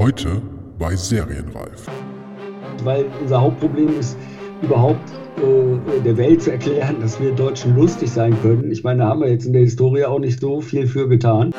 Heute 0.00 0.40
bei 0.78 0.96
Serienreif. 0.96 1.86
Weil 2.84 3.04
unser 3.20 3.42
Hauptproblem 3.42 3.98
ist, 3.98 4.16
überhaupt 4.62 5.10
äh, 5.36 6.00
der 6.02 6.16
Welt 6.16 6.40
zu 6.40 6.52
erklären, 6.52 6.96
dass 7.02 7.20
wir 7.20 7.32
Deutschen 7.32 7.76
lustig 7.76 8.10
sein 8.10 8.34
können. 8.40 8.72
Ich 8.72 8.82
meine, 8.82 9.00
da 9.00 9.10
haben 9.10 9.20
wir 9.20 9.28
jetzt 9.28 9.44
in 9.44 9.52
der 9.52 9.60
Historie 9.60 10.06
auch 10.06 10.18
nicht 10.18 10.40
so 10.40 10.62
viel 10.62 10.86
für 10.86 11.06
getan. 11.06 11.52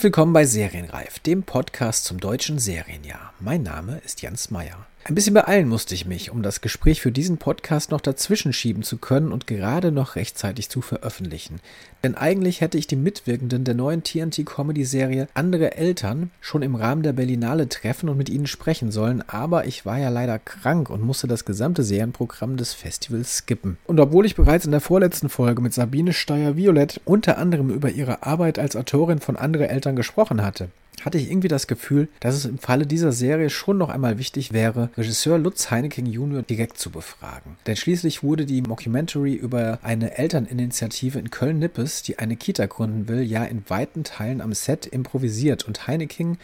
Herzlich 0.00 0.14
willkommen 0.14 0.32
bei 0.32 0.46
Serienreif, 0.46 1.18
dem 1.18 1.42
Podcast 1.42 2.06
zum 2.06 2.20
deutschen 2.20 2.58
Serienjahr. 2.58 3.34
Mein 3.38 3.62
Name 3.62 4.00
ist 4.02 4.22
Jens 4.22 4.50
Meyer. 4.50 4.86
Ein 5.02 5.14
bisschen 5.14 5.32
beeilen 5.32 5.66
musste 5.66 5.94
ich 5.94 6.04
mich, 6.04 6.30
um 6.30 6.42
das 6.42 6.60
Gespräch 6.60 7.00
für 7.00 7.10
diesen 7.10 7.38
Podcast 7.38 7.90
noch 7.90 8.02
dazwischen 8.02 8.52
schieben 8.52 8.82
zu 8.82 8.98
können 8.98 9.32
und 9.32 9.46
gerade 9.46 9.92
noch 9.92 10.14
rechtzeitig 10.14 10.68
zu 10.68 10.82
veröffentlichen. 10.82 11.60
Denn 12.04 12.14
eigentlich 12.14 12.60
hätte 12.60 12.76
ich 12.76 12.86
die 12.86 12.96
Mitwirkenden 12.96 13.64
der 13.64 13.74
neuen 13.74 14.04
TNT-Comedy-Serie 14.04 15.28
Andere 15.32 15.74
Eltern 15.74 16.30
schon 16.42 16.60
im 16.60 16.74
Rahmen 16.74 17.02
der 17.02 17.14
Berlinale 17.14 17.70
treffen 17.70 18.10
und 18.10 18.18
mit 18.18 18.28
ihnen 18.28 18.46
sprechen 18.46 18.92
sollen, 18.92 19.24
aber 19.26 19.66
ich 19.66 19.86
war 19.86 19.98
ja 19.98 20.10
leider 20.10 20.38
krank 20.38 20.90
und 20.90 21.02
musste 21.02 21.26
das 21.26 21.46
gesamte 21.46 21.82
Serienprogramm 21.82 22.58
des 22.58 22.74
Festivals 22.74 23.38
skippen. 23.38 23.78
Und 23.86 24.00
obwohl 24.00 24.26
ich 24.26 24.36
bereits 24.36 24.66
in 24.66 24.70
der 24.70 24.82
vorletzten 24.82 25.30
Folge 25.30 25.62
mit 25.62 25.72
Sabine 25.72 26.12
Steyer-Violett 26.12 27.00
unter 27.06 27.38
anderem 27.38 27.70
über 27.70 27.88
ihre 27.88 28.22
Arbeit 28.22 28.58
als 28.58 28.76
Autorin 28.76 29.20
von 29.20 29.36
Andere 29.36 29.70
Eltern 29.70 29.96
gesprochen 29.96 30.42
hatte, 30.42 30.68
hatte 31.04 31.18
ich 31.18 31.30
irgendwie 31.30 31.48
das 31.48 31.66
Gefühl, 31.66 32.08
dass 32.20 32.34
es 32.34 32.44
im 32.44 32.58
Falle 32.58 32.86
dieser 32.86 33.12
Serie 33.12 33.50
schon 33.50 33.78
noch 33.78 33.88
einmal 33.88 34.18
wichtig 34.18 34.52
wäre, 34.52 34.90
Regisseur 34.96 35.38
Lutz 35.38 35.70
Heineking 35.70 36.06
Jr. 36.06 36.42
direkt 36.42 36.78
zu 36.78 36.90
befragen. 36.90 37.56
Denn 37.66 37.76
schließlich 37.76 38.22
wurde 38.22 38.46
die 38.46 38.62
Mockumentary 38.62 39.34
über 39.34 39.78
eine 39.82 40.18
Elterninitiative 40.18 41.18
in 41.18 41.30
Köln-Nippes, 41.30 42.02
die 42.02 42.18
eine 42.18 42.36
Kita 42.36 42.66
gründen 42.66 43.08
will, 43.08 43.22
ja 43.22 43.44
in 43.44 43.62
weiten 43.68 44.04
Teilen 44.04 44.40
am 44.40 44.52
Set 44.52 44.86
improvisiert 44.86 45.66
und 45.66 45.86
Heineking 45.86 46.38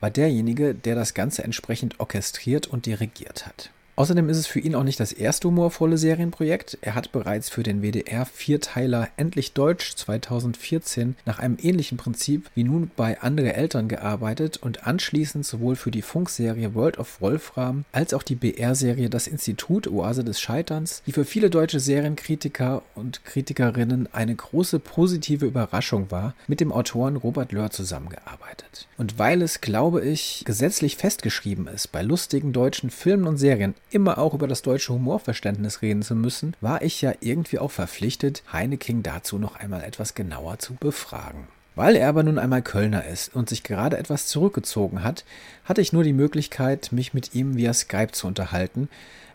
war 0.00 0.10
derjenige, 0.10 0.74
der 0.74 0.94
das 0.94 1.14
Ganze 1.14 1.44
entsprechend 1.44 2.00
orchestriert 2.00 2.66
und 2.66 2.86
dirigiert 2.86 3.46
hat. 3.46 3.70
Außerdem 3.94 4.30
ist 4.30 4.38
es 4.38 4.46
für 4.46 4.58
ihn 4.58 4.74
auch 4.74 4.84
nicht 4.84 4.98
das 5.00 5.12
erste 5.12 5.48
humorvolle 5.48 5.98
Serienprojekt. 5.98 6.78
Er 6.80 6.94
hat 6.94 7.12
bereits 7.12 7.50
für 7.50 7.62
den 7.62 7.82
WDR-Vierteiler 7.82 9.08
Endlich 9.18 9.52
Deutsch 9.52 9.94
2014 9.96 11.16
nach 11.26 11.38
einem 11.38 11.58
ähnlichen 11.60 11.98
Prinzip 11.98 12.50
wie 12.54 12.64
nun 12.64 12.90
bei 12.96 13.20
Andere 13.20 13.52
Eltern 13.52 13.88
gearbeitet 13.88 14.56
und 14.56 14.86
anschließend 14.86 15.44
sowohl 15.44 15.76
für 15.76 15.90
die 15.90 16.00
Funkserie 16.00 16.74
World 16.74 16.98
of 16.98 17.20
Wolfram 17.20 17.84
als 17.92 18.14
auch 18.14 18.22
die 18.22 18.34
BR-Serie 18.34 19.10
Das 19.10 19.26
Institut 19.26 19.86
Oase 19.86 20.24
des 20.24 20.40
Scheiterns, 20.40 21.02
die 21.06 21.12
für 21.12 21.26
viele 21.26 21.50
deutsche 21.50 21.78
Serienkritiker 21.78 22.82
und 22.94 23.26
Kritikerinnen 23.26 24.08
eine 24.12 24.34
große 24.34 24.78
positive 24.78 25.44
Überraschung 25.44 26.10
war, 26.10 26.34
mit 26.46 26.60
dem 26.60 26.72
Autoren 26.72 27.16
Robert 27.16 27.52
Löhr 27.52 27.70
zusammengearbeitet. 27.70 28.88
Und 28.96 29.18
weil 29.18 29.42
es, 29.42 29.60
glaube 29.60 30.02
ich, 30.02 30.44
gesetzlich 30.46 30.96
festgeschrieben 30.96 31.66
ist, 31.66 31.92
bei 31.92 32.02
lustigen 32.02 32.54
deutschen 32.54 32.88
Filmen 32.88 33.26
und 33.26 33.36
Serien 33.36 33.74
immer 33.94 34.18
auch 34.18 34.34
über 34.34 34.48
das 34.48 34.62
deutsche 34.62 34.92
Humorverständnis 34.92 35.82
reden 35.82 36.02
zu 36.02 36.14
müssen, 36.14 36.56
war 36.60 36.82
ich 36.82 37.02
ja 37.02 37.12
irgendwie 37.20 37.58
auch 37.58 37.70
verpflichtet, 37.70 38.42
Heineking 38.52 39.02
dazu 39.02 39.38
noch 39.38 39.56
einmal 39.56 39.82
etwas 39.84 40.14
genauer 40.14 40.58
zu 40.58 40.74
befragen. 40.74 41.48
Weil 41.74 41.96
er 41.96 42.08
aber 42.08 42.22
nun 42.22 42.38
einmal 42.38 42.62
Kölner 42.62 43.06
ist 43.06 43.34
und 43.34 43.48
sich 43.48 43.62
gerade 43.62 43.96
etwas 43.96 44.26
zurückgezogen 44.26 45.02
hat, 45.02 45.24
hatte 45.64 45.80
ich 45.80 45.92
nur 45.92 46.04
die 46.04 46.12
Möglichkeit, 46.12 46.92
mich 46.92 47.14
mit 47.14 47.34
ihm 47.34 47.56
via 47.56 47.72
Skype 47.72 48.12
zu 48.12 48.26
unterhalten, 48.26 48.88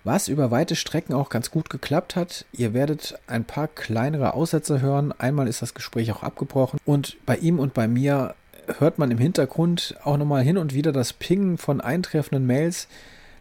was 0.03 0.27
über 0.27 0.51
weite 0.51 0.75
Strecken 0.75 1.13
auch 1.13 1.29
ganz 1.29 1.49
gut 1.49 1.69
geklappt 1.69 2.15
hat. 2.15 2.45
Ihr 2.51 2.73
werdet 2.73 3.19
ein 3.25 3.43
paar 3.43 3.67
kleinere 3.67 4.35
Aussätze 4.35 4.81
hören. 4.81 5.13
Einmal 5.17 5.47
ist 5.47 5.61
das 5.61 5.73
Gespräch 5.73 6.11
auch 6.11 6.23
abgebrochen 6.23 6.79
und 6.85 7.17
bei 7.25 7.37
ihm 7.37 7.59
und 7.59 7.73
bei 7.73 7.87
mir 7.87 8.35
hört 8.79 8.99
man 8.99 9.11
im 9.11 9.17
Hintergrund 9.17 9.95
auch 10.03 10.17
nochmal 10.17 10.43
hin 10.43 10.57
und 10.57 10.73
wieder 10.73 10.91
das 10.91 11.13
Pingen 11.13 11.57
von 11.57 11.81
eintreffenden 11.81 12.45
Mails, 12.45 12.87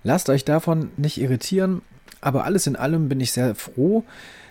Lasst 0.07 0.31
euch 0.31 0.45
davon 0.45 0.93
nicht 0.97 1.21
irritieren, 1.21 1.83
aber 2.21 2.45
alles 2.45 2.69
in 2.69 2.77
allem 2.77 3.09
bin 3.09 3.19
ich 3.19 3.33
sehr 3.33 3.57
froh, 3.57 4.05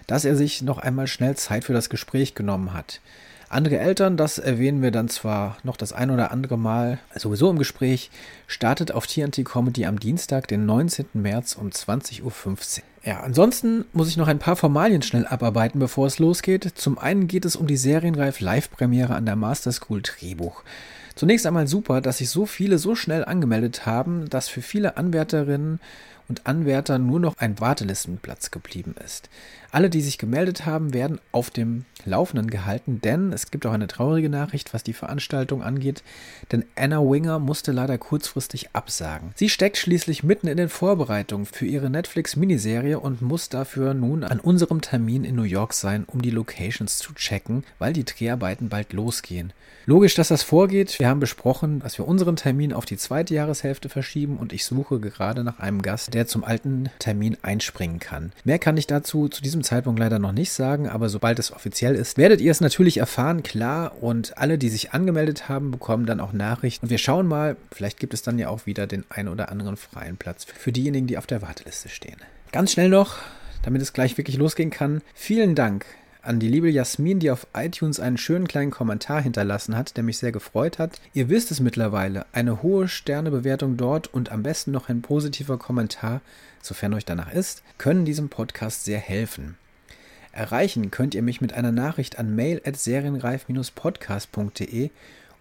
dass 0.05 0.25
er 0.25 0.35
sich 0.35 0.61
noch 0.61 0.79
einmal 0.79 1.07
schnell 1.07 1.37
Zeit 1.37 1.63
für 1.63 1.71
das 1.71 1.89
Gespräch 1.89 2.35
genommen 2.35 2.73
hat. 2.73 2.99
Andere 3.47 3.77
Eltern, 3.77 4.17
das 4.17 4.37
erwähnen 4.37 4.81
wir 4.81 4.91
dann 4.91 5.07
zwar 5.07 5.55
noch 5.63 5.77
das 5.77 5.93
ein 5.93 6.11
oder 6.11 6.31
andere 6.31 6.57
Mal 6.57 6.99
sowieso 7.15 7.49
im 7.49 7.57
Gespräch, 7.57 8.11
startet 8.47 8.91
auf 8.91 9.07
TNT 9.07 9.45
Comedy 9.45 9.85
am 9.85 9.97
Dienstag, 9.97 10.49
den 10.49 10.65
19. 10.65 11.05
März 11.13 11.55
um 11.55 11.69
20.15 11.69 12.21
Uhr. 12.23 12.83
Ja, 13.05 13.21
ansonsten 13.21 13.85
muss 13.93 14.09
ich 14.09 14.17
noch 14.17 14.27
ein 14.27 14.39
paar 14.39 14.57
Formalien 14.57 15.03
schnell 15.03 15.25
abarbeiten, 15.25 15.79
bevor 15.79 16.07
es 16.07 16.19
losgeht. 16.19 16.69
Zum 16.75 16.97
einen 16.97 17.29
geht 17.29 17.45
es 17.45 17.55
um 17.55 17.65
die 17.65 17.77
Serienreif 17.77 18.41
Live-Premiere 18.41 19.15
an 19.15 19.25
der 19.25 19.37
Master 19.37 19.71
School 19.71 20.01
Drehbuch. 20.01 20.63
Zunächst 21.15 21.45
einmal 21.45 21.67
super, 21.67 22.01
dass 22.01 22.17
sich 22.17 22.29
so 22.29 22.45
viele 22.45 22.77
so 22.77 22.93
schnell 22.93 23.23
angemeldet 23.23 23.85
haben, 23.85 24.29
dass 24.29 24.49
für 24.49 24.61
viele 24.61 24.97
Anwärterinnen 24.97 25.79
und 26.27 26.45
Anwärter 26.45 26.99
nur 26.99 27.19
noch 27.19 27.37
ein 27.37 27.59
Wartelistenplatz 27.59 28.51
geblieben 28.51 28.95
ist. 29.03 29.29
Alle, 29.75 29.89
die 29.89 29.99
sich 29.99 30.17
gemeldet 30.17 30.65
haben, 30.65 30.93
werden 30.93 31.19
auf 31.33 31.49
dem 31.49 31.83
Laufenden 32.05 32.49
gehalten, 32.49 33.01
denn 33.01 33.33
es 33.33 33.51
gibt 33.51 33.65
auch 33.65 33.73
eine 33.73 33.87
traurige 33.87 34.29
Nachricht, 34.29 34.73
was 34.73 34.83
die 34.83 34.93
Veranstaltung 34.93 35.61
angeht, 35.61 36.01
denn 36.53 36.63
Anna 36.75 37.01
Winger 37.01 37.39
musste 37.39 37.73
leider 37.73 37.97
kurzfristig 37.97 38.69
absagen. 38.71 39.31
Sie 39.35 39.49
steckt 39.49 39.75
schließlich 39.75 40.23
mitten 40.23 40.47
in 40.47 40.55
den 40.55 40.69
Vorbereitungen 40.69 41.45
für 41.45 41.65
ihre 41.65 41.89
Netflix-Miniserie 41.89 43.01
und 43.01 43.21
muss 43.21 43.49
dafür 43.49 43.93
nun 43.93 44.23
an 44.23 44.39
unserem 44.39 44.79
Termin 44.79 45.25
in 45.25 45.35
New 45.35 45.43
York 45.43 45.73
sein, 45.73 46.05
um 46.07 46.21
die 46.21 46.31
Locations 46.31 46.97
zu 46.97 47.13
checken, 47.13 47.65
weil 47.77 47.91
die 47.91 48.05
Dreharbeiten 48.05 48.69
bald 48.69 48.93
losgehen. 48.93 49.51
Logisch, 49.87 50.15
dass 50.15 50.29
das 50.29 50.41
vorgeht. 50.41 50.99
Wir 50.99 51.09
haben 51.09 51.19
besprochen, 51.19 51.79
dass 51.79 51.97
wir 51.97 52.07
unseren 52.07 52.37
Termin 52.37 52.71
auf 52.71 52.85
die 52.85 52.97
zweite 52.97 53.33
Jahreshälfte 53.33 53.89
verschieben 53.89 54.37
und 54.37 54.53
ich 54.53 54.63
suche 54.65 55.01
gerade 55.01 55.43
nach 55.43 55.59
einem 55.59 55.81
Gast, 55.81 56.13
der 56.13 56.27
zum 56.27 56.45
alten 56.45 56.89
Termin 56.97 57.37
einspringen 57.41 57.99
kann. 57.99 58.31
Mehr 58.45 58.57
kann 58.57 58.77
ich 58.77 58.87
dazu 58.87 59.27
zu 59.27 59.43
diesem 59.43 59.64
Zeitpunkt 59.65 59.99
leider 59.99 60.19
noch 60.19 60.31
nicht 60.31 60.51
sagen, 60.51 60.87
aber 60.87 61.09
sobald 61.09 61.39
es 61.39 61.51
offiziell 61.51 61.95
ist, 61.95 62.17
werdet 62.17 62.39
ihr 62.39 62.51
es 62.51 62.61
natürlich 62.61 62.97
erfahren, 62.97 63.43
klar. 63.43 64.01
Und 64.01 64.37
alle, 64.37 64.57
die 64.57 64.69
sich 64.69 64.91
angemeldet 64.91 65.49
haben, 65.49 65.71
bekommen 65.71 66.05
dann 66.05 66.19
auch 66.19 66.31
Nachrichten. 66.31 66.85
Und 66.85 66.89
wir 66.89 66.97
schauen 66.97 67.27
mal, 67.27 67.57
vielleicht 67.71 67.99
gibt 67.99 68.13
es 68.13 68.21
dann 68.21 68.39
ja 68.39 68.49
auch 68.49 68.65
wieder 68.65 68.87
den 68.87 69.03
ein 69.09 69.27
oder 69.27 69.49
anderen 69.49 69.75
freien 69.75 70.17
Platz 70.17 70.45
für 70.45 70.71
diejenigen, 70.71 71.07
die 71.07 71.17
auf 71.17 71.27
der 71.27 71.41
Warteliste 71.41 71.89
stehen. 71.89 72.17
Ganz 72.51 72.71
schnell 72.71 72.89
noch, 72.89 73.17
damit 73.63 73.81
es 73.81 73.91
gleich 73.91 74.17
wirklich 74.17 74.37
losgehen 74.37 74.69
kann, 74.69 75.01
vielen 75.13 75.55
Dank 75.55 75.85
an 76.25 76.39
die 76.39 76.47
liebe 76.47 76.69
Jasmin, 76.69 77.19
die 77.19 77.31
auf 77.31 77.47
iTunes 77.53 77.99
einen 77.99 78.17
schönen 78.17 78.47
kleinen 78.47 78.71
Kommentar 78.71 79.21
hinterlassen 79.21 79.77
hat, 79.77 79.95
der 79.95 80.03
mich 80.03 80.17
sehr 80.17 80.31
gefreut 80.31 80.79
hat. 80.79 80.99
Ihr 81.13 81.29
wisst 81.29 81.51
es 81.51 81.59
mittlerweile, 81.59 82.25
eine 82.31 82.63
hohe 82.63 82.87
Sternebewertung 82.87 83.77
dort 83.77 84.11
und 84.13 84.31
am 84.31 84.43
besten 84.43 84.71
noch 84.71 84.89
ein 84.89 85.01
positiver 85.01 85.57
Kommentar, 85.57 86.21
sofern 86.61 86.93
euch 86.93 87.05
danach 87.05 87.31
ist, 87.31 87.63
können 87.77 88.05
diesem 88.05 88.29
Podcast 88.29 88.85
sehr 88.85 88.99
helfen. 88.99 89.57
Erreichen 90.31 90.91
könnt 90.91 91.15
ihr 91.15 91.21
mich 91.21 91.41
mit 91.41 91.53
einer 91.53 91.71
Nachricht 91.71 92.19
an 92.19 92.35
mail@serienreif-podcast.de 92.35 94.89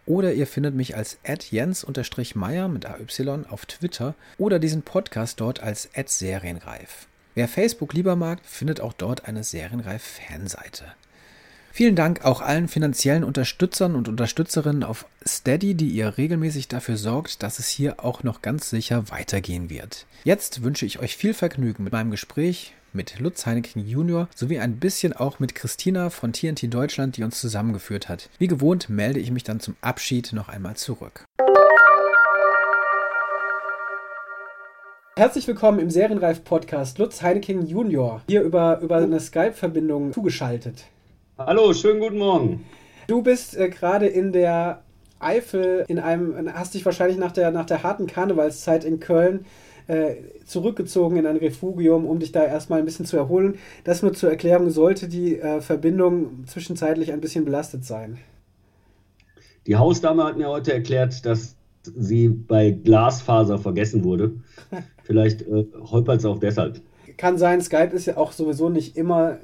oder 0.07 0.35
ihr 0.35 0.47
findet 0.47 0.75
mich 0.75 0.97
als 0.97 1.19
jens-meyer 1.51 2.69
mit 2.69 2.87
AY 2.87 3.45
auf 3.49 3.67
Twitter 3.67 4.15
oder 4.39 4.59
diesen 4.59 4.83
Podcast 4.83 5.41
dort 5.41 5.63
als 5.63 5.89
serienreif. 6.07 7.07
Wer 7.35 7.49
Facebook 7.49 7.93
lieber 7.95 8.15
mag, 8.15 8.39
findet 8.45 8.81
auch 8.81 8.93
dort 8.93 9.27
eine 9.27 9.43
Serienreif-Fanseite. 9.43 10.85
Vielen 11.73 11.97
Dank 11.97 12.25
auch 12.25 12.41
allen 12.41 12.69
finanziellen 12.69 13.25
Unterstützern 13.25 13.97
und 13.97 14.09
Unterstützerinnen 14.09 14.85
auf 14.85 15.07
Steady, 15.27 15.75
die 15.75 15.89
ihr 15.89 16.17
regelmäßig 16.17 16.69
dafür 16.69 16.97
sorgt, 16.97 17.43
dass 17.43 17.59
es 17.59 17.67
hier 17.67 18.05
auch 18.05 18.23
noch 18.23 18.43
ganz 18.43 18.71
sicher 18.71 19.11
weitergehen 19.11 19.69
wird. 19.71 20.07
Jetzt 20.23 20.63
wünsche 20.63 20.87
ich 20.87 21.01
euch 21.01 21.17
viel 21.17 21.35
Vergnügen 21.35 21.83
mit 21.83 21.93
meinem 21.93 22.13
Gespräch 22.13 22.75
mit 22.93 23.19
Lutz 23.19 23.45
Heineken 23.45 23.85
Junior 23.85 24.29
sowie 24.37 24.61
ein 24.61 24.77
bisschen 24.77 25.13
auch 25.13 25.41
mit 25.41 25.57
Christina 25.57 26.11
von 26.11 26.33
TNT 26.33 26.73
Deutschland, 26.73 27.17
die 27.17 27.25
uns 27.25 27.41
zusammengeführt 27.41 28.09
hat. 28.09 28.31
Wie 28.39 28.47
gewohnt 28.47 28.89
melde 28.89 29.19
ich 29.19 29.33
mich 29.33 29.43
dann 29.43 29.59
zum 29.59 29.75
Abschied 29.81 30.33
noch 30.33 30.49
einmal 30.49 30.77
zurück. 30.77 31.25
Herzlich 35.17 35.47
willkommen 35.47 35.79
im 35.79 35.91
Serienreif-Podcast 35.91 36.99
Lutz 36.99 37.23
Heineking 37.23 37.67
Junior, 37.67 38.23
hier 38.27 38.43
über, 38.43 38.81
über 38.81 38.97
eine 38.97 39.21
Skype-Verbindung 39.21 40.13
zugeschaltet. 40.13 40.87
Hallo, 41.39 41.73
schönen 41.73 42.01
guten 42.01 42.19
Morgen. 42.19 42.65
Du 43.07 43.23
bist 43.23 43.57
äh, 43.57 43.69
gerade 43.69 44.09
in 44.09 44.33
der 44.33 44.83
Eifel 45.21 45.85
in 45.87 46.01
einem, 46.01 46.53
hast 46.53 46.75
dich 46.75 46.85
wahrscheinlich 46.85 47.17
nach 47.17 47.31
der, 47.31 47.53
nach 47.53 47.65
der 47.65 47.85
harten 47.85 48.09
Karnevalszeit 48.09 48.85
in 48.85 48.99
Köln 48.99 49.47
äh, 49.87 50.17
zurückgezogen 50.47 51.17
in 51.17 51.27
ein 51.27 51.37
Refugium, 51.37 52.07
um 52.07 52.19
dich 52.19 52.33
da 52.33 52.45
erstmal 52.45 52.81
ein 52.81 52.85
bisschen 52.85 53.07
zu 53.07 53.17
erholen. 53.17 53.61
Das 53.85 54.03
nur 54.03 54.15
zur 54.15 54.31
Erklärung, 54.31 54.71
sollte 54.71 55.07
die 55.07 55.39
äh, 55.39 55.61
Verbindung 55.61 56.45
zwischenzeitlich 56.49 57.13
ein 57.13 57.21
bisschen 57.21 57.45
belastet 57.45 57.85
sein. 57.85 58.19
Die 59.69 59.77
Hausdame 59.77 60.25
hat 60.25 60.37
mir 60.37 60.49
heute 60.49 60.73
erklärt, 60.73 61.25
dass 61.25 61.55
sie 61.87 62.29
bei 62.29 62.71
Glasfaser 62.71 63.59
vergessen 63.59 64.05
wurde. 64.05 64.33
Vielleicht 65.03 65.43
äh, 65.43 65.67
holpert 65.91 66.21
es 66.21 66.25
auch 66.25 66.39
deshalb. 66.39 66.81
Kann 67.17 67.39
sein, 67.39 67.61
Skype 67.61 67.95
ist 67.95 68.07
ja 68.07 68.17
auch 68.17 68.33
sowieso 68.33 68.69
nicht 68.69 68.97
immer 68.97 69.39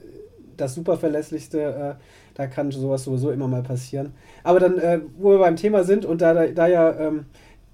das 0.56 0.74
superverlässlichste. 0.74 1.60
Äh, 1.60 1.94
da 2.34 2.46
kann 2.46 2.70
sowas 2.70 3.04
sowieso 3.04 3.30
immer 3.30 3.48
mal 3.48 3.62
passieren. 3.62 4.12
Aber 4.42 4.60
dann, 4.60 4.78
äh, 4.78 5.00
wo 5.18 5.30
wir 5.30 5.38
beim 5.38 5.56
Thema 5.56 5.84
sind 5.84 6.04
und 6.04 6.22
da, 6.22 6.46
da 6.46 6.66
ja 6.66 6.98
ähm, 6.98 7.26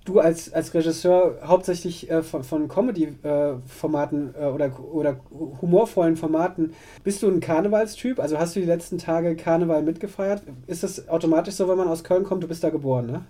du 0.07 0.21
als, 0.21 0.53
als 0.53 0.73
Regisseur 0.73 1.39
hauptsächlich 1.45 2.11
äh, 2.11 2.23
von, 2.23 2.43
von 2.43 2.69
Comedy-Formaten 2.69 4.35
äh, 4.39 4.47
oder, 4.47 4.81
oder 4.81 5.17
humorvollen 5.61 6.17
Formaten, 6.17 6.73
bist 7.05 7.23
du 7.23 7.29
ein 7.29 7.41
Karnevalstyp? 7.41 8.21
Also 8.21 8.39
hast 8.39 8.57
du 8.57 8.61
die 8.61 8.67
letzten 8.67 8.99
Tage 8.99 9.37
Karneval 9.37 9.83
mitgefeiert? 9.83 10.43
Ist 10.67 10.83
das 10.83 11.09
automatisch 11.09 11.55
so, 11.55 11.69
wenn 11.69 11.79
man 11.79 11.89
aus 11.89 12.05
Köln 12.05 12.25
kommt? 12.25 12.43
Du 12.43 12.49
bist 12.49 12.65
da 12.65 12.71
geboren, 12.71 13.07
ne? 13.07 13.27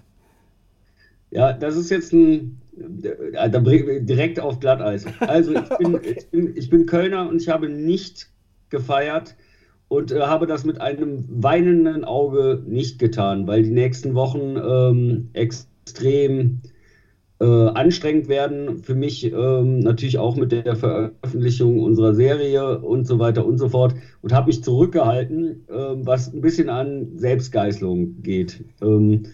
Ja, 1.31 1.52
das 1.52 1.76
ist 1.76 1.90
jetzt 1.90 2.12
ein 2.12 2.61
äh, 2.76 3.50
da 3.50 3.61
direkt 3.61 4.40
auf 4.40 4.61
Glatteis. 4.61 5.06
Also 5.20 5.55
ich 5.55 5.69
bin, 5.78 5.94
okay. 5.94 6.14
ich, 6.19 6.26
bin, 6.28 6.56
ich 6.56 6.70
bin 6.70 6.87
Kölner 6.87 7.28
und 7.28 7.40
ich 7.40 7.49
habe 7.49 7.69
nicht 7.69 8.28
gefeiert 8.70 9.34
und 9.88 10.12
äh, 10.12 10.20
habe 10.20 10.46
das 10.46 10.64
mit 10.64 10.81
einem 10.81 11.25
weinenden 11.28 12.05
Auge 12.05 12.62
nicht 12.67 12.99
getan, 12.99 13.46
weil 13.46 13.62
die 13.62 13.70
nächsten 13.70 14.14
Wochen 14.14 14.56
ähm, 14.56 15.31
extrem 15.32 16.61
äh, 17.40 17.44
anstrengend 17.44 18.29
werden. 18.29 18.82
Für 18.82 18.94
mich 18.94 19.32
ähm, 19.32 19.81
natürlich 19.81 20.19
auch 20.19 20.37
mit 20.37 20.52
der 20.52 20.76
Veröffentlichung 20.76 21.81
unserer 21.81 22.14
Serie 22.14 22.79
und 22.81 23.06
so 23.06 23.19
weiter 23.19 23.46
und 23.46 23.58
so 23.58 23.69
fort. 23.69 23.94
Und 24.22 24.32
habe 24.32 24.49
mich 24.49 24.64
zurückgehalten, 24.64 25.67
äh, 25.69 25.75
was 25.75 26.32
ein 26.32 26.40
bisschen 26.40 26.69
an 26.69 27.17
Selbstgeißelung 27.17 28.22
geht. 28.22 28.64
Ähm, 28.82 29.26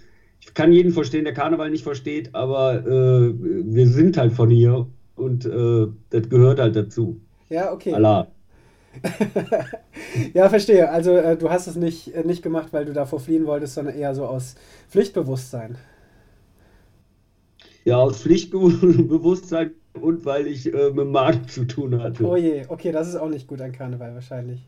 ich 0.44 0.54
kann 0.54 0.72
jeden 0.72 0.92
verstehen, 0.92 1.24
der 1.24 1.34
Karneval 1.34 1.70
nicht 1.70 1.84
versteht, 1.84 2.34
aber 2.34 2.84
äh, 2.84 3.32
wir 3.34 3.86
sind 3.86 4.16
halt 4.16 4.32
von 4.32 4.50
hier 4.50 4.86
und 5.14 5.46
äh, 5.46 5.86
das 6.10 6.28
gehört 6.28 6.58
halt 6.58 6.74
dazu. 6.74 7.20
Ja, 7.48 7.72
okay. 7.72 7.92
Allah. 7.92 8.26
ja, 10.34 10.48
verstehe. 10.48 10.90
Also 10.90 11.12
äh, 11.12 11.36
du 11.36 11.48
hast 11.48 11.68
es 11.68 11.76
nicht, 11.76 12.14
äh, 12.14 12.24
nicht 12.24 12.42
gemacht, 12.42 12.68
weil 12.72 12.84
du 12.84 12.92
davor 12.92 13.20
fliehen 13.20 13.46
wolltest, 13.46 13.74
sondern 13.74 13.94
eher 13.94 14.14
so 14.14 14.26
aus 14.26 14.56
Pflichtbewusstsein. 14.90 15.76
Ja, 17.84 17.98
aus 17.98 18.22
Pflichtbewusstsein 18.22 19.72
und 20.00 20.24
weil 20.24 20.46
ich 20.48 20.72
äh, 20.74 20.90
mit 20.90 21.06
Markt 21.06 21.50
zu 21.50 21.64
tun 21.64 22.02
hatte. 22.02 22.26
Oh 22.26 22.36
je, 22.36 22.64
okay, 22.68 22.90
das 22.92 23.08
ist 23.08 23.16
auch 23.16 23.28
nicht 23.28 23.46
gut 23.46 23.60
an 23.60 23.72
Karneval 23.72 24.14
wahrscheinlich. 24.14 24.60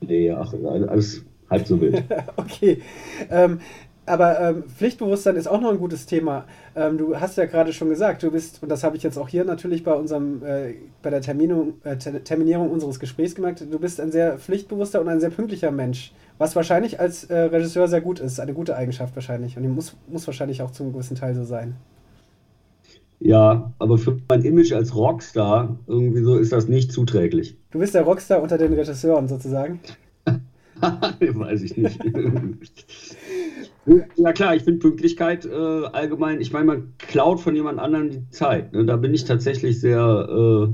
Nee, 0.00 0.30
ach, 0.30 0.52
alles 0.52 1.24
halb 1.50 1.66
so 1.66 1.80
wild. 1.80 2.04
okay. 2.36 2.82
Ähm, 3.30 3.60
aber 4.06 4.40
ähm, 4.40 4.64
Pflichtbewusstsein 4.64 5.36
ist 5.36 5.48
auch 5.48 5.60
noch 5.60 5.70
ein 5.70 5.78
gutes 5.78 6.06
Thema. 6.06 6.44
Ähm, 6.74 6.96
du 6.96 7.18
hast 7.18 7.36
ja 7.36 7.46
gerade 7.46 7.72
schon 7.72 7.88
gesagt, 7.88 8.22
du 8.22 8.30
bist, 8.30 8.62
und 8.62 8.68
das 8.68 8.84
habe 8.84 8.96
ich 8.96 9.02
jetzt 9.02 9.18
auch 9.18 9.28
hier 9.28 9.44
natürlich 9.44 9.84
bei 9.84 9.92
unserem, 9.92 10.42
äh, 10.44 10.74
bei 11.02 11.10
der 11.10 11.20
Terminung, 11.20 11.74
äh, 11.84 11.96
Terminierung 11.96 12.70
unseres 12.70 13.00
Gesprächs 13.00 13.34
gemerkt, 13.34 13.60
du 13.60 13.78
bist 13.78 14.00
ein 14.00 14.12
sehr 14.12 14.38
pflichtbewusster 14.38 15.00
und 15.00 15.08
ein 15.08 15.20
sehr 15.20 15.30
pünktlicher 15.30 15.72
Mensch. 15.72 16.12
Was 16.38 16.54
wahrscheinlich 16.54 17.00
als 17.00 17.24
äh, 17.24 17.36
Regisseur 17.36 17.88
sehr 17.88 18.00
gut 18.00 18.20
ist, 18.20 18.40
eine 18.40 18.54
gute 18.54 18.76
Eigenschaft 18.76 19.14
wahrscheinlich. 19.16 19.56
Und 19.56 19.62
die 19.62 19.68
muss, 19.68 19.96
muss 20.08 20.26
wahrscheinlich 20.26 20.62
auch 20.62 20.70
zum 20.70 20.92
gewissen 20.92 21.16
Teil 21.16 21.34
so 21.34 21.44
sein. 21.44 21.74
Ja, 23.18 23.72
aber 23.78 23.96
für 23.96 24.18
mein 24.28 24.42
Image 24.42 24.72
als 24.72 24.94
Rockstar 24.94 25.78
irgendwie 25.86 26.22
so 26.22 26.36
ist 26.36 26.52
das 26.52 26.68
nicht 26.68 26.92
zuträglich. 26.92 27.56
Du 27.70 27.78
bist 27.78 27.94
der 27.94 28.02
Rockstar 28.02 28.42
unter 28.42 28.58
den 28.58 28.74
Regisseuren 28.74 29.26
sozusagen. 29.26 29.80
Weiß 31.20 31.62
ich 31.62 31.76
nicht. 31.76 31.98
Ja 34.16 34.32
klar, 34.32 34.56
ich 34.56 34.64
finde 34.64 34.80
Pünktlichkeit 34.80 35.44
äh, 35.44 35.50
allgemein, 35.52 36.40
ich 36.40 36.52
meine, 36.52 36.64
man 36.64 36.94
klaut 36.98 37.40
von 37.40 37.54
jemand 37.54 37.78
anderem 37.78 38.10
die 38.10 38.28
Zeit. 38.30 38.72
Ne? 38.72 38.84
Da 38.84 38.96
bin 38.96 39.14
ich 39.14 39.24
tatsächlich 39.24 39.80
sehr 39.80 40.26
äh, 40.28 40.68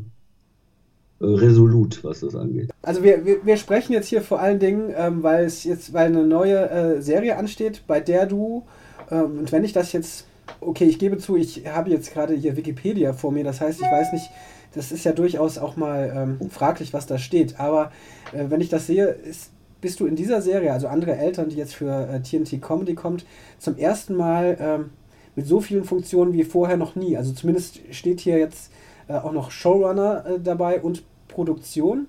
äh, 1.23 1.27
resolut, 1.27 2.03
was 2.03 2.21
das 2.21 2.35
angeht. 2.35 2.71
Also 2.83 3.05
wir, 3.05 3.25
wir, 3.25 3.47
wir, 3.47 3.57
sprechen 3.57 3.93
jetzt 3.93 4.09
hier 4.09 4.23
vor 4.23 4.41
allen 4.41 4.59
Dingen, 4.59 4.93
ähm, 4.97 5.23
weil 5.23 5.45
es 5.45 5.63
jetzt, 5.63 5.93
weil 5.93 6.07
eine 6.07 6.27
neue 6.27 6.69
äh, 6.69 7.01
Serie 7.01 7.37
ansteht, 7.37 7.85
bei 7.87 8.01
der 8.01 8.27
du, 8.27 8.65
ähm, 9.09 9.39
und 9.39 9.53
wenn 9.53 9.63
ich 9.63 9.73
das 9.73 9.93
jetzt, 9.93 10.27
okay, 10.61 10.85
ich 10.85 10.99
gebe 10.99 11.19
zu, 11.19 11.37
ich 11.37 11.65
habe 11.67 11.91
jetzt 11.91 12.13
gerade 12.13 12.35
hier 12.35 12.57
Wikipedia 12.57 13.13
vor 13.13 13.31
mir, 13.31 13.45
das 13.45 13.61
heißt, 13.61 13.81
ich 13.81 13.87
weiß 13.87 14.13
nicht, 14.13 14.31
das 14.75 14.91
ist 14.91 15.05
ja 15.05 15.13
durchaus 15.13 15.59
auch 15.59 15.77
mal 15.77 16.39
ähm, 16.41 16.51
fraglich, 16.51 16.93
was 16.93 17.07
da 17.07 17.19
steht, 17.19 17.61
aber 17.61 17.93
äh, 18.33 18.47
wenn 18.49 18.61
ich 18.61 18.69
das 18.69 18.89
sehe, 18.89 19.07
ist 19.07 19.52
bist 19.83 20.01
du 20.01 20.07
in 20.07 20.17
dieser 20.17 20.41
Serie, 20.41 20.73
also 20.73 20.87
andere 20.87 21.17
Eltern, 21.17 21.51
die 21.51 21.57
jetzt 21.57 21.75
für 21.75 22.09
äh, 22.09 22.23
TNT 22.23 22.63
Comedy 22.63 22.95
kommt, 22.95 23.27
zum 23.59 23.77
ersten 23.77 24.17
Mal 24.17 24.57
ähm, 24.59 24.91
mit 25.37 25.47
so 25.47 25.61
vielen 25.61 25.85
Funktionen 25.85 26.33
wie 26.33 26.45
vorher 26.45 26.79
noch 26.79 26.95
nie. 26.95 27.19
Also 27.19 27.33
zumindest 27.33 27.81
steht 27.91 28.21
hier 28.21 28.39
jetzt 28.39 28.73
äh, 29.09 29.15
auch 29.15 29.33
noch 29.33 29.51
Showrunner 29.51 30.25
äh, 30.25 30.41
dabei 30.41 30.81
und 30.81 31.03
Produktion. 31.29 32.07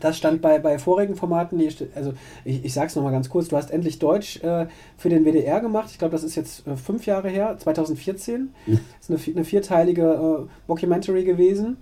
Das 0.00 0.16
stand 0.16 0.42
bei, 0.42 0.58
bei 0.58 0.78
vorigen 0.78 1.14
Formaten, 1.14 1.58
die, 1.58 1.68
also 1.94 2.14
ich, 2.44 2.64
ich 2.64 2.72
sage 2.72 2.88
es 2.88 2.96
nochmal 2.96 3.12
ganz 3.12 3.28
kurz, 3.28 3.48
du 3.48 3.56
hast 3.56 3.70
endlich 3.70 4.00
Deutsch 4.00 4.42
äh, 4.42 4.66
für 4.96 5.08
den 5.08 5.24
WDR 5.24 5.60
gemacht. 5.60 5.90
Ich 5.92 5.98
glaube, 5.98 6.12
das 6.12 6.24
ist 6.24 6.34
jetzt 6.34 6.66
äh, 6.66 6.76
fünf 6.76 7.06
Jahre 7.06 7.28
her, 7.28 7.56
2014. 7.58 8.50
Mhm. 8.66 8.80
Das 8.98 9.08
ist 9.08 9.28
eine, 9.28 9.36
eine 9.36 9.44
vierteilige 9.44 10.02
äh, 10.02 10.48
Documentary 10.66 11.24
gewesen. 11.24 11.76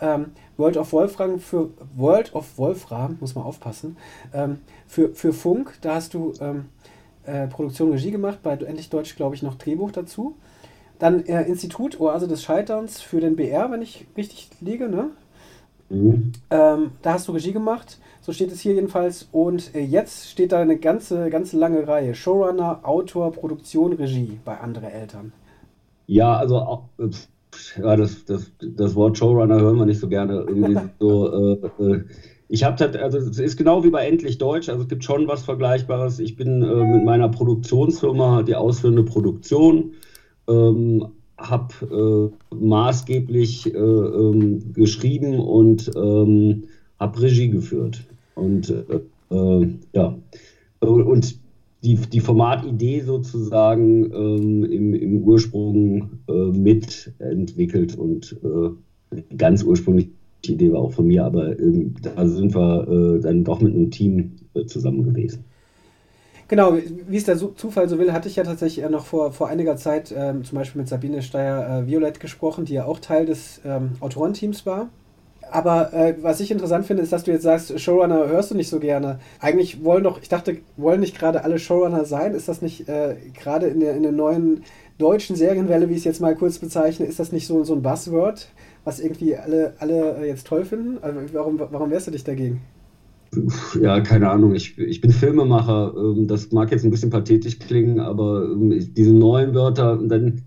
Ähm, 0.00 0.32
World 0.56 0.76
of 0.76 0.92
Wolfram 0.92 1.38
für 1.38 1.70
World 1.96 2.34
of 2.34 2.58
Wolfram, 2.58 3.16
muss 3.20 3.34
man 3.34 3.44
aufpassen, 3.44 3.96
ähm, 4.32 4.60
für, 4.86 5.14
für 5.14 5.32
Funk, 5.32 5.78
da 5.80 5.94
hast 5.96 6.14
du 6.14 6.32
ähm, 6.40 6.66
äh, 7.24 7.46
Produktion 7.48 7.90
Regie 7.90 8.10
gemacht, 8.10 8.38
bei 8.42 8.52
Endlich 8.52 8.90
Deutsch, 8.90 9.16
glaube 9.16 9.34
ich, 9.34 9.42
noch 9.42 9.56
Drehbuch 9.56 9.90
dazu. 9.90 10.36
Dann 10.98 11.26
äh, 11.26 11.42
Institut 11.42 12.00
Oase 12.00 12.28
des 12.28 12.42
Scheiterns 12.42 13.00
für 13.00 13.20
den 13.20 13.36
BR, 13.36 13.70
wenn 13.70 13.82
ich 13.82 14.06
richtig 14.16 14.50
liege, 14.60 14.88
ne? 14.88 15.10
Mhm. 15.88 16.32
Ähm, 16.50 16.90
da 17.02 17.12
hast 17.14 17.28
du 17.28 17.32
Regie 17.32 17.52
gemacht, 17.52 17.98
so 18.20 18.32
steht 18.32 18.50
es 18.50 18.60
hier 18.60 18.74
jedenfalls. 18.74 19.28
Und 19.30 19.74
äh, 19.74 19.80
jetzt 19.80 20.30
steht 20.30 20.52
da 20.52 20.58
eine 20.58 20.78
ganze, 20.78 21.30
ganze 21.30 21.58
lange 21.58 21.86
Reihe. 21.86 22.14
Showrunner, 22.14 22.80
Autor, 22.82 23.30
Produktion, 23.32 23.92
Regie 23.92 24.40
bei 24.44 24.58
andere 24.58 24.90
Eltern. 24.90 25.32
Ja, 26.06 26.36
also 26.36 26.58
auch, 26.58 26.84
ja, 27.82 27.96
das, 27.96 28.24
das, 28.24 28.50
das 28.60 28.94
Wort 28.94 29.18
Showrunner 29.18 29.60
hören 29.60 29.76
wir 29.76 29.86
nicht 29.86 30.00
so 30.00 30.08
gerne. 30.08 30.44
Irgendwie 30.48 30.76
so, 31.00 31.54
äh, 31.54 31.82
äh, 31.82 32.04
ich 32.48 32.64
habe 32.64 32.76
halt, 32.78 32.96
also 32.96 33.18
es 33.18 33.38
ist 33.38 33.56
genau 33.56 33.82
wie 33.84 33.90
bei 33.90 34.06
Endlich 34.06 34.38
Deutsch, 34.38 34.68
also 34.68 34.82
es 34.82 34.88
gibt 34.88 35.04
schon 35.04 35.26
was 35.26 35.44
Vergleichbares. 35.44 36.18
Ich 36.20 36.36
bin 36.36 36.62
äh, 36.62 36.84
mit 36.84 37.04
meiner 37.04 37.28
Produktionsfirma, 37.28 38.42
die 38.42 38.54
ausführende 38.54 39.02
Produktion, 39.02 39.92
ähm, 40.48 41.08
habe 41.38 42.32
äh, 42.52 42.54
maßgeblich 42.54 43.74
äh, 43.74 43.78
ähm, 43.78 44.72
geschrieben 44.72 45.40
und 45.40 45.90
ähm, 45.96 46.64
habe 46.98 47.20
Regie 47.20 47.48
geführt. 47.50 48.04
Und 48.34 48.70
äh, 48.70 49.66
ja, 49.92 50.16
und 50.80 51.38
die, 51.86 51.94
die 51.94 52.20
Formatidee 52.20 53.00
sozusagen 53.02 54.12
ähm, 54.12 54.64
im, 54.64 54.94
im 54.94 55.22
Ursprung 55.22 56.18
äh, 56.28 56.32
mitentwickelt 56.32 57.96
und 57.96 58.36
äh, 58.42 59.16
ganz 59.36 59.62
ursprünglich 59.62 60.08
die 60.44 60.54
Idee 60.54 60.72
war 60.72 60.80
auch 60.80 60.92
von 60.92 61.06
mir, 61.06 61.24
aber 61.24 61.58
ähm, 61.58 61.94
da 62.02 62.26
sind 62.26 62.54
wir 62.54 62.88
äh, 62.88 63.20
dann 63.20 63.44
doch 63.44 63.60
mit 63.60 63.74
einem 63.74 63.90
Team 63.90 64.32
äh, 64.54 64.64
zusammen 64.66 65.04
gewesen. 65.04 65.44
Genau, 66.48 66.76
wie 67.08 67.16
es 67.16 67.24
der 67.24 67.36
Zufall 67.36 67.88
so 67.88 67.98
will, 67.98 68.12
hatte 68.12 68.28
ich 68.28 68.36
ja 68.36 68.44
tatsächlich 68.44 68.88
noch 68.88 69.04
vor, 69.04 69.32
vor 69.32 69.48
einiger 69.48 69.76
Zeit 69.76 70.14
ähm, 70.16 70.44
zum 70.44 70.58
Beispiel 70.58 70.80
mit 70.80 70.88
Sabine 70.88 71.22
Steyer-Violett 71.22 72.16
äh, 72.16 72.20
gesprochen, 72.20 72.64
die 72.64 72.74
ja 72.74 72.84
auch 72.84 73.00
Teil 73.00 73.26
des 73.26 73.60
ähm, 73.64 73.92
Autorenteams 74.00 74.64
war. 74.64 74.88
Aber 75.50 75.92
äh, 75.92 76.14
was 76.20 76.40
ich 76.40 76.50
interessant 76.50 76.86
finde, 76.86 77.02
ist, 77.02 77.12
dass 77.12 77.24
du 77.24 77.30
jetzt 77.30 77.42
sagst, 77.42 77.78
Showrunner 77.78 78.28
hörst 78.28 78.50
du 78.50 78.54
nicht 78.54 78.68
so 78.68 78.80
gerne. 78.80 79.20
Eigentlich 79.40 79.84
wollen 79.84 80.04
doch, 80.04 80.20
ich 80.20 80.28
dachte, 80.28 80.58
wollen 80.76 81.00
nicht 81.00 81.18
gerade 81.18 81.44
alle 81.44 81.58
Showrunner 81.58 82.04
sein? 82.04 82.34
Ist 82.34 82.48
das 82.48 82.62
nicht 82.62 82.88
äh, 82.88 83.16
gerade 83.34 83.66
in 83.66 83.80
der, 83.80 83.94
in 83.94 84.02
der 84.02 84.12
neuen 84.12 84.64
deutschen 84.98 85.36
Serienwelle, 85.36 85.88
wie 85.88 85.92
ich 85.92 85.98
es 85.98 86.04
jetzt 86.04 86.20
mal 86.20 86.34
kurz 86.34 86.58
bezeichne, 86.58 87.06
ist 87.06 87.18
das 87.18 87.32
nicht 87.32 87.46
so, 87.46 87.64
so 87.64 87.74
ein 87.74 87.82
Buzzword, 87.82 88.48
was 88.84 89.00
irgendwie 89.00 89.36
alle, 89.36 89.74
alle 89.78 90.16
äh, 90.18 90.28
jetzt 90.28 90.46
toll 90.46 90.64
finden? 90.64 90.98
Also 91.02 91.20
warum, 91.32 91.58
warum 91.58 91.90
wärst 91.90 92.06
du 92.06 92.10
dich 92.10 92.24
dagegen? 92.24 92.62
Ja, 93.80 94.00
keine 94.00 94.30
Ahnung. 94.30 94.54
Ich, 94.54 94.78
ich 94.78 95.00
bin 95.00 95.10
Filmemacher. 95.10 95.94
Ähm, 95.96 96.26
das 96.26 96.52
mag 96.52 96.70
jetzt 96.70 96.84
ein 96.84 96.90
bisschen 96.90 97.10
pathetisch 97.10 97.58
klingen, 97.58 98.00
aber 98.00 98.44
ähm, 98.44 98.70
diese 98.94 99.12
neuen 99.12 99.54
Wörter, 99.54 99.98
dann 100.02 100.42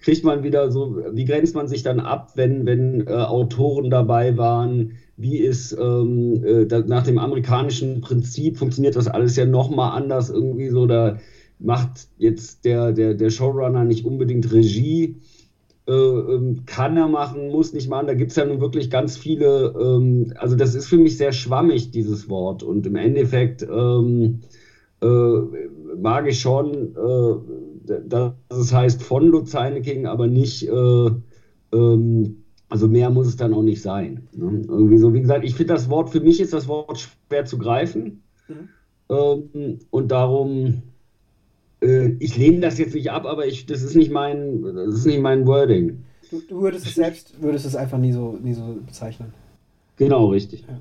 kriegt 0.00 0.24
man 0.24 0.42
wieder 0.42 0.70
so, 0.70 0.96
wie 1.12 1.24
grenzt 1.24 1.54
man 1.54 1.68
sich 1.68 1.82
dann 1.82 2.00
ab, 2.00 2.32
wenn, 2.36 2.66
wenn 2.66 3.06
äh, 3.06 3.12
Autoren 3.12 3.90
dabei 3.90 4.36
waren? 4.36 4.92
Wie 5.16 5.38
ist 5.38 5.76
ähm, 5.78 6.42
äh, 6.44 6.66
da, 6.66 6.80
nach 6.80 7.02
dem 7.02 7.18
amerikanischen 7.18 8.00
Prinzip 8.00 8.56
funktioniert 8.56 8.96
das 8.96 9.08
alles 9.08 9.36
ja 9.36 9.44
nochmal 9.44 9.96
anders 9.96 10.30
irgendwie 10.30 10.68
so? 10.68 10.86
Da 10.86 11.18
macht 11.58 12.08
jetzt 12.18 12.64
der, 12.64 12.92
der, 12.92 13.14
der 13.14 13.30
Showrunner 13.30 13.84
nicht 13.84 14.04
unbedingt 14.04 14.52
Regie. 14.52 15.16
Äh, 15.88 15.92
ähm, 15.92 16.64
kann 16.66 16.96
er 16.96 17.08
machen, 17.08 17.48
muss 17.50 17.72
nicht 17.72 17.88
machen. 17.88 18.06
Da 18.06 18.14
gibt 18.14 18.30
es 18.30 18.36
ja 18.36 18.44
nun 18.44 18.60
wirklich 18.60 18.90
ganz 18.90 19.16
viele. 19.16 19.74
Ähm, 19.80 20.32
also, 20.36 20.54
das 20.54 20.74
ist 20.74 20.86
für 20.86 20.98
mich 20.98 21.16
sehr 21.16 21.32
schwammig, 21.32 21.90
dieses 21.90 22.28
Wort. 22.28 22.62
Und 22.62 22.86
im 22.86 22.96
Endeffekt. 22.96 23.62
Ähm, 23.62 24.40
äh, 25.00 25.38
mag 25.96 26.26
ich 26.28 26.40
schon, 26.40 26.94
äh, 26.96 27.67
dass 27.88 28.32
es 28.50 28.72
heißt 28.72 29.02
von 29.02 29.26
Lutz 29.26 29.54
Heineking, 29.54 30.06
aber 30.06 30.26
nicht, 30.26 30.68
äh, 30.68 31.10
ähm, 31.72 32.44
also 32.68 32.88
mehr 32.88 33.10
muss 33.10 33.26
es 33.26 33.36
dann 33.36 33.54
auch 33.54 33.62
nicht 33.62 33.82
sein. 33.82 34.28
Ne? 34.32 34.62
Irgendwie 34.68 34.98
so, 34.98 35.14
wie 35.14 35.20
gesagt, 35.20 35.44
ich 35.44 35.54
finde 35.54 35.74
das 35.74 35.88
Wort, 35.88 36.10
für 36.10 36.20
mich 36.20 36.40
ist 36.40 36.52
das 36.52 36.68
Wort 36.68 36.98
schwer 37.28 37.44
zu 37.44 37.58
greifen. 37.58 38.22
Mhm. 38.48 38.68
Ähm, 39.10 39.78
und 39.90 40.10
darum, 40.10 40.82
äh, 41.80 42.10
ich 42.18 42.36
lehne 42.36 42.60
das 42.60 42.78
jetzt 42.78 42.94
nicht 42.94 43.10
ab, 43.10 43.24
aber 43.24 43.46
ich, 43.46 43.66
das 43.66 43.82
ist 43.82 43.96
nicht 43.96 44.10
mein, 44.10 44.62
das 44.62 44.94
ist 44.94 45.06
nicht 45.06 45.20
mein 45.20 45.46
Wording. 45.46 46.04
Du, 46.30 46.40
du 46.46 46.60
würdest 46.60 46.86
es 46.86 46.94
selbst, 46.94 47.40
würdest 47.40 47.64
es 47.64 47.74
einfach 47.74 47.98
nie 47.98 48.12
so, 48.12 48.38
nie 48.42 48.52
so 48.52 48.76
bezeichnen. 48.84 49.32
Genau, 49.96 50.26
richtig. 50.26 50.64
Ja. 50.68 50.80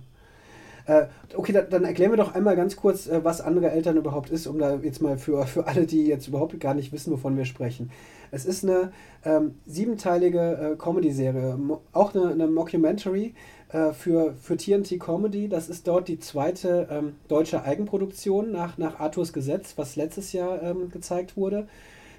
Äh, 0.88 1.08
okay, 1.36 1.52
da, 1.52 1.62
dann 1.62 1.84
erklären 1.84 2.12
wir 2.12 2.18
doch 2.18 2.34
einmal 2.34 2.56
ganz 2.56 2.78
kurz, 2.78 3.08
äh, 3.08 3.24
was 3.24 3.42
andere 3.42 3.70
Eltern 3.72 3.98
überhaupt 3.98 4.30
ist, 4.30 4.48
um 4.48 4.58
da 4.58 4.76
jetzt 4.78 5.02
mal 5.02 5.18
für, 5.18 5.46
für 5.46 5.68
alle, 5.68 5.86
die 5.86 6.08
jetzt 6.08 6.28
überhaupt 6.28 6.58
gar 6.60 6.74
nicht 6.74 6.94
wissen, 6.94 7.12
wovon 7.12 7.38
wir 7.38 7.46
sprechen. 7.46 7.92
Es 8.32 8.46
ist 8.46 8.64
eine 8.64 8.92
ähm, 9.26 9.56
siebenteilige 9.66 10.40
äh, 10.40 10.76
Comedy-Serie, 10.78 11.60
auch 11.92 12.16
eine, 12.16 12.32
eine 12.32 12.48
Mockumentary 12.48 13.34
äh, 13.70 13.92
für, 13.92 14.34
für 14.42 14.56
TNT 14.56 14.98
Comedy. 15.00 15.50
Das 15.50 15.68
ist 15.68 15.88
dort 15.88 16.08
die 16.08 16.20
zweite 16.20 16.88
ähm, 16.90 17.16
deutsche 17.28 17.64
Eigenproduktion 17.64 18.52
nach, 18.52 18.78
nach 18.78 19.00
Arthurs 19.00 19.34
Gesetz, 19.34 19.74
was 19.76 19.98
letztes 19.98 20.32
Jahr 20.32 20.64
ähm, 20.64 20.90
gezeigt 20.90 21.36
wurde. 21.36 21.68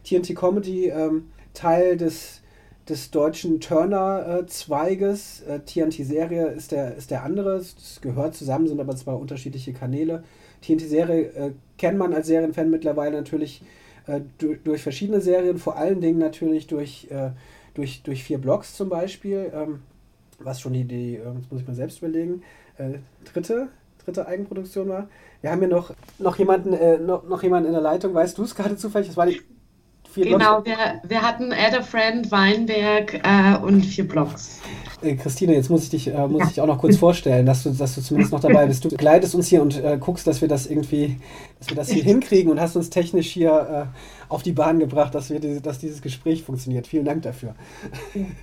TNT 0.04 0.34
Comedy, 0.36 0.88
ähm, 0.88 1.30
Teil 1.54 1.96
des 1.96 2.42
des 2.88 3.10
deutschen 3.10 3.60
Turner-Zweiges. 3.60 5.42
Äh, 5.42 5.60
TNT-Serie 5.60 6.46
ist 6.48 6.72
der, 6.72 6.96
ist 6.96 7.10
der 7.10 7.24
andere. 7.24 7.56
Es 7.56 8.00
gehört 8.00 8.34
zusammen, 8.34 8.66
sind 8.66 8.80
aber 8.80 8.96
zwei 8.96 9.12
unterschiedliche 9.12 9.72
Kanäle. 9.72 10.24
TNT-Serie 10.62 11.22
äh, 11.34 11.52
kennt 11.76 11.98
man 11.98 12.14
als 12.14 12.26
Serienfan 12.26 12.70
mittlerweile 12.70 13.16
natürlich 13.16 13.62
äh, 14.06 14.20
durch, 14.38 14.62
durch, 14.62 14.82
verschiedene 14.82 15.20
Serien, 15.20 15.58
vor 15.58 15.76
allen 15.76 16.00
Dingen 16.00 16.18
natürlich 16.18 16.66
durch, 16.66 17.08
äh, 17.10 17.30
durch, 17.74 18.02
durch 18.02 18.24
vier 18.24 18.38
Blogs 18.38 18.74
zum 18.74 18.88
Beispiel. 18.88 19.50
Ähm, 19.54 19.80
was 20.40 20.60
schon 20.60 20.72
die, 20.72 20.84
die 20.84 21.16
äh, 21.16 21.24
das 21.24 21.50
muss 21.50 21.60
ich 21.60 21.66
mal 21.66 21.74
selbst 21.74 21.98
überlegen, 21.98 22.42
dritte, 23.32 23.68
dritte 24.04 24.28
Eigenproduktion 24.28 24.88
war. 24.88 25.08
Wir 25.40 25.50
haben 25.50 25.58
hier 25.58 25.68
noch, 25.68 25.92
noch, 26.20 26.38
jemanden, 26.38 26.70
noch, 27.04 27.28
noch 27.28 27.42
jemanden 27.42 27.66
in 27.66 27.72
der 27.72 27.82
Leitung. 27.82 28.14
Weißt 28.14 28.38
du 28.38 28.44
es 28.44 28.54
gerade 28.54 28.76
zufällig? 28.76 29.08
Das 29.08 29.16
war 29.16 29.26
die 29.26 29.40
genau, 30.14 30.64
wir, 30.64 30.76
wir 31.04 31.22
hatten 31.22 31.52
Add 31.52 31.76
a 31.76 31.82
Friend, 31.82 32.30
Weinberg 32.30 33.14
äh, 33.14 33.56
und 33.62 33.82
vier 33.82 34.06
Blogs. 34.06 34.60
Äh, 35.00 35.14
Christine, 35.14 35.54
jetzt 35.54 35.70
muss 35.70 35.84
ich 35.84 35.90
dich 35.90 36.08
äh, 36.08 36.26
muss 36.26 36.50
ich 36.50 36.60
auch 36.60 36.66
noch 36.66 36.78
kurz 36.78 36.96
vorstellen, 36.98 37.46
dass 37.46 37.62
du, 37.62 37.70
dass 37.70 37.94
du 37.94 38.02
zumindest 38.02 38.32
noch 38.32 38.40
dabei 38.40 38.66
bist. 38.66 38.84
Du 38.84 38.88
begleitest 38.88 39.34
uns 39.34 39.48
hier 39.48 39.62
und 39.62 39.82
äh, 39.82 39.96
guckst, 39.98 40.26
dass 40.26 40.40
wir 40.40 40.48
das 40.48 40.66
irgendwie, 40.66 41.18
dass 41.58 41.68
wir 41.68 41.76
das 41.76 41.90
hier 41.90 42.02
hinkriegen 42.04 42.50
und 42.50 42.60
hast 42.60 42.76
uns 42.76 42.90
technisch 42.90 43.28
hier 43.28 43.88
äh, 43.90 44.32
auf 44.32 44.42
die 44.42 44.52
Bahn 44.52 44.78
gebracht, 44.78 45.14
dass 45.14 45.30
wir 45.30 45.40
diese, 45.40 45.60
dass 45.60 45.78
dieses 45.78 46.02
Gespräch 46.02 46.42
funktioniert. 46.42 46.86
Vielen 46.86 47.04
Dank 47.04 47.22
dafür. 47.22 47.54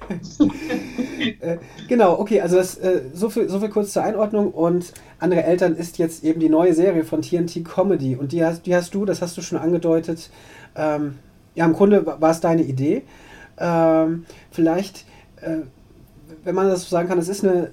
Äh, 1.39 1.57
genau, 1.88 2.19
okay, 2.19 2.41
also 2.41 2.57
das, 2.57 2.77
äh, 2.77 3.03
so, 3.13 3.29
viel, 3.29 3.50
so 3.50 3.60
viel 3.60 3.69
kurz 3.69 3.93
zur 3.93 4.03
Einordnung 4.03 4.51
und 4.51 4.93
andere 5.19 5.43
Eltern 5.43 5.75
ist 5.75 5.98
jetzt 5.98 6.24
eben 6.24 6.39
die 6.39 6.50
neue 6.50 6.74
Serie 6.74 7.03
von 7.03 7.22
TNT 7.22 7.63
Comedy 7.65 8.15
und 8.15 8.31
die 8.31 8.43
hast, 8.43 8.65
die 8.65 8.75
hast 8.75 8.93
du, 8.93 9.05
das 9.05 9.22
hast 9.22 9.38
du 9.38 9.41
schon 9.41 9.57
angedeutet, 9.57 10.29
ähm, 10.75 11.15
ja, 11.56 11.66
im 11.66 11.74
Grunde 11.74 12.06
war 12.06 12.32
es 12.32 12.42
deine 12.42 12.64
Idee. 12.64 13.04
Ähm, 13.58 14.26
vielleicht, 14.52 15.06
äh, 15.42 15.60
wenn 16.44 16.56
man 16.56 16.68
das 16.68 16.84
so 16.84 16.90
sagen 16.90 17.08
kann, 17.08 17.18
es 17.18 17.30
ist 17.30 17.44
eine, 17.44 17.72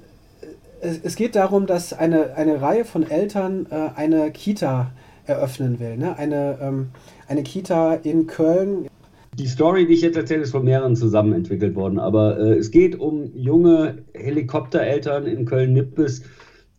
es, 0.81 1.01
es 1.03 1.17
geht 1.17 1.37
darum, 1.37 1.67
dass 1.67 1.93
eine, 1.93 2.37
eine 2.37 2.63
Reihe 2.63 2.85
von 2.85 3.09
Eltern 3.09 3.67
äh, 3.71 3.91
eine 3.97 4.31
Kita 4.31 4.93
eröffnen 5.27 5.81
will. 5.81 5.97
Ne? 5.97 6.17
Eine, 6.17 6.59
ähm, 6.61 6.89
eine 7.29 7.43
Kita 7.43 7.95
in 7.95 8.27
Köln. 8.27 8.89
Die 9.39 9.47
Story, 9.47 9.87
die 9.87 9.95
ich 9.95 10.03
jetzt 10.03 10.17
erzähle, 10.17 10.43
ist 10.43 10.51
von 10.51 10.65
mehreren 10.65 10.95
zusammen 10.95 11.33
entwickelt 11.33 11.75
worden. 11.75 11.99
Aber 11.99 12.39
äh, 12.39 12.59
es 12.59 12.71
geht 12.71 12.99
um 12.99 13.35
junge 13.35 14.05
Helikoptereltern 14.15 15.27
in 15.27 15.47
Köln-Nippes, 15.47 16.23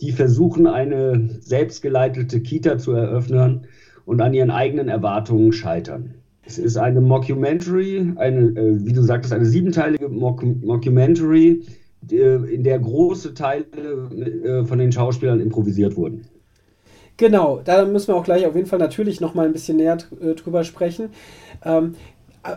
die 0.01 0.11
versuchen, 0.11 0.67
eine 0.67 1.29
selbstgeleitete 1.41 2.41
Kita 2.41 2.77
zu 2.77 2.91
eröffnen 2.91 3.67
und 4.05 4.21
an 4.21 4.33
ihren 4.33 4.51
eigenen 4.51 4.89
Erwartungen 4.89 5.53
scheitern. 5.53 6.15
Es 6.45 6.57
ist 6.57 6.77
eine 6.77 6.99
Mockumentary, 7.01 8.13
eine, 8.15 8.39
äh, 8.59 8.85
wie 8.85 8.93
du 8.93 9.01
sagtest, 9.01 9.33
eine 9.33 9.45
siebenteilige 9.45 10.09
Mock 10.09 10.43
Mockumentary, 10.43 11.63
äh, 12.11 12.53
in 12.53 12.63
der 12.63 12.79
große 12.79 13.33
Teile 13.33 13.65
äh, 14.43 14.65
von 14.65 14.77
den 14.77 14.91
Schauspielern 14.91 15.39
improvisiert 15.39 15.95
wurden. 15.95 16.25
Genau, 17.17 17.61
da 17.63 17.85
müssen 17.85 18.07
wir 18.09 18.15
auch 18.15 18.23
gleich 18.23 18.45
auf 18.45 18.55
jeden 18.55 18.67
Fall 18.67 18.79
natürlich 18.79 19.21
noch 19.21 19.35
mal 19.35 19.45
ein 19.45 19.53
bisschen 19.53 19.77
näher 19.77 19.97
äh, 20.21 20.33
drüber 20.33 20.63
sprechen. 20.63 21.09
Ähm, 21.63 21.95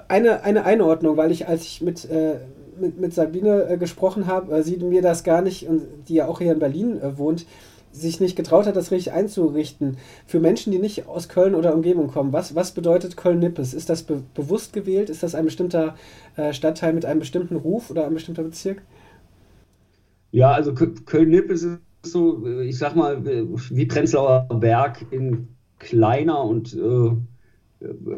eine, 0.09 0.43
eine 0.43 0.65
Einordnung, 0.65 1.17
weil 1.17 1.31
ich, 1.31 1.47
als 1.47 1.65
ich 1.65 1.81
mit, 1.83 2.11
äh, 2.11 2.37
mit, 2.81 2.99
mit 2.99 3.15
Sabine 3.15 3.69
äh, 3.69 3.77
gesprochen 3.77 4.27
habe, 4.27 4.57
äh, 4.57 4.63
sie 4.63 4.79
mir 4.79 5.03
das 5.03 5.23
gar 5.23 5.43
nicht, 5.43 5.69
und 5.69 5.83
die 6.09 6.15
ja 6.15 6.27
auch 6.27 6.41
hier 6.41 6.53
in 6.53 6.59
Berlin 6.59 7.01
wohnt, 7.17 7.47
sich 8.01 8.21
nicht 8.21 8.37
getraut 8.37 8.67
hat, 8.67 8.77
das 8.77 8.91
richtig 8.91 9.13
einzurichten. 9.13 9.97
Für 10.27 10.41
Menschen, 10.41 10.73
die 10.73 10.79
nicht 10.79 11.07
aus 11.07 11.29
Köln 11.29 11.55
oder 11.55 11.75
Umgebung 11.75 12.09
kommen, 12.09 12.33
was, 12.33 12.55
was 12.55 12.73
bedeutet 12.73 13.17
Köln-Nippes? 13.17 13.75
Ist 13.75 13.89
das 13.89 14.03
be 14.03 14.23
bewusst 14.35 14.73
gewählt? 14.73 15.11
Ist 15.11 15.23
das 15.23 15.35
ein 15.35 15.45
bestimmter 15.45 15.97
äh, 16.37 16.53
Stadtteil 16.53 16.93
mit 16.93 17.05
einem 17.05 17.21
bestimmten 17.21 17.57
Ruf 17.57 17.91
oder 17.91 18.07
ein 18.07 18.15
bestimmter 18.15 18.43
Bezirk? 18.43 18.83
Ja, 20.33 20.53
also 20.53 20.75
Köln-Nippes 20.75 21.63
ist 21.63 21.81
so, 22.03 22.47
ich 22.61 22.79
sag 22.79 22.95
mal, 22.95 23.25
wie 23.25 23.87
Prenzlauer 23.87 24.47
Berg 24.61 25.07
in 25.11 25.49
kleiner 25.79 26.45
und 26.45 26.75
äh, 26.75 27.11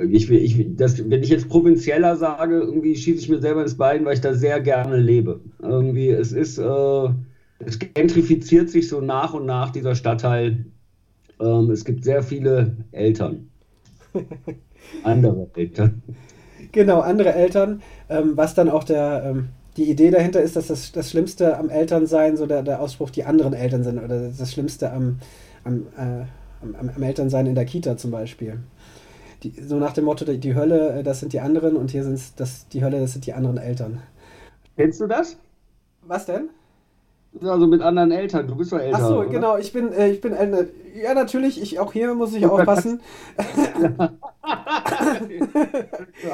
ich, 0.09 0.31
ich, 0.31 0.77
das, 0.77 1.09
wenn 1.11 1.23
ich 1.23 1.31
jetzt 1.31 1.49
provinzieller 1.49 2.17
sage, 2.17 2.61
irgendwie 2.61 2.95
schieße 2.95 3.21
ich 3.21 3.29
mir 3.29 3.41
selber 3.41 3.63
ins 3.63 3.77
Bein, 3.77 4.05
weil 4.05 4.15
ich 4.15 4.21
da 4.21 4.35
sehr 4.35 4.61
gerne 4.61 4.97
lebe. 4.97 5.41
Irgendwie, 5.61 6.11
es 6.11 6.33
ist. 6.33 6.59
Äh, 6.59 7.09
es 7.59 7.79
gentrifiziert 7.79 8.71
sich 8.71 8.89
so 8.89 9.01
nach 9.01 9.35
und 9.35 9.47
nach 9.47 9.71
dieser 9.71 9.95
Stadtteil. 9.95 10.67
Ähm, 11.41 11.71
es 11.71 11.85
gibt 11.85 12.05
sehr 12.05 12.23
viele 12.23 12.77
Eltern. 12.93 13.51
andere 15.03 15.49
Eltern. 15.55 16.03
Genau, 16.73 17.01
andere 17.01 17.35
Eltern. 17.35 17.83
Ähm, 18.09 18.37
was 18.37 18.55
dann 18.55 18.69
auch 18.69 18.85
der, 18.85 19.25
ähm, 19.27 19.49
die 19.77 19.91
Idee 19.91 20.11
dahinter 20.11 20.41
ist, 20.41 20.57
dass 20.57 20.69
das, 20.69 20.93
das 20.93 21.11
Schlimmste 21.11 21.57
am 21.57 21.71
Elternsein, 21.71 22.37
so 22.37 22.47
der, 22.47 22.63
der 22.63 22.81
Ausspruch, 22.81 23.11
die 23.11 23.25
anderen 23.25 23.55
Eltern 23.55 23.85
sind, 23.85 23.99
oder 23.99 24.29
das 24.29 24.53
Schlimmste 24.53 24.93
am, 24.93 25.19
am, 25.65 25.87
äh, 25.97 26.25
am, 26.63 26.91
am 26.95 27.03
Elternsein 27.03 27.47
in 27.47 27.55
der 27.55 27.65
Kita 27.65 27.97
zum 27.97 28.11
Beispiel. 28.11 28.61
Die, 29.43 29.53
so 29.63 29.77
nach 29.79 29.93
dem 29.93 30.05
Motto, 30.05 30.25
die 30.25 30.55
Hölle, 30.55 31.01
äh, 31.01 31.03
das 31.03 31.21
sind 31.21 31.33
die 31.33 31.41
anderen 31.41 31.77
und 31.77 31.91
hier 31.91 32.05
sind 32.05 32.15
es 32.15 32.69
die 32.69 32.83
Hölle, 32.83 33.01
das 33.01 33.13
sind 33.13 33.27
die 33.27 33.35
anderen 33.35 33.59
Eltern. 33.59 34.03
Kennst 34.77 35.01
du 35.01 35.07
das? 35.07 35.37
Was 36.07 36.27
denn? 36.27 36.51
Also 37.43 37.67
mit 37.67 37.83
anderen 37.83 38.11
Eltern, 38.11 38.47
du 38.49 38.57
bist 38.57 38.73
doch 38.73 38.79
älter. 38.79 38.99
Ach 39.01 39.07
so, 39.07 39.19
oder? 39.21 39.29
genau, 39.29 39.59
ich 39.59 39.73
bin, 39.73 39.93
äh, 39.93 40.11
ich 40.11 40.21
bin 40.21 40.33
älter. 40.33 40.65
Ja, 41.01 41.15
natürlich, 41.15 41.61
ich, 41.61 41.79
auch 41.79 41.93
hier 41.93 42.15
muss 42.15 42.35
ich 42.35 42.47
aufpassen. 42.51 43.01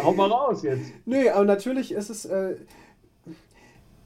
Hau 0.02 0.12
mal 0.12 0.30
raus 0.30 0.62
jetzt. 0.62 0.92
Nee, 1.04 1.28
aber 1.28 1.44
natürlich 1.44 1.92
ist 1.92 2.10
es. 2.10 2.24
Äh, 2.24 2.56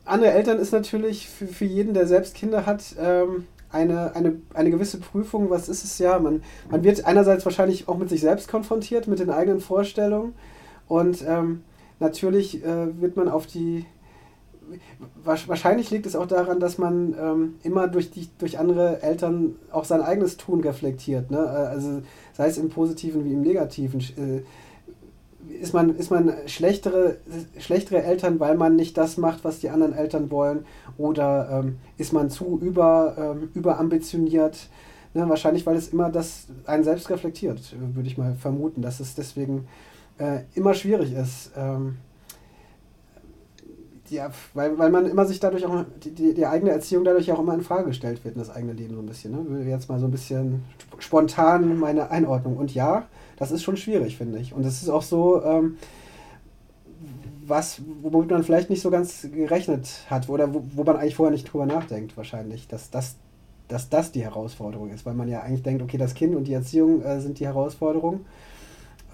andere 0.05 0.33
Eltern 0.33 0.59
ist 0.59 0.73
natürlich 0.73 1.29
für, 1.29 1.47
für 1.47 1.67
jeden, 1.67 1.93
der 1.93 2.07
selbst 2.07 2.35
Kinder 2.35 2.65
hat, 2.65 2.97
ähm, 2.99 3.47
eine, 3.71 4.17
eine, 4.17 4.41
eine 4.55 4.71
gewisse 4.71 4.99
Prüfung. 4.99 5.51
Was 5.51 5.69
ist 5.69 5.85
es 5.85 5.99
ja? 5.99 6.19
Man, 6.19 6.43
man 6.71 6.83
wird 6.83 7.05
einerseits 7.05 7.45
wahrscheinlich 7.45 7.89
auch 7.89 7.99
mit 7.99 8.09
sich 8.09 8.23
selbst 8.23 8.49
konfrontiert, 8.49 9.07
mit 9.07 9.19
den 9.19 9.31
eigenen 9.31 9.61
Vorstellungen. 9.61 10.35
Und 10.89 11.23
ähm, 11.29 11.63
natürlich 12.01 12.65
äh, 12.65 13.01
wird 13.01 13.17
man 13.17 13.29
auf 13.29 13.47
die 13.47 13.85
wahrscheinlich 15.25 15.91
liegt 15.91 16.07
es 16.07 16.17
auch 16.17 16.27
daran, 16.27 16.61
dass 16.61 16.79
man 16.79 17.15
ähm, 17.19 17.55
immer 17.63 17.89
durch, 17.89 18.11
die, 18.11 18.29
durch 18.39 18.59
andere 18.59 19.03
Eltern 19.03 19.57
auch 19.71 19.85
sein 19.85 20.03
eigenes 20.03 20.37
Tun 20.37 20.61
reflektiert. 20.61 21.31
Ne? 21.31 21.39
Äh, 21.39 21.41
also 21.41 22.03
sei 22.33 22.49
es 22.49 22.59
im 22.59 22.69
Positiven 22.69 23.25
wie 23.25 23.33
im 23.33 23.43
Negativen. 23.43 24.01
Äh, 24.01 24.43
ist 25.61 25.73
man, 25.73 25.97
ist 25.97 26.11
man 26.11 26.33
schlechtere, 26.47 27.17
schlechtere 27.59 28.03
Eltern, 28.03 28.39
weil 28.41 28.57
man 28.57 28.77
nicht 28.77 28.97
das 28.97 29.17
macht, 29.17 29.45
was 29.45 29.61
die 29.61 29.71
anderen 29.71 29.95
Eltern 29.95 30.31
wollen? 30.31 30.67
Oder 30.99 31.63
ähm, 31.65 31.77
ist 31.97 32.13
man 32.13 32.31
zu 32.31 32.59
über, 32.61 33.17
ähm, 33.19 33.51
überambitioniert? 33.55 34.69
Ne? 35.15 35.29
Wahrscheinlich, 35.29 35.65
weil 35.65 35.77
es 35.77 35.89
immer 35.89 36.11
das 36.11 36.47
einen 36.67 36.85
selbst 36.85 37.09
reflektiert, 37.11 37.75
würde 37.95 38.09
ich 38.09 38.19
mal 38.19 38.35
vermuten, 38.35 38.83
dass 38.83 39.01
es 39.01 39.15
deswegen 39.15 39.67
äh, 40.19 40.41
immer 40.55 40.75
schwierig 40.75 41.13
ist. 41.13 41.53
Ähm, 41.57 41.97
ja, 44.11 44.31
weil, 44.55 44.79
weil 44.79 44.91
man 44.91 45.07
immer 45.07 45.25
sich 45.27 45.41
dadurch 45.41 45.65
auch, 45.67 45.85
die, 46.03 46.35
die, 46.35 46.47
eigene 46.47 46.71
Erziehung 46.71 47.05
dadurch 47.05 47.31
auch 47.33 47.39
immer 47.41 47.55
in 47.55 47.63
Frage 47.63 47.87
gestellt 47.87 48.25
wird 48.25 48.35
in 48.35 48.41
das 48.41 48.51
eigene 48.51 48.73
Leben 48.73 48.95
so 48.95 49.01
ein 49.01 49.07
bisschen. 49.07 49.33
Ne? 49.33 49.65
Jetzt 49.69 49.89
mal 49.89 49.99
so 49.99 50.07
ein 50.07 50.11
bisschen 50.11 50.65
spontan 50.99 51.79
meine 51.79 52.11
Einordnung. 52.11 52.57
Und 52.57 52.75
ja, 52.75 53.07
das 53.37 53.51
ist 53.51 53.63
schon 53.63 53.77
schwierig, 53.77 54.17
finde 54.17 54.39
ich. 54.39 54.53
Und 54.53 54.65
es 54.65 54.83
ist 54.83 54.89
auch 54.89 55.03
so, 55.03 55.43
ähm, 55.43 55.77
was, 57.47 57.81
womit 58.03 58.31
man 58.31 58.43
vielleicht 58.43 58.71
nicht 58.71 58.83
so 58.83 58.91
ganz 58.91 59.27
gerechnet 59.33 59.89
hat 60.11 60.29
oder 60.29 60.53
wo, 60.53 60.63
wo 60.75 60.85
man 60.85 60.97
eigentlich 60.97 61.17
vorher 61.17 61.33
nicht 61.33 61.53
drüber 61.53 61.67
nachdenkt, 61.67 62.17
wahrscheinlich, 62.17 62.69
dass 62.69 62.91
das 62.91 63.17
dass 63.69 63.91
das 63.91 64.13
die 64.13 64.25
Herausforderung 64.25 64.91
ist, 64.91 65.07
weil 65.07 65.15
man 65.15 65.29
ja 65.29 65.43
eigentlich 65.43 65.63
denkt, 65.63 65.83
okay, 65.83 65.99
das 65.99 66.15
Kind 66.15 66.35
und 66.35 66.45
die 66.45 66.55
Erziehung 66.55 67.03
äh, 67.03 67.21
sind 67.21 67.39
die 67.39 67.47
Herausforderung, 67.47 68.25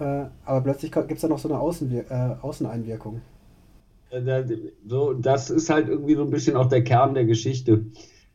äh, 0.01 0.27
aber 0.45 0.61
plötzlich 0.63 0.93
gibt 0.93 1.13
es 1.13 1.21
da 1.21 1.29
noch 1.29 1.39
so 1.39 1.49
eine 1.49 1.59
Außenwir 1.59 2.11
äh, 2.11 2.37
Außeneinwirkung. 2.41 3.21
Äh, 4.15 4.45
so, 4.87 5.13
das 5.13 5.51
ist 5.51 5.71
halt 5.71 5.89
irgendwie 5.89 6.15
so 6.15 6.23
ein 6.23 6.31
bisschen 6.31 6.57
auch 6.57 6.69
der 6.69 6.85
Kern 6.85 7.15
der 7.15 7.25
Geschichte. 7.25 7.87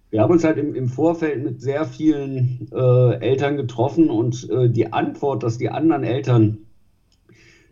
Wir 0.09 0.21
haben 0.21 0.31
uns 0.31 0.43
halt 0.43 0.57
im, 0.57 0.73
im 0.75 0.87
Vorfeld 0.87 1.43
mit 1.43 1.61
sehr 1.61 1.85
vielen 1.85 2.67
äh, 2.71 3.15
Eltern 3.19 3.57
getroffen 3.57 4.09
und 4.09 4.49
äh, 4.49 4.69
die 4.69 4.91
Antwort, 4.91 5.43
dass 5.43 5.57
die 5.57 5.69
anderen 5.69 6.03
Eltern 6.03 6.59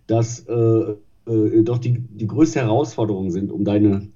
das 0.07 0.45
doch 0.45 1.77
die, 1.79 1.99
die 1.99 2.27
größte 2.27 2.61
Herausforderung 2.61 3.31
sind, 3.31 3.51
um 3.51 3.65
deine, 3.65 4.07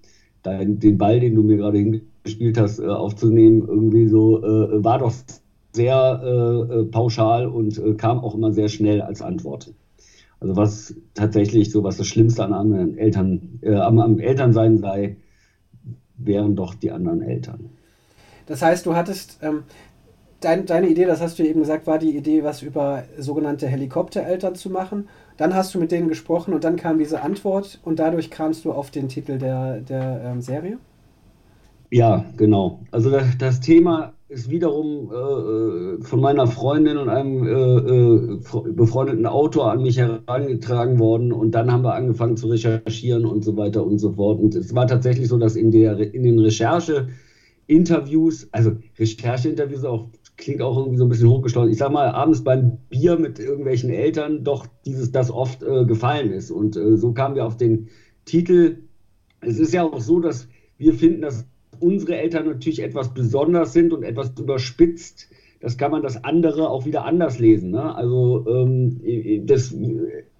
dein, 0.41 0.79
den 0.79 0.97
Ball, 0.97 1.19
den 1.19 1.35
du 1.35 1.43
mir 1.43 1.57
gerade 1.57 1.77
hingestellt 1.77 2.11
gespielt 2.23 2.57
hast, 2.57 2.79
äh, 2.79 2.87
aufzunehmen, 2.87 3.67
irgendwie 3.67 4.07
so, 4.07 4.43
äh, 4.43 4.83
war 4.83 4.99
doch 4.99 5.13
sehr 5.73 6.21
äh, 6.23 6.79
äh 6.79 6.85
pauschal 6.85 7.47
und 7.47 7.77
äh, 7.77 7.93
kam 7.93 8.19
auch 8.19 8.35
immer 8.35 8.51
sehr 8.51 8.69
schnell 8.69 9.01
als 9.01 9.21
Antwort. 9.21 9.73
Also 10.41 10.55
was 10.55 10.95
tatsächlich 11.13 11.71
so, 11.71 11.83
was 11.83 11.97
das 11.97 12.07
Schlimmste 12.07 12.43
an 12.43 12.51
anderen 12.51 12.97
Eltern, 12.97 13.59
äh, 13.61 13.75
am, 13.75 13.99
am 13.99 14.19
Elternsein 14.19 14.79
sei, 14.79 15.17
wären 16.17 16.55
doch 16.55 16.73
die 16.73 16.91
anderen 16.91 17.21
Eltern. 17.21 17.69
Das 18.47 18.61
heißt, 18.63 18.85
du 18.87 18.95
hattest 18.95 19.39
ähm, 19.43 19.63
dein, 20.39 20.65
deine 20.65 20.89
Idee, 20.89 21.05
das 21.05 21.21
hast 21.21 21.37
du 21.37 21.43
eben 21.43 21.61
gesagt, 21.61 21.85
war 21.85 21.99
die 21.99 22.17
Idee, 22.17 22.43
was 22.43 22.63
über 22.63 23.03
sogenannte 23.19 23.67
Helikoptereltern 23.67 24.55
zu 24.55 24.71
machen. 24.71 25.07
Dann 25.37 25.53
hast 25.53 25.73
du 25.75 25.79
mit 25.79 25.91
denen 25.91 26.07
gesprochen 26.07 26.53
und 26.53 26.63
dann 26.63 26.75
kam 26.75 26.97
diese 26.97 27.21
Antwort 27.21 27.79
und 27.83 27.99
dadurch 27.99 28.31
kamst 28.31 28.65
du 28.65 28.71
auf 28.71 28.89
den 28.89 29.07
Titel 29.09 29.37
der, 29.37 29.79
der 29.81 30.21
ähm, 30.25 30.41
Serie? 30.41 30.79
Ja, 31.91 32.25
genau. 32.35 32.79
Also 32.89 33.11
das, 33.11 33.37
das 33.37 33.59
Thema 33.59 34.13
ist 34.31 34.49
wiederum 34.49 35.11
äh, 35.11 35.15
äh, 35.15 36.01
von 36.01 36.21
meiner 36.21 36.47
Freundin 36.47 36.97
und 36.97 37.09
einem 37.09 37.45
äh, 37.45 37.51
äh 37.51 38.39
befreundeten 38.71 39.25
Autor 39.25 39.69
an 39.71 39.81
mich 39.81 39.97
herangetragen 39.97 40.99
worden 40.99 41.33
und 41.33 41.51
dann 41.51 41.69
haben 41.69 41.83
wir 41.83 41.95
angefangen 41.95 42.37
zu 42.37 42.47
recherchieren 42.47 43.25
und 43.25 43.43
so 43.43 43.57
weiter 43.57 43.85
und 43.85 43.99
so 43.99 44.13
fort. 44.13 44.39
Und 44.39 44.55
es 44.55 44.73
war 44.73 44.87
tatsächlich 44.87 45.27
so, 45.27 45.37
dass 45.37 45.57
in, 45.57 45.71
der, 45.71 46.13
in 46.13 46.23
den 46.23 46.39
Recherche-Interviews, 46.39 48.47
also 48.53 48.71
Recherche-Interviews 48.97 49.83
auch 49.83 50.07
klingt 50.37 50.61
auch 50.61 50.77
irgendwie 50.77 50.97
so 50.97 51.03
ein 51.03 51.09
bisschen 51.09 51.29
hochgeschlossen. 51.29 51.71
Ich 51.71 51.77
sag 51.77 51.91
mal, 51.91 52.07
abends 52.07 52.41
beim 52.41 52.77
Bier 52.89 53.19
mit 53.19 53.37
irgendwelchen 53.37 53.89
Eltern 53.89 54.45
doch 54.45 54.65
dieses, 54.85 55.11
das 55.11 55.29
oft 55.29 55.61
äh, 55.61 55.83
gefallen 55.85 56.31
ist. 56.31 56.51
Und 56.51 56.77
äh, 56.77 56.95
so 56.95 57.11
kamen 57.11 57.35
wir 57.35 57.45
auf 57.45 57.57
den 57.57 57.89
Titel. 58.23 58.77
Es 59.41 59.59
ist 59.59 59.73
ja 59.73 59.83
auch 59.83 59.99
so, 59.99 60.21
dass 60.21 60.47
wir 60.77 60.93
finden, 60.93 61.21
dass 61.21 61.50
unsere 61.81 62.17
Eltern 62.17 62.47
natürlich 62.47 62.81
etwas 62.81 63.13
besonders 63.13 63.73
sind 63.73 63.93
und 63.93 64.03
etwas 64.03 64.31
überspitzt, 64.39 65.29
das 65.59 65.77
kann 65.77 65.91
man 65.91 66.01
das 66.01 66.23
andere 66.23 66.69
auch 66.69 66.85
wieder 66.85 67.05
anders 67.05 67.39
lesen. 67.39 67.71
Ne? 67.71 67.95
Also 67.95 68.45
ähm, 68.47 69.45
das, 69.45 69.73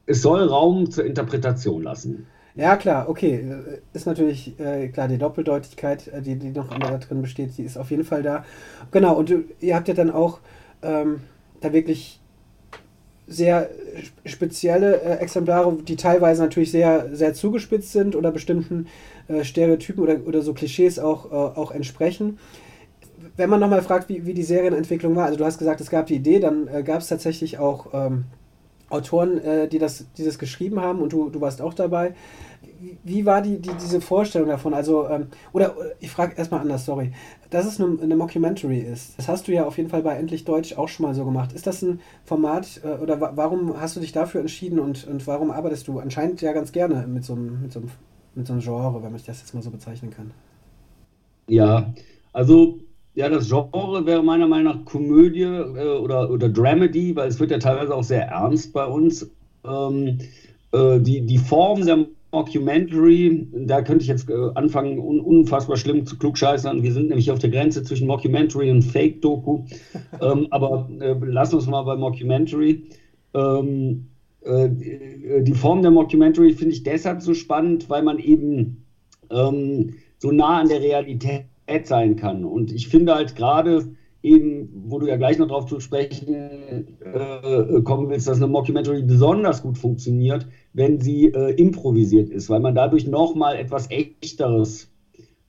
es 0.06 0.22
soll 0.22 0.48
Raum 0.48 0.90
zur 0.90 1.06
Interpretation 1.06 1.84
lassen. 1.84 2.28
Ja, 2.56 2.76
klar, 2.76 3.08
okay. 3.08 3.46
Ist 3.94 4.06
natürlich 4.06 4.60
äh, 4.60 4.90
klar, 4.90 5.08
die 5.08 5.18
Doppeldeutigkeit, 5.18 6.08
äh, 6.08 6.22
die, 6.22 6.36
die 6.36 6.50
noch 6.50 6.70
da 6.78 6.98
drin 6.98 7.22
besteht, 7.22 7.58
die 7.58 7.64
ist 7.64 7.78
auf 7.78 7.92
jeden 7.92 8.04
Fall 8.04 8.24
da. 8.24 8.46
Genau, 8.92 9.18
und 9.18 9.34
ihr 9.60 9.76
habt 9.76 9.88
ja 9.88 9.94
dann 9.94 10.12
auch 10.12 10.40
ähm, 10.82 11.22
da 11.62 11.72
wirklich 11.72 12.21
sehr 13.28 13.70
spezielle 14.26 15.02
äh, 15.02 15.18
Exemplare, 15.18 15.78
die 15.88 15.96
teilweise 15.96 16.42
natürlich 16.42 16.72
sehr, 16.72 17.10
sehr 17.14 17.34
zugespitzt 17.34 17.92
sind 17.92 18.16
oder 18.16 18.32
bestimmten 18.32 18.88
äh, 19.28 19.44
Stereotypen 19.44 20.04
oder, 20.04 20.18
oder 20.26 20.42
so 20.42 20.54
Klischees 20.54 21.00
auch, 21.00 21.32
äh, 21.32 21.60
auch 21.60 21.72
entsprechen. 21.72 22.40
Wenn 23.38 23.50
man 23.50 23.60
nochmal 23.60 23.82
fragt, 23.82 24.10
wie, 24.10 24.26
wie 24.26 24.34
die 24.34 24.44
Serienentwicklung 24.44 25.16
war, 25.16 25.26
also 25.26 25.38
du 25.38 25.46
hast 25.46 25.60
gesagt, 25.60 25.80
es 25.82 25.90
gab 25.90 26.08
die 26.08 26.16
Idee, 26.16 26.40
dann 26.40 26.68
äh, 26.68 26.84
gab 26.84 27.02
es 27.02 27.08
tatsächlich 27.08 27.60
auch 27.60 27.88
ähm, 27.94 28.26
Autoren, 28.90 29.38
äh, 29.44 29.68
die, 29.68 29.80
das, 29.80 30.06
die 30.18 30.26
das 30.26 30.38
geschrieben 30.38 30.82
haben 30.82 31.02
und 31.02 31.14
du, 31.14 31.30
du 31.30 31.40
warst 31.42 31.62
auch 31.62 31.74
dabei. 31.74 32.14
Wie, 33.04 33.26
war 33.26 33.42
die, 33.42 33.60
die, 33.60 33.72
diese 33.80 34.02
Vorstellung 34.02 34.50
davon? 34.50 34.74
Also, 34.74 35.08
ähm, 35.08 35.28
oder, 35.54 35.78
oder 35.78 35.92
ich 36.00 36.10
frage 36.10 36.36
erstmal 36.36 36.62
anders, 36.62 36.86
sorry. 36.86 37.12
Dass 37.50 37.66
es 37.66 37.80
eine, 37.80 38.02
eine, 38.02 38.16
Mockumentary 38.16 38.80
ist, 38.80 39.18
das 39.18 39.28
hast 39.28 39.48
du 39.48 39.52
ja 39.52 39.66
auf 39.66 39.78
jeden 39.78 39.90
Fall 39.90 40.02
bei 40.02 40.16
Endlich 40.16 40.46
Deutsch 40.46 40.78
auch 40.78 40.88
schon 40.88 41.06
mal 41.06 41.14
so 41.14 41.26
gemacht. 41.26 41.54
Ist 41.54 41.68
das 41.68 41.82
ein 41.82 42.00
Format 42.24 42.82
äh, 42.84 43.02
oder 43.02 43.22
wa 43.22 43.34
warum 43.36 43.80
hast 43.80 43.96
du 43.96 44.00
dich 44.00 44.12
dafür 44.12 44.42
entschieden 44.42 44.80
und, 44.80 45.08
und 45.08 45.26
warum 45.28 45.52
arbeitest 45.52 45.88
du 45.88 46.00
anscheinend 46.00 46.42
ja 46.42 46.54
ganz 46.54 46.72
gerne 46.72 47.06
mit 47.08 47.24
so 47.24 47.34
einem, 47.34 47.62
mit 47.62 47.72
so 47.72 47.80
einem 47.80 47.92
mit 48.36 48.48
so 48.48 48.54
einem 48.54 48.62
Genre, 48.62 48.96
wenn 48.96 49.12
man 49.12 49.22
das 49.26 49.42
jetzt 49.42 49.54
mal 49.54 49.62
so 49.62 49.72
bezeichnen 49.72 50.12
kann. 50.12 50.32
Ja, 51.48 51.94
also 52.34 52.80
ja, 53.14 53.28
das 53.28 53.50
Genre 53.50 54.06
wäre 54.06 54.24
meiner 54.24 54.48
Meinung 54.48 54.74
nach 54.74 54.86
Komödie 54.86 55.42
äh, 55.42 55.98
oder, 55.98 56.30
oder 56.30 56.50
Dramedy, 56.50 57.16
weil 57.16 57.28
es 57.28 57.40
wird 57.40 57.52
ja 57.52 57.60
teilweise 57.60 57.94
auch 57.94 58.04
sehr 58.04 58.28
ernst 58.28 58.72
bei 58.72 58.86
uns. 58.86 59.30
Ähm, 59.66 60.20
äh, 60.72 61.00
die, 61.00 61.22
die 61.26 61.38
Form 61.38 61.86
der 61.86 62.06
Mockumentary, 62.32 63.48
da 63.52 63.82
könnte 63.82 64.04
ich 64.04 64.08
jetzt 64.08 64.30
äh, 64.30 64.50
anfangen, 64.56 65.00
un, 65.00 65.20
unfassbar 65.20 65.78
schlimm 65.78 66.06
zu 66.06 66.18
klugscheißern. 66.18 66.82
Wir 66.82 66.94
sind 66.94 67.10
nämlich 67.10 67.30
auf 67.32 67.40
der 67.40 67.50
Grenze 67.50 67.84
zwischen 67.84 68.08
Mockumentary 68.08 68.72
und 68.72 68.84
Fake-Doku. 68.84 69.66
ähm, 70.22 70.48
aber 70.50 70.90
äh, 71.00 71.16
wir 71.54 71.58
uns 71.58 71.68
mal 71.68 71.84
bei 71.84 71.96
Mockumentary. 71.96 72.84
Ähm, 73.34 74.08
äh, 74.44 74.70
die 74.70 75.54
Form 75.54 75.82
der 75.82 75.92
Mockumentary 75.92 76.54
finde 76.54 76.74
ich 76.74 76.84
deshalb 76.84 77.22
so 77.22 77.34
spannend, 77.34 77.90
weil 77.90 78.04
man 78.04 78.18
eben 78.20 78.86
ähm, 79.30 79.96
so 80.18 80.32
nah 80.32 80.60
an 80.60 80.70
der 80.70 80.82
Realität 80.82 81.46
sein 81.84 82.16
kann. 82.16 82.46
Und 82.46 82.72
ich 82.72 82.88
finde 82.88 83.16
halt 83.16 83.36
gerade 83.36 83.96
eben, 84.24 84.70
wo 84.88 85.00
du 85.00 85.08
ja 85.08 85.18
gleich 85.18 85.38
noch 85.38 85.48
drauf 85.48 85.66
zu 85.66 85.80
sprechen 85.80 86.34
äh, 86.34 87.82
kommen 87.82 88.10
willst, 88.10 88.28
dass 88.28 88.38
eine 88.38 88.48
Mockumentary 88.48 89.02
besonders 89.02 89.62
gut 89.62 89.78
funktioniert, 89.78 90.48
wenn 90.74 91.00
sie 91.00 91.28
äh, 91.28 91.54
improvisiert 91.56 92.30
ist, 92.30 92.50
weil 92.50 92.60
man 92.60 92.76
dadurch 92.76 93.08
nochmal 93.08 93.58
etwas 93.58 93.90
Echteres 93.90 94.90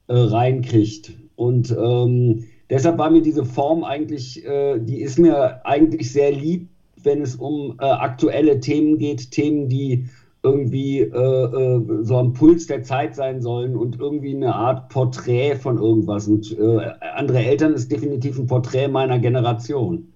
äh, 0.09 0.15
reinkriegt. 0.15 1.13
Und 1.37 1.71
ähm, 1.79 2.45
deshalb 2.71 2.99
war 2.99 3.11
mir 3.11 3.23
diese 3.23 3.45
Form 3.45 3.85
eigentlich, 3.85 4.45
äh, 4.45 4.79
die 4.79 5.01
ist 5.01 5.19
mir 5.19 5.65
eigentlich 5.67 6.13
sehr 6.13 6.33
lieb, 6.33 6.69
wenn 7.03 7.21
es 7.21 7.35
um 7.35 7.77
äh, 7.79 7.85
aktuelle 7.85 8.61
Themen 8.61 8.99
geht, 8.99 9.31
Themen, 9.33 9.69
die 9.69 10.07
irgendwie 10.43 11.01
äh, 11.01 11.07
äh, 11.07 12.03
so 12.03 12.17
am 12.17 12.33
Puls 12.33 12.67
der 12.67 12.83
Zeit 12.83 13.15
sein 13.15 13.41
sollen 13.41 13.77
und 13.77 14.01
irgendwie 14.01 14.35
eine 14.35 14.55
Art 14.55 14.89
Porträt 14.89 15.57
von 15.57 15.79
irgendwas. 15.79 16.27
Und 16.27 16.59
äh, 16.59 16.91
andere 17.15 17.39
Eltern 17.39 17.75
ist 17.75 17.93
definitiv 17.93 18.39
ein 18.39 18.47
Porträt 18.47 18.89
meiner 18.89 19.19
Generation. 19.21 20.13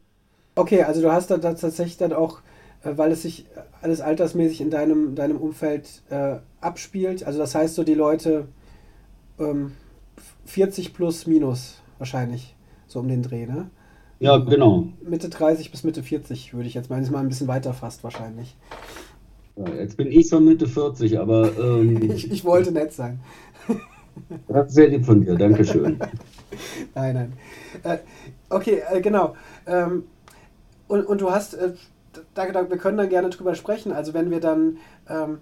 Okay, 0.57 0.83
also 0.83 1.01
du 1.01 1.13
hast 1.13 1.31
da 1.31 1.39
tatsächlich 1.39 1.97
dann 1.97 2.13
auch, 2.13 2.41
äh, 2.83 2.97
weil 2.97 3.13
es 3.13 3.23
sich 3.23 3.47
alles 3.83 4.01
altersmäßig 4.01 4.61
in 4.61 4.71
deinem, 4.71 5.15
deinem 5.15 5.37
Umfeld 5.37 6.03
äh, 6.11 6.37
abspielt, 6.61 7.25
also 7.25 7.39
das 7.39 7.55
heißt 7.55 7.77
so 7.77 7.85
die 7.85 7.95
Leute 7.95 8.49
ähm, 9.39 9.73
40 10.47 10.93
plus 10.93 11.27
minus 11.27 11.83
wahrscheinlich, 11.99 12.57
so 12.89 12.99
um 12.99 13.09
den 13.09 13.23
Dreh, 13.23 13.47
ne? 13.47 13.71
Ja, 14.19 14.39
genau. 14.39 14.89
Mitte 15.03 15.29
30 15.29 15.71
bis 15.71 15.85
Mitte 15.85 16.03
40 16.03 16.55
würde 16.55 16.67
ich 16.67 16.75
jetzt 16.75 16.89
meinen. 16.89 17.03
Ist 17.03 17.11
mal 17.11 17.19
ein 17.19 17.29
bisschen 17.29 17.49
weiter 17.49 17.75
fast 17.75 18.03
wahrscheinlich. 18.03 18.57
Ja, 19.57 19.75
jetzt 19.75 19.97
bin 19.97 20.09
ich 20.09 20.29
schon 20.29 20.45
Mitte 20.45 20.67
40, 20.67 21.19
aber. 21.19 21.51
Ähm, 21.59 22.11
ich, 22.15 22.31
ich, 22.31 22.45
wollte 22.45 22.73
nett 22.73 22.93
sein. 22.93 23.21
das 24.49 24.69
ist 24.69 24.75
sehr 24.75 24.89
lieb 24.89 25.05
von 25.05 25.21
dir, 25.21 25.37
Dankeschön. 25.37 25.99
nein, 26.95 27.15
nein. 27.15 27.33
Äh, 27.83 27.99
okay, 28.51 28.83
äh, 28.93 29.01
genau. 29.01 29.35
Ähm, 29.67 30.05
und, 30.89 31.07
und 31.07 31.21
du 31.21 31.31
hast, 31.31 31.55
äh, 31.55 31.73
da, 32.35 32.51
da, 32.51 32.71
wir 32.71 32.77
können 32.79 32.99
dann 32.99 33.09
gerne 33.09 33.31
drüber 33.31 33.55
sprechen. 33.55 33.93
Also, 33.93 34.15
wenn 34.15 34.31
wir 34.31 34.41
dann 34.41 34.79
ähm, 35.09 35.39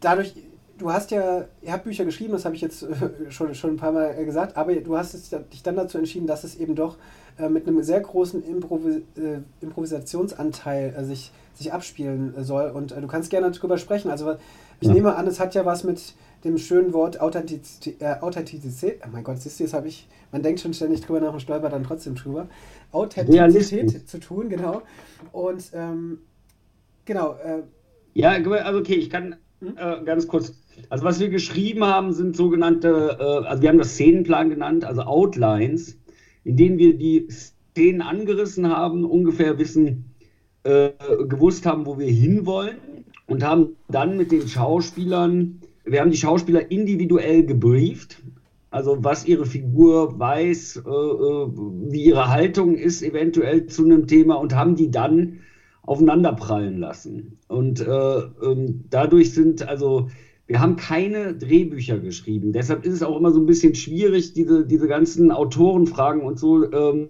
dadurch 0.00 0.34
du 0.78 0.92
hast 0.92 1.10
ja, 1.10 1.44
ihr 1.62 1.72
habt 1.72 1.84
Bücher 1.84 2.04
geschrieben, 2.04 2.32
das 2.32 2.44
habe 2.44 2.54
ich 2.54 2.60
jetzt 2.60 2.82
äh, 2.82 3.30
schon, 3.30 3.54
schon 3.54 3.70
ein 3.70 3.76
paar 3.76 3.92
Mal 3.92 4.24
gesagt, 4.24 4.56
aber 4.56 4.74
du 4.74 4.96
hast 4.96 5.14
es, 5.14 5.30
dich 5.30 5.62
dann 5.62 5.76
dazu 5.76 5.98
entschieden, 5.98 6.26
dass 6.26 6.44
es 6.44 6.56
eben 6.56 6.74
doch 6.74 6.96
äh, 7.38 7.48
mit 7.48 7.66
einem 7.66 7.82
sehr 7.82 8.00
großen 8.00 8.42
Improvis 8.42 8.96
äh, 9.16 9.40
Improvisationsanteil 9.60 10.94
äh, 10.96 11.04
sich, 11.04 11.32
sich 11.54 11.72
abspielen 11.72 12.34
soll. 12.38 12.70
Und 12.70 12.92
äh, 12.92 13.00
du 13.00 13.06
kannst 13.06 13.30
gerne 13.30 13.50
darüber 13.50 13.78
sprechen. 13.78 14.10
Also 14.10 14.36
ich 14.80 14.88
ja. 14.88 14.94
nehme 14.94 15.14
an, 15.16 15.26
es 15.26 15.40
hat 15.40 15.54
ja 15.54 15.64
was 15.64 15.84
mit 15.84 16.14
dem 16.44 16.58
schönen 16.58 16.92
Wort 16.92 17.20
Authentizität. 17.20 18.00
Äh, 18.00 18.16
Authentizität 18.20 19.00
oh 19.04 19.08
mein 19.12 19.24
Gott, 19.24 19.40
siehst 19.40 19.60
du, 19.60 19.64
jetzt 19.64 19.74
habe 19.74 19.88
ich, 19.88 20.08
man 20.32 20.42
denkt 20.42 20.60
schon 20.60 20.74
ständig 20.74 21.02
drüber 21.02 21.20
nach 21.20 21.32
und 21.32 21.40
stolpert 21.40 21.72
dann 21.72 21.84
trotzdem 21.84 22.14
drüber. 22.14 22.48
Authentizität 22.90 24.08
zu 24.08 24.18
tun, 24.18 24.48
genau. 24.48 24.82
Und 25.30 25.70
ähm, 25.74 26.18
genau. 27.04 27.34
Äh, 27.34 27.62
ja, 28.14 28.30
also 28.30 28.78
okay, 28.78 28.94
ich 28.94 29.10
kann 29.10 29.36
hm? 29.60 29.76
ganz 30.04 30.26
kurz 30.26 30.54
also 30.88 31.04
was 31.04 31.20
wir 31.20 31.28
geschrieben 31.28 31.84
haben, 31.84 32.14
sind 32.14 32.34
sogenannte, 32.34 33.18
äh, 33.20 33.46
also 33.46 33.62
wir 33.62 33.68
haben 33.68 33.78
das 33.78 33.90
Szenenplan 33.92 34.48
genannt, 34.48 34.86
also 34.86 35.02
Outlines 35.02 35.98
in 36.44 36.56
denen 36.56 36.78
wir 36.78 36.96
die 36.96 37.28
Szenen 37.30 38.02
angerissen 38.02 38.68
haben, 38.68 39.04
ungefähr 39.04 39.58
wissen, 39.58 40.11
äh, 40.64 40.90
gewusst 41.28 41.66
haben, 41.66 41.86
wo 41.86 41.98
wir 41.98 42.06
hinwollen 42.08 42.76
und 43.26 43.44
haben 43.44 43.76
dann 43.88 44.16
mit 44.16 44.32
den 44.32 44.46
Schauspielern, 44.48 45.60
wir 45.84 46.00
haben 46.00 46.10
die 46.10 46.16
Schauspieler 46.16 46.70
individuell 46.70 47.44
gebrieft 47.44 48.18
also 48.72 49.04
was 49.04 49.26
ihre 49.26 49.44
Figur 49.44 50.18
weiß, 50.18 50.78
äh, 50.78 50.80
äh, 50.80 51.48
wie 51.92 52.04
ihre 52.04 52.30
Haltung 52.30 52.74
ist 52.74 53.02
eventuell 53.02 53.66
zu 53.66 53.84
einem 53.84 54.06
Thema 54.06 54.36
und 54.36 54.54
haben 54.54 54.76
die 54.76 54.90
dann 54.90 55.40
aufeinanderprallen 55.82 56.78
lassen. 56.78 57.38
Und 57.48 57.86
äh, 57.86 58.18
ähm, 58.42 58.84
dadurch 58.88 59.34
sind 59.34 59.68
also 59.68 60.08
wir 60.46 60.60
haben 60.60 60.76
keine 60.76 61.34
Drehbücher 61.34 61.98
geschrieben. 61.98 62.52
Deshalb 62.52 62.86
ist 62.86 62.94
es 62.94 63.02
auch 63.02 63.16
immer 63.16 63.30
so 63.30 63.40
ein 63.40 63.46
bisschen 63.46 63.74
schwierig, 63.74 64.32
diese, 64.32 64.66
diese 64.66 64.88
ganzen 64.88 65.30
Autorenfragen 65.30 66.22
und 66.22 66.38
so. 66.38 66.70
Ähm, 66.72 67.08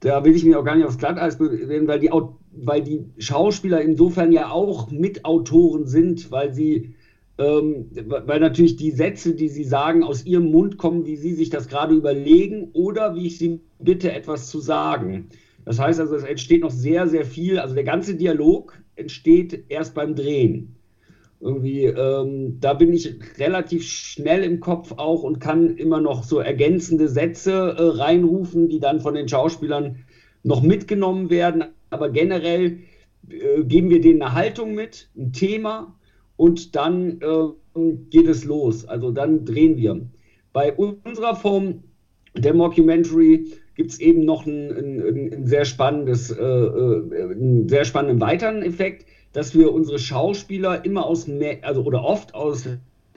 da 0.00 0.24
will 0.24 0.36
ich 0.36 0.44
mich 0.44 0.56
auch 0.56 0.64
gar 0.64 0.76
nicht 0.76 0.84
aufs 0.84 0.98
Glatteis 0.98 1.38
bewegen, 1.38 1.88
weil 1.88 2.00
die, 2.00 2.10
weil 2.58 2.82
die 2.82 3.04
Schauspieler 3.18 3.80
insofern 3.80 4.32
ja 4.32 4.50
auch 4.50 4.90
Mitautoren 4.90 5.86
sind, 5.86 6.30
weil 6.30 6.52
sie, 6.52 6.94
ähm, 7.38 7.90
weil 8.06 8.40
natürlich 8.40 8.76
die 8.76 8.90
Sätze, 8.90 9.34
die 9.34 9.48
sie 9.48 9.64
sagen, 9.64 10.02
aus 10.02 10.24
ihrem 10.24 10.50
Mund 10.50 10.78
kommen, 10.78 11.06
wie 11.06 11.16
sie 11.16 11.34
sich 11.34 11.50
das 11.50 11.68
gerade 11.68 11.94
überlegen 11.94 12.70
oder 12.72 13.14
wie 13.14 13.26
ich 13.26 13.38
sie 13.38 13.60
bitte, 13.78 14.12
etwas 14.12 14.48
zu 14.48 14.60
sagen. 14.60 15.28
Das 15.64 15.78
heißt 15.78 16.00
also, 16.00 16.14
es 16.14 16.24
entsteht 16.24 16.62
noch 16.62 16.70
sehr, 16.70 17.08
sehr 17.08 17.24
viel. 17.24 17.58
Also 17.58 17.74
der 17.74 17.84
ganze 17.84 18.14
Dialog 18.14 18.78
entsteht 18.94 19.64
erst 19.68 19.94
beim 19.94 20.14
Drehen. 20.14 20.76
Irgendwie, 21.40 21.84
ähm, 21.84 22.58
da 22.60 22.72
bin 22.72 22.92
ich 22.92 23.14
relativ 23.38 23.84
schnell 23.84 24.42
im 24.42 24.60
Kopf 24.60 24.92
auch 24.96 25.22
und 25.22 25.38
kann 25.38 25.76
immer 25.76 26.00
noch 26.00 26.24
so 26.24 26.38
ergänzende 26.38 27.08
Sätze 27.08 27.52
äh, 27.52 27.82
reinrufen, 27.82 28.68
die 28.68 28.80
dann 28.80 29.00
von 29.00 29.14
den 29.14 29.28
Schauspielern 29.28 29.96
noch 30.44 30.62
mitgenommen 30.62 31.28
werden. 31.28 31.64
Aber 31.90 32.10
generell 32.10 32.78
äh, 33.28 33.62
geben 33.64 33.90
wir 33.90 34.00
denen 34.00 34.22
eine 34.22 34.34
Haltung 34.34 34.74
mit, 34.74 35.08
ein 35.16 35.32
Thema 35.32 35.94
und 36.36 36.76
dann 36.76 37.20
äh, 37.20 37.80
geht 38.10 38.28
es 38.28 38.44
los. 38.44 38.84
Also 38.84 39.10
dann 39.10 39.44
drehen 39.44 39.76
wir. 39.76 40.00
Bei 40.52 40.72
unserer 40.72 41.36
Form 41.36 41.82
der 42.34 42.54
Mockumentary 42.54 43.52
gibt 43.74 43.90
es 43.90 44.00
eben 44.00 44.24
noch 44.24 44.46
ein, 44.46 44.70
ein, 44.70 45.34
ein 45.34 45.46
sehr 45.46 45.64
spannendes, 45.64 46.30
äh, 46.30 46.42
äh, 46.42 47.32
einen 47.32 47.68
sehr 47.68 47.84
spannenden 47.84 48.20
weiteren 48.20 48.62
Effekt 48.62 49.06
dass 49.36 49.54
wir 49.54 49.70
unsere 49.70 49.98
Schauspieler 49.98 50.86
immer 50.86 51.04
aus, 51.04 51.28
also 51.60 51.82
oder 51.82 52.02
oft 52.02 52.34
aus, 52.34 52.66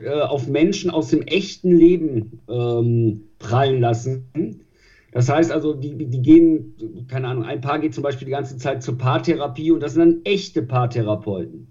äh, 0.01 0.09
auf 0.09 0.49
Menschen 0.49 0.91
aus 0.91 1.07
dem 1.07 1.21
echten 1.21 1.71
Leben 1.71 2.41
ähm, 2.49 3.21
prallen 3.39 3.79
lassen. 3.79 4.65
Das 5.11 5.29
heißt 5.29 5.51
also, 5.51 5.73
die, 5.73 5.95
die 5.95 6.21
gehen, 6.21 7.05
keine 7.07 7.27
Ahnung, 7.27 7.43
ein 7.43 7.61
Paar 7.61 7.79
geht 7.79 7.93
zum 7.93 8.03
Beispiel 8.03 8.25
die 8.25 8.31
ganze 8.31 8.57
Zeit 8.57 8.83
zur 8.83 8.97
Paartherapie 8.97 9.71
und 9.71 9.81
das 9.81 9.93
sind 9.93 10.01
dann 10.01 10.21
echte 10.23 10.61
Paartherapeuten, 10.61 11.67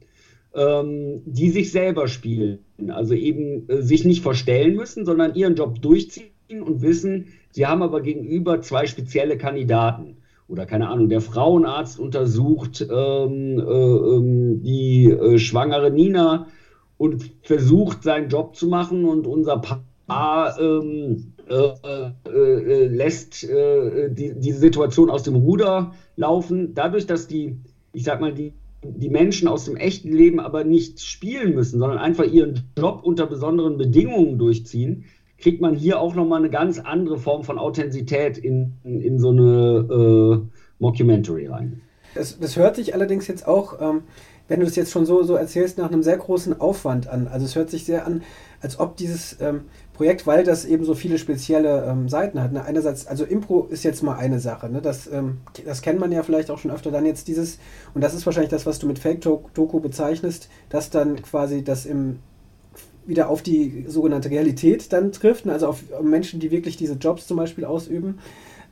ähm, 0.54 1.22
die 1.24 1.50
sich 1.50 1.70
selber 1.70 2.08
spielen. 2.08 2.60
Also 2.88 3.14
eben 3.14 3.68
äh, 3.68 3.82
sich 3.82 4.04
nicht 4.04 4.22
verstellen 4.22 4.74
müssen, 4.74 5.04
sondern 5.04 5.34
ihren 5.34 5.54
Job 5.54 5.80
durchziehen 5.80 6.62
und 6.62 6.82
wissen, 6.82 7.26
sie 7.50 7.66
haben 7.66 7.82
aber 7.82 8.00
gegenüber 8.00 8.60
zwei 8.60 8.86
spezielle 8.86 9.38
Kandidaten 9.38 10.16
oder 10.48 10.64
keine 10.64 10.88
Ahnung, 10.88 11.08
der 11.08 11.20
Frauenarzt 11.20 12.00
untersucht 12.00 12.80
ähm, 12.80 13.58
äh, 13.58 13.62
ähm, 13.62 14.62
die 14.62 15.10
äh, 15.10 15.38
schwangere 15.38 15.90
Nina 15.90 16.46
und 16.96 17.30
versucht 17.42 18.02
seinen 18.02 18.28
Job 18.30 18.56
zu 18.56 18.66
machen 18.66 19.04
und 19.04 19.26
unser 19.26 19.58
Paar 20.06 20.58
ähm, 20.58 21.34
äh, 21.50 22.10
äh 22.30 22.86
lässt 22.86 23.44
äh, 23.44 24.10
die, 24.10 24.34
die 24.38 24.52
Situation 24.52 25.10
aus 25.10 25.22
dem 25.22 25.34
Ruder 25.34 25.94
laufen. 26.16 26.74
Dadurch, 26.74 27.06
dass 27.06 27.26
die, 27.26 27.56
ich 27.92 28.04
sag 28.04 28.20
mal, 28.20 28.34
die, 28.34 28.54
die 28.84 29.10
Menschen 29.10 29.48
aus 29.48 29.64
dem 29.64 29.76
echten 29.76 30.12
Leben 30.12 30.40
aber 30.40 30.64
nicht 30.64 31.00
spielen 31.00 31.54
müssen, 31.54 31.78
sondern 31.78 31.98
einfach 31.98 32.24
ihren 32.24 32.64
Job 32.78 33.00
unter 33.02 33.26
besonderen 33.26 33.76
Bedingungen 33.76 34.38
durchziehen, 34.38 35.04
kriegt 35.38 35.60
man 35.60 35.74
hier 35.74 36.00
auch 36.00 36.14
nochmal 36.14 36.40
eine 36.40 36.50
ganz 36.50 36.78
andere 36.78 37.18
Form 37.18 37.44
von 37.44 37.58
Authentizität 37.58 38.38
in, 38.38 38.74
in, 38.84 39.00
in 39.00 39.18
so 39.18 39.30
eine 39.30 39.86
äh, 39.90 40.58
Mockumentary 40.78 41.46
rein. 41.46 41.80
Das, 42.14 42.38
das, 42.38 42.56
hört 42.56 42.76
sich 42.76 42.94
allerdings 42.94 43.28
jetzt 43.28 43.46
auch, 43.46 43.80
ähm, 43.80 44.02
wenn 44.48 44.60
du 44.60 44.66
es 44.66 44.76
jetzt 44.76 44.90
schon 44.90 45.06
so, 45.06 45.22
so 45.22 45.34
erzählst, 45.34 45.78
nach 45.78 45.90
einem 45.92 46.02
sehr 46.02 46.16
großen 46.16 46.58
Aufwand 46.60 47.06
an. 47.08 47.28
Also 47.28 47.46
es 47.46 47.54
hört 47.54 47.70
sich 47.70 47.84
sehr 47.84 48.06
an, 48.06 48.22
als 48.60 48.80
ob 48.80 48.96
dieses 48.96 49.40
ähm, 49.40 49.62
Projekt, 49.98 50.28
weil 50.28 50.44
das 50.44 50.64
eben 50.64 50.84
so 50.84 50.94
viele 50.94 51.18
spezielle 51.18 51.84
ähm, 51.84 52.08
Seiten 52.08 52.40
hat. 52.40 52.52
Ne? 52.52 52.64
Einerseits, 52.64 53.08
also 53.08 53.24
Impro 53.24 53.66
ist 53.68 53.82
jetzt 53.82 54.00
mal 54.04 54.16
eine 54.16 54.38
Sache, 54.38 54.70
ne? 54.70 54.80
das, 54.80 55.08
ähm, 55.08 55.38
das 55.66 55.82
kennt 55.82 55.98
man 55.98 56.12
ja 56.12 56.22
vielleicht 56.22 56.52
auch 56.52 56.58
schon 56.58 56.70
öfter. 56.70 56.92
Dann 56.92 57.04
jetzt 57.04 57.26
dieses, 57.26 57.58
und 57.94 58.02
das 58.02 58.14
ist 58.14 58.24
wahrscheinlich 58.24 58.52
das, 58.52 58.64
was 58.64 58.78
du 58.78 58.86
mit 58.86 59.00
Fake-Doku 59.00 59.80
bezeichnest, 59.80 60.48
dass 60.68 60.90
dann 60.90 61.20
quasi 61.20 61.64
das 61.64 61.84
im 61.84 62.20
wieder 63.06 63.28
auf 63.28 63.42
die 63.42 63.86
sogenannte 63.88 64.30
Realität 64.30 64.92
dann 64.92 65.10
trifft, 65.10 65.46
ne? 65.46 65.52
also 65.52 65.66
auf 65.66 65.82
Menschen, 66.00 66.38
die 66.38 66.52
wirklich 66.52 66.76
diese 66.76 66.94
Jobs 66.94 67.26
zum 67.26 67.38
Beispiel 67.38 67.64
ausüben. 67.64 68.20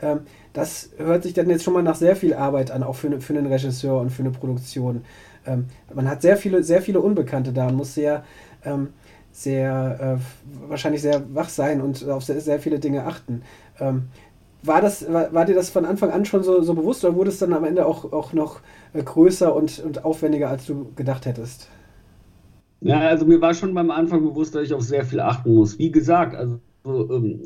Ähm, 0.01 0.21
das 0.53 0.91
hört 0.97 1.25
sich 1.25 1.35
dann 1.35 1.51
jetzt 1.51 1.65
schon 1.65 1.75
mal 1.75 1.83
nach 1.83 1.97
sehr 1.97 2.15
viel 2.15 2.35
Arbeit 2.35 2.71
an, 2.71 2.85
auch 2.85 2.95
für, 2.95 3.09
ne, 3.09 3.21
für 3.21 3.37
einen 3.37 3.47
Regisseur 3.47 3.99
und 3.99 4.11
für 4.11 4.23
eine 4.23 4.31
Produktion. 4.31 5.03
Ähm, 5.45 5.65
man 5.93 6.09
hat 6.09 6.23
sehr 6.23 6.37
viele, 6.37 6.63
sehr 6.63 6.83
viele 6.83 7.01
Unbekannte 7.01 7.53
da 7.53 7.67
und 7.67 7.75
muss 7.75 7.95
sehr, 7.95 8.25
ähm, 8.65 8.91
sehr, 9.37 10.19
äh, 10.19 10.71
wahrscheinlich 10.71 11.03
sehr 11.03 11.23
wach 11.35 11.51
sein 11.51 11.83
und 11.83 12.09
auf 12.09 12.25
sehr, 12.25 12.41
sehr 12.41 12.59
viele 12.59 12.79
Dinge 12.79 13.05
achten. 13.05 13.43
Ähm, 13.79 14.05
war, 14.63 14.81
das, 14.81 15.13
war, 15.13 15.33
war, 15.35 15.45
dir 15.45 15.55
das 15.55 15.69
von 15.69 15.85
Anfang 15.85 16.11
an 16.11 16.25
schon 16.25 16.43
so, 16.43 16.63
so 16.63 16.73
bewusst 16.73 17.05
oder 17.05 17.15
wurde 17.15 17.29
es 17.29 17.39
dann 17.39 17.53
am 17.53 17.65
Ende 17.65 17.85
auch, 17.85 18.13
auch 18.13 18.33
noch 18.33 18.61
äh, 18.95 19.03
größer 19.03 19.55
und, 19.55 19.79
und 19.81 20.07
aufwendiger, 20.07 20.49
als 20.49 20.65
du 20.65 20.91
gedacht 20.97 21.27
hättest? 21.27 21.69
Ja, 22.81 23.01
also 23.01 23.27
mir 23.27 23.41
war 23.43 23.53
schon 23.53 23.75
beim 23.75 23.91
Anfang 23.91 24.23
bewusst, 24.23 24.55
dass 24.55 24.65
ich 24.65 24.73
auf 24.73 24.83
sehr 24.83 25.05
viel 25.05 25.21
achten 25.21 25.55
muss. 25.55 25.79
Wie 25.79 25.91
gesagt, 25.91 26.35
also 26.35 26.59
ähm, 26.87 27.41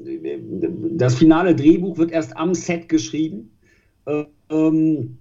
das 0.96 1.16
finale 1.16 1.56
Drehbuch 1.56 1.98
wird 1.98 2.12
erst 2.12 2.36
am 2.36 2.54
Set 2.54 2.88
geschrieben. 2.88 3.50
Ähm, 4.48 5.18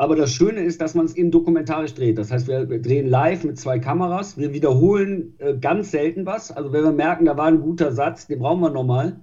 aber 0.00 0.14
das 0.14 0.32
Schöne 0.32 0.60
ist, 0.60 0.80
dass 0.80 0.94
man 0.94 1.06
es 1.06 1.16
eben 1.16 1.32
dokumentarisch 1.32 1.92
dreht. 1.92 2.18
Das 2.18 2.30
heißt, 2.30 2.46
wir 2.46 2.66
drehen 2.66 3.08
live 3.08 3.42
mit 3.42 3.58
zwei 3.58 3.80
Kameras. 3.80 4.38
Wir 4.38 4.52
wiederholen 4.52 5.34
äh, 5.38 5.56
ganz 5.56 5.90
selten 5.90 6.24
was. 6.24 6.52
Also 6.52 6.72
wenn 6.72 6.84
wir 6.84 6.92
merken, 6.92 7.24
da 7.24 7.36
war 7.36 7.46
ein 7.46 7.60
guter 7.60 7.90
Satz, 7.90 8.28
den 8.28 8.38
brauchen 8.38 8.60
wir 8.60 8.70
nochmal, 8.70 9.18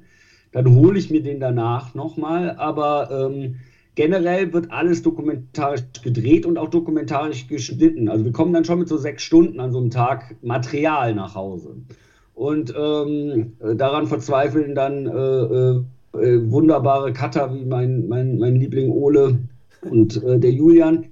dann 0.52 0.76
hole 0.76 1.00
ich 1.00 1.10
mir 1.10 1.24
den 1.24 1.40
danach 1.40 1.96
nochmal. 1.96 2.58
Aber 2.58 3.10
ähm, 3.10 3.56
generell 3.96 4.52
wird 4.52 4.70
alles 4.70 5.02
dokumentarisch 5.02 5.84
gedreht 6.04 6.46
und 6.46 6.58
auch 6.58 6.70
dokumentarisch 6.70 7.48
geschnitten. 7.48 8.10
Also 8.10 8.26
wir 8.26 8.34
kommen 8.34 8.52
dann 8.52 8.66
schon 8.66 8.80
mit 8.80 8.90
so 8.90 8.98
sechs 8.98 9.24
Stunden 9.24 9.62
an 9.62 9.72
so 9.72 9.80
einem 9.80 9.92
Tag 9.92 10.36
Material 10.42 11.16
nach 11.16 11.36
Hause. 11.36 11.78
Und 12.34 12.74
ähm, 12.78 13.54
daran 13.78 14.08
verzweifeln 14.08 14.76
dann 14.76 15.06
äh, 15.06 16.20
äh, 16.20 16.52
wunderbare 16.52 17.14
Cutter 17.14 17.54
wie 17.54 17.64
mein, 17.64 18.10
mein, 18.10 18.38
mein 18.40 18.58
Liebling 18.58 18.92
Ole 18.92 19.40
und 19.90 20.24
äh, 20.24 20.40
der 20.40 20.52
Julian, 20.52 21.08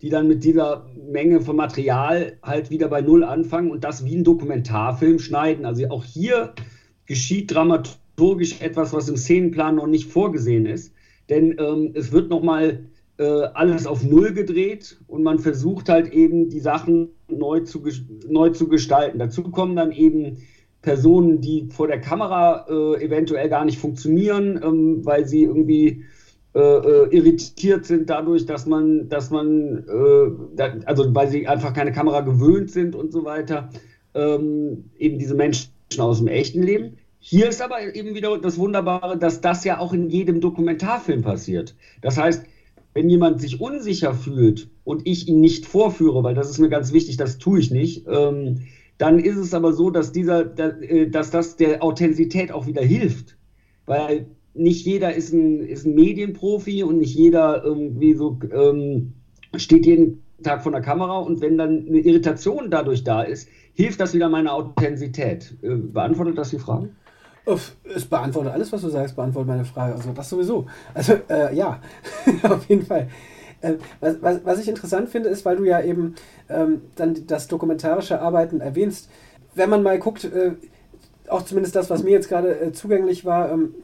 die 0.00 0.10
dann 0.10 0.28
mit 0.28 0.44
dieser 0.44 0.86
Menge 1.10 1.40
von 1.40 1.56
Material 1.56 2.38
halt 2.42 2.70
wieder 2.70 2.88
bei 2.88 3.00
Null 3.00 3.24
anfangen 3.24 3.70
und 3.70 3.84
das 3.84 4.04
wie 4.04 4.16
ein 4.16 4.24
Dokumentarfilm 4.24 5.18
schneiden. 5.18 5.64
Also 5.64 5.88
auch 5.90 6.04
hier 6.04 6.54
geschieht 7.06 7.54
dramaturgisch 7.54 8.60
etwas, 8.60 8.92
was 8.92 9.08
im 9.08 9.16
Szenenplan 9.16 9.76
noch 9.76 9.86
nicht 9.86 10.10
vorgesehen 10.10 10.66
ist 10.66 10.92
denn 11.28 11.56
ähm, 11.58 11.92
es 11.94 12.12
wird 12.12 12.28
nochmal 12.30 12.84
äh, 13.18 13.24
alles 13.24 13.86
auf 13.86 14.04
Null 14.04 14.32
gedreht 14.32 14.98
und 15.06 15.22
man 15.22 15.38
versucht 15.38 15.88
halt 15.88 16.12
eben 16.12 16.48
die 16.48 16.60
Sachen 16.60 17.08
neu 17.28 17.60
zu, 17.60 17.82
neu 18.28 18.50
zu 18.50 18.68
gestalten. 18.68 19.18
Dazu 19.18 19.42
kommen 19.44 19.76
dann 19.76 19.92
eben 19.92 20.38
Personen, 20.82 21.40
die 21.40 21.68
vor 21.70 21.86
der 21.86 22.00
Kamera 22.00 22.66
äh, 22.68 23.04
eventuell 23.04 23.48
gar 23.48 23.64
nicht 23.64 23.78
funktionieren, 23.78 24.60
ähm, 24.62 25.04
weil 25.04 25.26
sie 25.26 25.44
irgendwie 25.44 26.04
äh, 26.54 26.58
äh 26.58 27.08
irritiert 27.16 27.86
sind 27.86 28.10
dadurch, 28.10 28.46
dass 28.46 28.66
man, 28.66 29.08
dass 29.08 29.30
man, 29.30 29.78
äh, 29.78 30.30
da, 30.54 30.74
also 30.86 31.14
weil 31.14 31.28
sie 31.28 31.46
einfach 31.46 31.72
keine 31.72 31.92
Kamera 31.92 32.20
gewöhnt 32.20 32.70
sind 32.70 32.94
und 32.94 33.12
so 33.12 33.24
weiter. 33.24 33.70
Ähm, 34.14 34.90
eben 34.98 35.18
diese 35.18 35.34
Menschen 35.34 35.70
aus 35.98 36.18
dem 36.18 36.28
echten 36.28 36.62
Leben. 36.62 36.98
Hier 37.18 37.48
ist 37.48 37.62
aber 37.62 37.94
eben 37.94 38.14
wieder 38.14 38.36
das 38.38 38.58
Wunderbare, 38.58 39.16
dass 39.16 39.40
das 39.40 39.64
ja 39.64 39.78
auch 39.78 39.92
in 39.92 40.10
jedem 40.10 40.40
Dokumentarfilm 40.40 41.22
passiert. 41.22 41.76
Das 42.00 42.18
heißt, 42.18 42.44
wenn 42.94 43.08
jemand 43.08 43.40
sich 43.40 43.60
unsicher 43.60 44.12
fühlt 44.12 44.68
und 44.84 45.06
ich 45.06 45.28
ihn 45.28 45.40
nicht 45.40 45.66
vorführe, 45.66 46.22
weil 46.24 46.34
das 46.34 46.50
ist 46.50 46.58
mir 46.58 46.68
ganz 46.68 46.92
wichtig, 46.92 47.16
das 47.16 47.38
tue 47.38 47.60
ich 47.60 47.70
nicht, 47.70 48.06
ähm, 48.08 48.62
dann 48.98 49.18
ist 49.18 49.36
es 49.36 49.54
aber 49.54 49.72
so, 49.72 49.90
dass, 49.90 50.12
dieser, 50.12 50.58
äh, 50.58 51.08
dass 51.08 51.30
das 51.30 51.56
der 51.56 51.82
Authentizität 51.82 52.52
auch 52.52 52.66
wieder 52.66 52.82
hilft. 52.82 53.36
Weil 53.86 54.26
nicht 54.54 54.84
jeder 54.86 55.14
ist 55.14 55.32
ein, 55.32 55.60
ist 55.60 55.86
ein 55.86 55.94
Medienprofi 55.94 56.82
und 56.82 56.98
nicht 56.98 57.14
jeder 57.14 57.62
irgendwie 57.64 58.14
so 58.14 58.38
ähm, 58.52 59.14
steht 59.56 59.86
jeden 59.86 60.22
Tag 60.42 60.62
vor 60.62 60.72
der 60.72 60.80
Kamera 60.80 61.18
und 61.18 61.40
wenn 61.40 61.56
dann 61.56 61.86
eine 61.86 61.98
Irritation 61.98 62.70
dadurch 62.70 63.04
da 63.04 63.22
ist, 63.22 63.48
hilft 63.74 64.00
das 64.00 64.12
wieder 64.14 64.28
meiner 64.28 64.52
Authentizität. 64.52 65.56
Äh, 65.62 65.76
beantwortet 65.76 66.36
das 66.36 66.50
die 66.50 66.58
Frage? 66.58 66.90
Es 67.44 68.04
beantwortet 68.04 68.52
alles, 68.52 68.72
was 68.72 68.82
du 68.82 68.88
sagst, 68.88 69.16
beantwortet 69.16 69.48
meine 69.48 69.64
Frage. 69.64 69.94
Also 69.94 70.12
das 70.12 70.28
sowieso. 70.28 70.66
Also 70.94 71.14
äh, 71.28 71.54
ja, 71.54 71.80
auf 72.42 72.68
jeden 72.68 72.86
Fall. 72.86 73.08
Äh, 73.60 73.74
was, 74.00 74.22
was, 74.22 74.44
was, 74.44 74.60
ich 74.60 74.68
interessant 74.68 75.08
finde, 75.08 75.28
ist, 75.28 75.44
weil 75.44 75.56
du 75.56 75.64
ja 75.64 75.82
eben 75.82 76.14
ähm, 76.48 76.82
dann 76.94 77.26
das 77.26 77.48
dokumentarische 77.48 78.20
Arbeiten 78.20 78.60
erwähnst. 78.60 79.08
Wenn 79.54 79.70
man 79.70 79.82
mal 79.82 79.98
guckt, 79.98 80.24
äh, 80.24 80.52
auch 81.28 81.42
zumindest 81.42 81.74
das, 81.74 81.90
was 81.90 82.02
mir 82.04 82.10
jetzt 82.10 82.28
gerade 82.28 82.60
äh, 82.60 82.72
zugänglich 82.72 83.24
war, 83.24 83.50
ähm, 83.50 83.74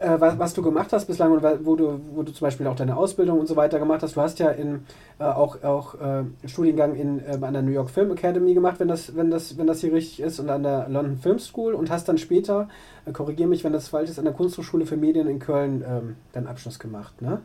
äh, 0.00 0.18
was, 0.18 0.38
was, 0.38 0.54
du 0.54 0.62
gemacht 0.62 0.92
hast 0.92 1.06
bislang 1.06 1.30
und 1.32 1.42
wo 1.64 1.76
du, 1.76 2.00
wo 2.14 2.22
du 2.22 2.32
zum 2.32 2.46
Beispiel 2.46 2.66
auch 2.66 2.74
deine 2.74 2.96
Ausbildung 2.96 3.38
und 3.38 3.46
so 3.46 3.54
weiter 3.54 3.78
gemacht 3.78 4.02
hast. 4.02 4.16
Du 4.16 4.20
hast 4.20 4.38
ja 4.38 4.48
in, 4.48 4.80
äh, 5.18 5.24
auch, 5.24 5.62
auch 5.62 5.94
äh, 6.00 6.24
Studiengang 6.46 6.94
in, 6.94 7.20
äh, 7.20 7.38
an 7.40 7.52
der 7.52 7.62
New 7.62 7.70
York 7.70 7.90
Film 7.90 8.10
Academy 8.10 8.54
gemacht, 8.54 8.80
wenn 8.80 8.88
das, 8.88 9.14
wenn, 9.14 9.30
das, 9.30 9.58
wenn 9.58 9.66
das 9.66 9.80
hier 9.80 9.92
richtig 9.92 10.20
ist, 10.20 10.40
und 10.40 10.48
an 10.48 10.62
der 10.62 10.88
London 10.88 11.18
Film 11.18 11.38
School 11.38 11.74
und 11.74 11.90
hast 11.90 12.08
dann 12.08 12.16
später, 12.16 12.68
äh, 13.04 13.12
korrigiere 13.12 13.48
mich, 13.48 13.62
wenn 13.62 13.74
das 13.74 13.88
falsch 13.88 14.08
ist, 14.08 14.18
an 14.18 14.24
der 14.24 14.34
Kunsthochschule 14.34 14.86
für 14.86 14.96
Medien 14.96 15.28
in 15.28 15.38
Köln 15.38 15.84
ähm, 15.86 16.16
deinen 16.32 16.46
Abschluss 16.46 16.78
gemacht, 16.78 17.20
ne? 17.20 17.42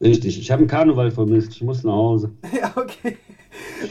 Richtig, 0.00 0.38
ich 0.38 0.50
habe 0.50 0.60
einen 0.60 0.68
Karneval 0.68 1.10
vermisst, 1.10 1.52
ich 1.52 1.62
muss 1.62 1.82
nach 1.82 1.92
Hause. 1.92 2.30
ja, 2.58 2.70
okay. 2.76 3.16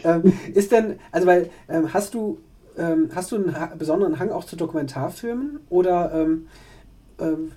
ähm, 0.04 0.34
ist 0.54 0.72
denn, 0.72 0.96
also 1.12 1.28
weil, 1.28 1.50
ähm, 1.68 1.94
hast 1.94 2.14
du, 2.14 2.40
ähm, 2.78 3.10
hast 3.14 3.32
du 3.32 3.38
einen 3.38 3.56
besonderen 3.78 4.20
Hang 4.20 4.32
auch 4.32 4.44
zu 4.44 4.56
Dokumentarfilmen 4.56 5.60
oder 5.70 6.12
ähm, 6.14 6.22
ähm, 6.22 6.48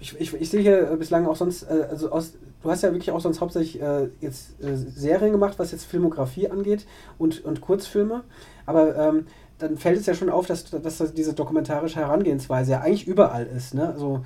ich, 0.01 0.19
ich, 0.21 0.35
ich, 0.35 0.51
sehe 0.51 0.61
hier 0.61 0.97
bislang 0.99 1.27
auch 1.27 1.37
sonst, 1.37 1.65
äh, 1.65 1.89
also 1.91 2.13
aus, 2.13 2.35
du 2.63 2.71
hast 2.71 2.83
ja 2.83 2.93
wirklich 2.93 3.11
auch 3.11 3.21
sonst 3.21 3.41
hauptsächlich 3.41 3.83
äh, 3.83 4.09
jetzt 4.21 4.63
äh, 4.63 4.77
Serien 4.77 5.33
gemacht, 5.33 5.59
was 5.59 5.73
jetzt 5.73 5.85
Filmografie 5.85 6.49
angeht 6.49 6.87
und, 7.19 7.45
und 7.45 7.61
Kurzfilme, 7.61 8.23
aber 8.67 8.97
ähm, 8.97 9.27
dann 9.59 9.77
fällt 9.77 9.99
es 9.99 10.07
ja 10.07 10.15
schon 10.15 10.31
auf, 10.31 10.47
dass, 10.47 10.71
dass 10.71 11.15
diese 11.15 11.35
dokumentarische 11.35 11.99
Herangehensweise 11.99 12.73
ja 12.73 12.81
eigentlich 12.81 13.09
überall 13.09 13.47
ist. 13.47 13.75
Ne? 13.75 13.89
Also 13.89 14.25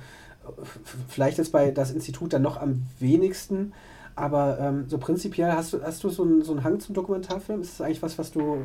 vielleicht 1.07 1.39
jetzt 1.39 1.51
bei 1.51 1.71
das 1.71 1.91
Institut 1.91 2.33
dann 2.33 2.43
noch 2.43 2.57
am 2.57 2.83
wenigsten, 2.99 3.73
aber 4.15 4.59
ähm, 4.59 4.85
so 4.87 4.99
prinzipiell 4.99 5.53
hast 5.53 5.73
du, 5.73 5.81
hast 5.81 6.03
du 6.03 6.09
so, 6.09 6.23
einen, 6.23 6.43
so 6.43 6.51
einen 6.51 6.63
Hang 6.63 6.79
zum 6.79 6.93
Dokumentarfilm? 6.93 7.61
Ist 7.61 7.79
das 7.79 7.85
eigentlich 7.85 8.03
was, 8.03 8.19
was 8.19 8.31
du 8.31 8.57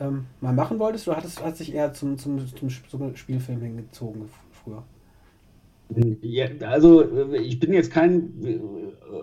ähm, 0.00 0.26
mal 0.40 0.54
machen 0.54 0.78
wolltest 0.78 1.06
oder 1.08 1.18
hat 1.18 1.56
sich 1.56 1.74
eher 1.74 1.92
zum, 1.92 2.18
zum, 2.18 2.40
zum 2.56 2.70
Spielfilm 3.14 3.60
hingezogen 3.60 4.30
früher? 4.64 4.82
Ja, 6.20 6.46
also 6.62 7.04
ich 7.32 7.60
bin 7.60 7.72
jetzt 7.72 7.92
kein 7.92 8.32
äh, 8.42 8.58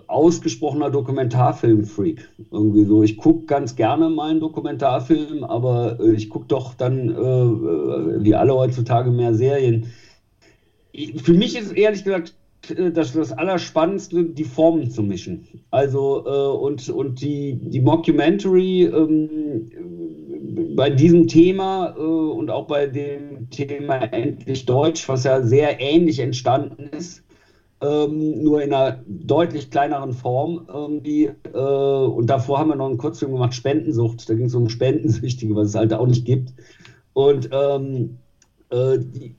ausgesprochener 0.07 0.89
Dokumentarfilm-Freak. 0.89 2.29
Irgendwie 2.51 2.85
so. 2.85 3.03
Ich 3.03 3.17
gucke 3.17 3.45
ganz 3.45 3.75
gerne 3.75 4.09
mal 4.09 4.31
einen 4.31 4.39
Dokumentarfilm, 4.39 5.43
aber 5.43 5.99
äh, 5.99 6.13
ich 6.13 6.29
gucke 6.29 6.45
doch 6.47 6.73
dann, 6.73 7.09
äh, 7.09 8.23
wie 8.23 8.33
alle 8.33 8.55
heutzutage, 8.55 9.11
mehr 9.11 9.33
Serien. 9.33 9.87
Für 11.23 11.33
mich 11.33 11.57
ist 11.57 11.71
ehrlich 11.73 12.03
gesagt 12.03 12.35
das, 12.93 13.11
das 13.11 13.33
Allerspannendste, 13.33 14.23
die 14.23 14.45
Formen 14.45 14.89
zu 14.89 15.03
mischen. 15.03 15.47
Also 15.69 16.23
und, 16.61 16.87
und 16.87 17.19
die, 17.19 17.55
die 17.55 17.81
Mockumentary 17.81 18.83
ähm, 18.83 19.69
bei 20.75 20.89
diesem 20.89 21.27
Thema 21.27 21.95
äh, 21.97 22.01
und 22.01 22.49
auch 22.49 22.67
bei 22.67 22.87
dem 22.87 23.49
Thema 23.49 23.95
Endlich 23.95 24.65
Deutsch, 24.65 25.07
was 25.07 25.23
ja 25.23 25.41
sehr 25.41 25.79
ähnlich 25.79 26.19
entstanden 26.19 26.89
ist, 26.95 27.23
ähm, 27.81 28.41
nur 28.43 28.61
in 28.61 28.73
einer 28.73 29.03
deutlich 29.07 29.69
kleineren 29.69 30.13
Form 30.13 30.65
irgendwie. 30.67 31.31
Äh, 31.53 31.57
und 31.57 32.27
davor 32.27 32.59
haben 32.59 32.69
wir 32.69 32.75
noch 32.75 32.87
einen 32.87 32.97
Kurzfilm 32.97 33.33
gemacht, 33.33 33.53
Spendensucht. 33.53 34.29
Da 34.29 34.33
ging 34.33 34.45
es 34.45 34.55
um 34.55 34.69
Spendensüchtige, 34.69 35.55
was 35.55 35.69
es 35.69 35.75
halt 35.75 35.93
auch 35.93 36.07
nicht 36.07 36.25
gibt. 36.25 36.53
Und 37.13 37.49
ähm, 37.51 38.17
äh, 38.69 38.97
die, 38.99 39.35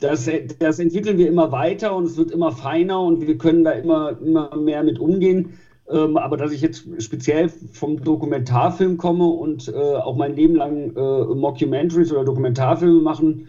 das, 0.00 0.28
das, 0.58 0.78
entwickeln 0.78 1.18
wir 1.18 1.28
immer 1.28 1.52
weiter 1.52 1.96
und 1.96 2.04
es 2.04 2.16
wird 2.16 2.30
immer 2.30 2.52
feiner 2.52 3.00
und 3.00 3.26
wir 3.26 3.38
können 3.38 3.64
da 3.64 3.72
immer, 3.72 4.18
immer 4.20 4.54
mehr 4.56 4.82
mit 4.82 4.98
umgehen. 4.98 5.54
Ähm, 5.88 6.16
aber 6.16 6.36
dass 6.36 6.52
ich 6.52 6.60
jetzt 6.60 6.86
speziell 6.98 7.48
vom 7.48 8.02
Dokumentarfilm 8.02 8.96
komme 8.96 9.26
und 9.26 9.68
äh, 9.68 9.72
auch 9.72 10.16
mein 10.16 10.34
Leben 10.34 10.56
lang 10.56 10.96
äh, 10.96 11.34
Mockumentaries 11.34 12.10
oder 12.12 12.24
Dokumentarfilme 12.24 13.00
machen 13.00 13.48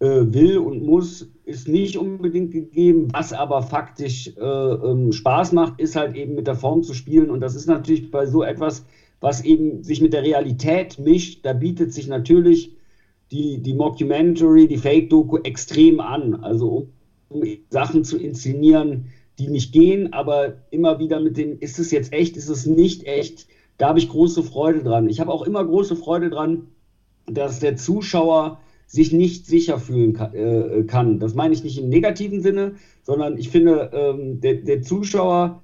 äh, 0.00 0.06
will 0.06 0.58
und 0.58 0.84
muss, 0.84 1.28
ist 1.44 1.68
nicht 1.68 1.96
unbedingt 1.96 2.52
gegeben. 2.52 3.08
Was 3.12 3.32
aber 3.32 3.62
faktisch 3.62 4.28
äh, 4.36 4.40
ähm, 4.40 5.12
Spaß 5.12 5.52
macht, 5.52 5.80
ist 5.80 5.94
halt 5.94 6.16
eben 6.16 6.34
mit 6.34 6.46
der 6.46 6.56
Form 6.56 6.82
zu 6.82 6.94
spielen. 6.94 7.30
Und 7.30 7.40
das 7.40 7.54
ist 7.54 7.66
natürlich 7.66 8.10
bei 8.10 8.26
so 8.26 8.42
etwas, 8.42 8.84
was 9.20 9.44
eben 9.44 9.82
sich 9.82 10.00
mit 10.00 10.12
der 10.12 10.22
Realität 10.22 10.98
mischt, 10.98 11.44
da 11.44 11.52
bietet 11.52 11.92
sich 11.92 12.06
natürlich 12.08 12.76
die, 13.30 13.62
die 13.62 13.74
Mockumentary, 13.74 14.68
die 14.68 14.78
Fake-Doku 14.78 15.38
extrem 15.38 16.00
an. 16.00 16.34
Also 16.42 16.68
um, 16.68 16.92
um 17.28 17.42
Sachen 17.70 18.04
zu 18.04 18.18
inszenieren, 18.18 19.06
die 19.38 19.48
nicht 19.48 19.72
gehen, 19.72 20.12
aber 20.12 20.54
immer 20.70 20.98
wieder 20.98 21.20
mit 21.20 21.36
dem, 21.36 21.58
ist 21.60 21.78
es 21.78 21.90
jetzt 21.90 22.12
echt, 22.12 22.36
ist 22.36 22.48
es 22.48 22.66
nicht 22.66 23.04
echt, 23.04 23.46
da 23.76 23.88
habe 23.88 23.98
ich 23.98 24.08
große 24.08 24.42
Freude 24.42 24.82
dran. 24.82 25.08
Ich 25.08 25.20
habe 25.20 25.32
auch 25.32 25.42
immer 25.42 25.64
große 25.64 25.96
Freude 25.96 26.30
dran, 26.30 26.68
dass 27.26 27.60
der 27.60 27.76
Zuschauer 27.76 28.58
sich 28.86 29.12
nicht 29.12 29.46
sicher 29.46 29.78
fühlen 29.78 30.14
kann. 30.14 30.34
Äh, 30.34 30.84
kann. 30.84 31.20
Das 31.20 31.34
meine 31.34 31.54
ich 31.54 31.62
nicht 31.62 31.78
im 31.78 31.88
negativen 31.88 32.40
Sinne, 32.40 32.76
sondern 33.02 33.36
ich 33.38 33.50
finde, 33.50 33.90
ähm, 33.92 34.40
der, 34.40 34.54
der 34.54 34.82
Zuschauer 34.82 35.62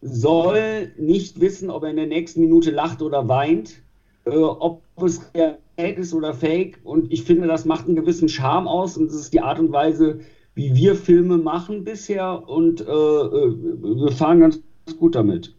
soll 0.00 0.92
nicht 0.98 1.40
wissen, 1.40 1.70
ob 1.70 1.84
er 1.84 1.90
in 1.90 1.96
der 1.96 2.06
nächsten 2.06 2.40
Minute 2.40 2.70
lacht 2.70 3.02
oder 3.02 3.28
weint, 3.28 3.82
äh, 4.24 4.30
ob 4.30 4.82
es 5.02 5.20
Realität 5.34 5.98
ist 5.98 6.14
oder 6.14 6.34
Fake. 6.34 6.80
Und 6.82 7.12
ich 7.12 7.24
finde, 7.24 7.46
das 7.46 7.64
macht 7.66 7.86
einen 7.86 7.96
gewissen 7.96 8.28
Charme 8.28 8.68
aus 8.68 8.96
und 8.96 9.08
das 9.08 9.16
ist 9.16 9.32
die 9.32 9.40
Art 9.40 9.60
und 9.60 9.70
Weise, 9.70 10.20
wie 10.54 10.74
wir 10.74 10.94
Filme 10.96 11.38
machen 11.38 11.84
bisher 11.84 12.48
und 12.48 12.80
äh, 12.80 12.84
äh, 12.84 12.86
wir 12.88 14.12
fahren 14.12 14.40
ganz 14.40 14.60
gut 14.98 15.14
damit. 15.14 15.54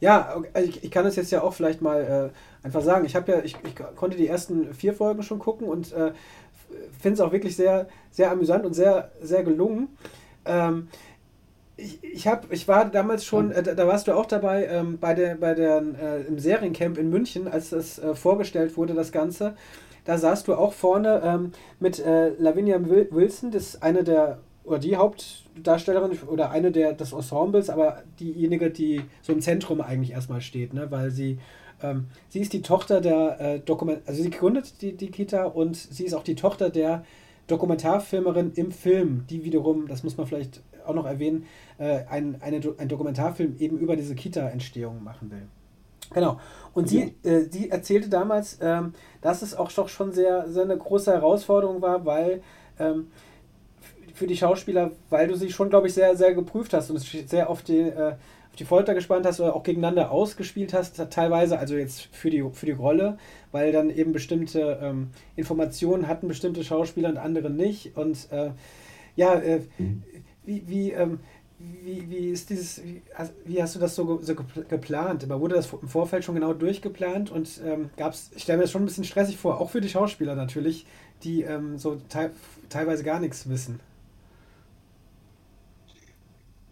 Ja, 0.00 0.42
ich, 0.64 0.82
ich, 0.82 0.90
kann 0.90 1.04
es 1.04 1.16
jetzt 1.16 1.30
ja 1.30 1.42
auch 1.42 1.52
vielleicht 1.52 1.82
mal 1.82 2.32
äh, 2.32 2.66
einfach 2.66 2.80
sagen. 2.80 3.04
Ich 3.04 3.14
habe 3.14 3.32
ja, 3.32 3.40
ich, 3.44 3.56
ich, 3.64 3.74
konnte 3.96 4.16
die 4.16 4.28
ersten 4.28 4.72
vier 4.72 4.94
Folgen 4.94 5.22
schon 5.22 5.38
gucken 5.38 5.68
und 5.68 5.92
äh, 5.92 6.12
finde 6.98 7.14
es 7.14 7.20
auch 7.20 7.32
wirklich 7.32 7.56
sehr, 7.56 7.86
sehr 8.10 8.30
amüsant 8.30 8.64
und 8.64 8.72
sehr, 8.72 9.10
sehr 9.20 9.42
gelungen. 9.42 9.88
Ähm, 10.46 10.88
ich, 11.76 12.02
ich, 12.02 12.28
hab, 12.28 12.50
ich 12.52 12.66
war 12.68 12.86
damals 12.86 13.24
schon, 13.24 13.50
äh, 13.50 13.62
da 13.62 13.86
warst 13.86 14.08
du 14.08 14.12
auch 14.12 14.26
dabei, 14.26 14.66
ähm, 14.66 14.98
bei 14.98 15.14
der, 15.14 15.34
bei 15.34 15.54
der, 15.54 15.82
äh, 16.00 16.22
im 16.22 16.38
Seriencamp 16.38 16.96
in 16.96 17.10
München, 17.10 17.48
als 17.48 17.70
das 17.70 17.98
äh, 17.98 18.14
vorgestellt 18.14 18.76
wurde, 18.76 18.94
das 18.94 19.12
Ganze. 19.12 19.54
Da 20.10 20.18
saßt 20.18 20.48
du 20.48 20.54
auch 20.54 20.72
vorne 20.72 21.22
ähm, 21.24 21.52
mit 21.78 22.00
äh, 22.00 22.30
Lavinia 22.30 22.80
Wilson, 22.84 23.52
das 23.52 23.74
ist 23.74 23.82
eine 23.84 24.02
der, 24.02 24.40
oder 24.64 24.80
die 24.80 24.96
Hauptdarstellerin 24.96 26.18
oder 26.26 26.50
eine 26.50 26.72
der 26.72 26.94
des 26.94 27.12
Ensembles, 27.12 27.70
aber 27.70 28.02
diejenige, 28.18 28.72
die 28.72 29.02
so 29.22 29.32
im 29.32 29.40
Zentrum 29.40 29.80
eigentlich 29.80 30.10
erstmal 30.10 30.40
steht, 30.40 30.74
ne? 30.74 30.90
weil 30.90 31.12
sie, 31.12 31.38
ähm, 31.80 32.06
sie 32.28 32.40
ist 32.40 32.52
die 32.52 32.60
Tochter 32.60 33.00
der 33.00 33.40
äh, 33.40 33.60
Dokument, 33.60 34.02
also 34.04 34.20
sie 34.20 34.30
gründet 34.30 34.82
die, 34.82 34.96
die 34.96 35.12
Kita 35.12 35.44
und 35.44 35.76
sie 35.76 36.06
ist 36.06 36.14
auch 36.14 36.24
die 36.24 36.34
Tochter 36.34 36.70
der 36.70 37.04
Dokumentarfilmerin 37.46 38.50
im 38.56 38.72
Film, 38.72 39.26
die 39.30 39.44
wiederum, 39.44 39.86
das 39.86 40.02
muss 40.02 40.16
man 40.16 40.26
vielleicht 40.26 40.60
auch 40.84 40.94
noch 40.94 41.06
erwähnen, 41.06 41.46
äh, 41.78 42.00
ein, 42.10 42.42
eine, 42.42 42.60
ein 42.78 42.88
Dokumentarfilm 42.88 43.54
eben 43.60 43.78
über 43.78 43.94
diese 43.94 44.16
Kita-Entstehung 44.16 45.04
machen 45.04 45.30
will. 45.30 45.46
Genau. 46.12 46.40
Und 46.72 46.88
sie, 46.88 47.14
äh, 47.22 47.42
sie 47.50 47.70
erzählte 47.70 48.08
damals, 48.08 48.58
ähm, 48.60 48.94
dass 49.22 49.42
es 49.42 49.54
auch 49.54 49.72
doch 49.72 49.88
schon 49.88 50.12
sehr, 50.12 50.48
sehr 50.48 50.64
eine 50.64 50.76
große 50.76 51.12
Herausforderung 51.12 51.82
war, 51.82 52.04
weil 52.04 52.42
ähm, 52.78 53.08
für 54.14 54.26
die 54.26 54.36
Schauspieler, 54.36 54.92
weil 55.08 55.28
du 55.28 55.34
sie 55.34 55.50
schon, 55.50 55.70
glaube 55.70 55.86
ich, 55.88 55.94
sehr, 55.94 56.16
sehr 56.16 56.34
geprüft 56.34 56.72
hast 56.74 56.90
und 56.90 56.98
sehr 56.98 57.48
auf 57.48 57.62
die, 57.62 57.78
äh, 57.78 58.12
auf 58.12 58.56
die 58.58 58.64
Folter 58.64 58.94
gespannt 58.94 59.26
hast 59.26 59.40
oder 59.40 59.54
auch 59.54 59.62
gegeneinander 59.62 60.10
ausgespielt 60.10 60.74
hast, 60.74 60.96
teilweise, 61.10 61.58
also 61.58 61.76
jetzt 61.76 62.08
für 62.12 62.30
die, 62.30 62.44
für 62.52 62.66
die 62.66 62.72
Rolle, 62.72 63.18
weil 63.52 63.72
dann 63.72 63.90
eben 63.90 64.12
bestimmte 64.12 64.78
ähm, 64.82 65.10
Informationen 65.36 66.08
hatten 66.08 66.28
bestimmte 66.28 66.64
Schauspieler 66.64 67.08
und 67.08 67.16
andere 67.16 67.50
nicht. 67.50 67.96
Und 67.96 68.30
äh, 68.30 68.50
ja, 69.16 69.34
äh, 69.34 69.60
mhm. 69.78 70.02
wie, 70.44 70.62
wie 70.66 70.92
ähm, 70.92 71.20
wie, 71.84 72.08
wie 72.08 72.30
ist 72.30 72.48
dieses, 72.50 72.82
wie, 72.82 73.02
wie, 73.44 73.62
hast 73.62 73.74
du 73.74 73.78
das 73.78 73.94
so, 73.94 74.20
so 74.22 74.34
geplant? 74.34 75.24
Aber 75.24 75.40
wurde 75.40 75.56
das 75.56 75.70
im 75.72 75.88
Vorfeld 75.88 76.24
schon 76.24 76.34
genau 76.34 76.54
durchgeplant 76.54 77.30
und 77.30 77.60
ähm, 77.64 77.90
gab 77.96 78.12
es, 78.12 78.30
ich 78.34 78.42
stelle 78.42 78.58
mir 78.58 78.64
das 78.64 78.70
schon 78.70 78.82
ein 78.82 78.86
bisschen 78.86 79.04
stressig 79.04 79.36
vor, 79.36 79.60
auch 79.60 79.70
für 79.70 79.80
die 79.80 79.88
Schauspieler 79.88 80.34
natürlich, 80.34 80.86
die 81.22 81.42
ähm, 81.42 81.76
so 81.78 81.96
te 82.08 82.30
teilweise 82.68 83.04
gar 83.04 83.20
nichts 83.20 83.48
wissen. 83.48 83.80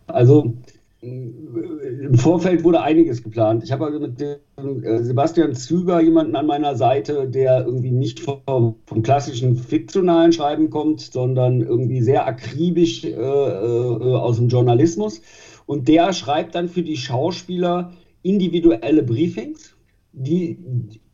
Also 0.07 0.55
im 2.09 2.17
Vorfeld 2.17 2.65
wurde 2.65 2.81
einiges 2.81 3.23
geplant. 3.23 3.63
Ich 3.65 3.71
habe 3.71 3.85
also 3.85 4.01
mit 4.01 4.19
dem, 4.19 4.83
äh, 4.83 5.03
Sebastian 5.03 5.55
Züger 5.55 6.01
jemanden 6.01 6.37
an 6.37 6.47
meiner 6.47 6.75
Seite, 6.75 7.29
der 7.29 7.67
irgendwie 7.67 7.91
nicht 7.91 8.21
vom, 8.21 8.77
vom 8.87 9.03
klassischen 9.03 9.57
fiktionalen 9.57 10.33
Schreiben 10.33 10.71
kommt, 10.71 11.01
sondern 11.01 11.61
irgendwie 11.61 12.01
sehr 12.01 12.27
akribisch 12.27 13.05
äh, 13.05 13.11
äh, 13.11 13.15
aus 13.15 14.37
dem 14.37 14.49
Journalismus. 14.49 15.21
Und 15.67 15.89
der 15.89 16.15
schreibt 16.15 16.55
dann 16.55 16.69
für 16.69 16.83
die 16.83 16.97
Schauspieler 16.97 17.93
individuelle 18.23 19.03
Briefings, 19.03 19.77
die, 20.13 20.59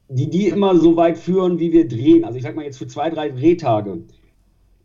die 0.09 0.31
die 0.31 0.49
immer 0.49 0.79
so 0.79 0.97
weit 0.97 1.19
führen, 1.19 1.59
wie 1.59 1.73
wir 1.73 1.89
drehen. 1.89 2.25
Also 2.25 2.37
ich 2.37 2.45
sage 2.45 2.55
mal 2.55 2.65
jetzt 2.65 2.79
für 2.79 2.87
zwei, 2.87 3.11
drei 3.11 3.31
Drehtage. 3.31 4.05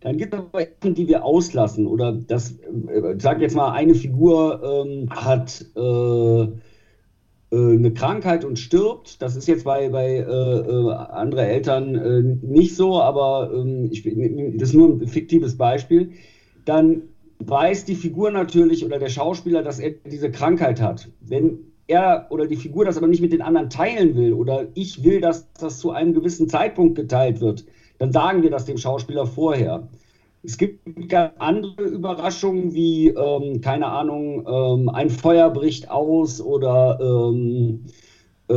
Dann 0.01 0.17
gibt 0.17 0.33
es 0.33 0.39
aber 0.39 0.61
Sachen, 0.81 0.95
die 0.95 1.07
wir 1.07 1.25
auslassen. 1.25 1.87
Oder 1.87 2.13
das, 2.13 2.51
äh, 2.87 3.15
ich 3.15 3.21
sage 3.21 3.41
jetzt 3.41 3.55
mal, 3.55 3.71
eine 3.71 3.95
Figur 3.95 4.61
ähm, 4.63 5.09
hat, 5.09 5.65
äh, 5.75 6.41
äh, 6.41 6.47
eine 7.51 7.93
Krankheit 7.93 8.45
und 8.45 8.59
stirbt, 8.59 9.21
das 9.21 9.35
ist 9.35 9.47
jetzt 9.47 9.65
bei, 9.65 9.89
bei 9.89 10.17
äh, 10.17 10.21
äh, 10.21 10.91
anderen 10.91 11.45
Eltern 11.45 11.95
äh, 11.95 12.21
nicht 12.45 12.75
so, 12.75 13.01
aber 13.01 13.51
ähm, 13.53 13.89
ich, 13.91 14.03
das 14.03 14.69
ist 14.69 14.75
nur 14.75 14.89
ein 14.89 15.07
fiktives 15.07 15.57
Beispiel, 15.57 16.11
dann 16.65 17.03
weiß 17.39 17.85
die 17.85 17.95
Figur 17.95 18.31
natürlich 18.31 18.85
oder 18.85 18.99
der 18.99 19.09
Schauspieler, 19.09 19.63
dass 19.63 19.79
er 19.79 19.91
diese 19.91 20.29
Krankheit 20.29 20.81
hat. 20.81 21.09
Wenn 21.21 21.59
er 21.87 22.27
oder 22.29 22.45
die 22.45 22.57
Figur 22.57 22.85
das 22.85 22.97
aber 22.97 23.07
nicht 23.07 23.21
mit 23.21 23.33
den 23.33 23.41
anderen 23.41 23.69
teilen 23.69 24.15
will 24.15 24.33
oder 24.33 24.67
ich 24.75 25.03
will, 25.03 25.21
dass 25.21 25.51
das 25.53 25.79
zu 25.79 25.91
einem 25.91 26.13
gewissen 26.13 26.47
Zeitpunkt 26.49 26.95
geteilt 26.95 27.41
wird, 27.41 27.65
dann 27.99 28.11
sagen 28.11 28.41
wir 28.41 28.49
das 28.49 28.65
dem 28.65 28.77
Schauspieler 28.77 29.27
vorher. 29.27 29.87
Es 30.41 30.57
gibt 30.57 30.79
andere 31.37 31.83
Überraschungen 31.83 32.73
wie, 32.73 33.09
ähm, 33.09 33.59
keine 33.61 33.87
Ahnung, 33.87 34.47
ähm, 34.47 34.89
ein 34.89 35.09
Feuer 35.09 35.49
bricht 35.49 35.91
aus 35.91 36.41
oder 36.41 36.97
ähm, 37.01 37.85
äh, 38.49 38.53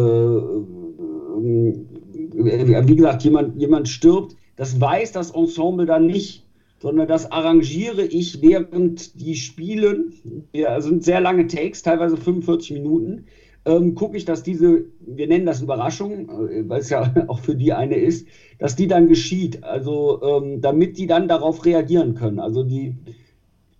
äh, 2.38 2.88
wie 2.88 2.96
gesagt, 2.96 3.24
jemand, 3.24 3.60
jemand 3.60 3.88
stirbt. 3.88 4.36
Das 4.56 4.80
weiß 4.80 5.10
das 5.12 5.32
Ensemble 5.32 5.86
dann 5.86 6.06
nicht, 6.06 6.46
sondern 6.80 7.08
das 7.08 7.32
arrangiere 7.32 8.04
ich, 8.04 8.40
während 8.42 9.20
die 9.20 9.34
spielen. 9.34 10.46
Ja, 10.52 10.80
sind 10.80 11.02
sehr 11.02 11.20
lange 11.20 11.48
Takes, 11.48 11.82
teilweise 11.82 12.16
45 12.16 12.70
Minuten 12.72 13.24
ähm, 13.64 13.94
gucke 13.94 14.16
ich, 14.16 14.24
dass 14.24 14.42
diese, 14.42 14.84
wir 15.00 15.26
nennen 15.28 15.46
das 15.46 15.62
Überraschung, 15.62 16.28
äh, 16.48 16.68
weil 16.68 16.80
es 16.80 16.90
ja 16.90 17.12
auch 17.28 17.40
für 17.40 17.54
die 17.54 17.72
eine 17.72 17.96
ist, 17.96 18.26
dass 18.58 18.76
die 18.76 18.88
dann 18.88 19.08
geschieht. 19.08 19.64
Also 19.64 20.20
ähm, 20.22 20.60
damit 20.60 20.98
die 20.98 21.06
dann 21.06 21.28
darauf 21.28 21.64
reagieren 21.64 22.14
können. 22.14 22.40
Also 22.40 22.64
die, 22.64 22.96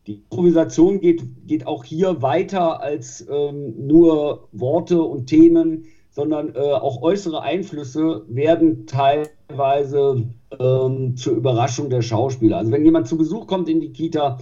die 0.07 0.15
Improvisation 0.15 1.01
geht, 1.01 1.23
geht 1.47 1.67
auch 1.67 1.85
hier 1.85 2.23
weiter 2.23 2.81
als 2.81 3.27
ähm, 3.29 3.87
nur 3.87 4.49
Worte 4.53 5.03
und 5.03 5.27
Themen, 5.27 5.87
sondern 6.11 6.55
äh, 6.55 6.59
auch 6.59 7.01
äußere 7.01 7.43
Einflüsse 7.43 8.25
werden 8.29 8.87
teilweise 8.87 10.29
ähm, 10.61 11.17
zur 11.17 11.35
Überraschung 11.35 11.89
der 11.89 12.03
Schauspieler. 12.03 12.59
Also 12.59 12.71
wenn 12.71 12.85
jemand 12.85 13.09
zu 13.09 13.17
Besuch 13.17 13.47
kommt 13.47 13.69
in 13.69 13.81
die 13.81 13.93
Kita, 13.93 14.39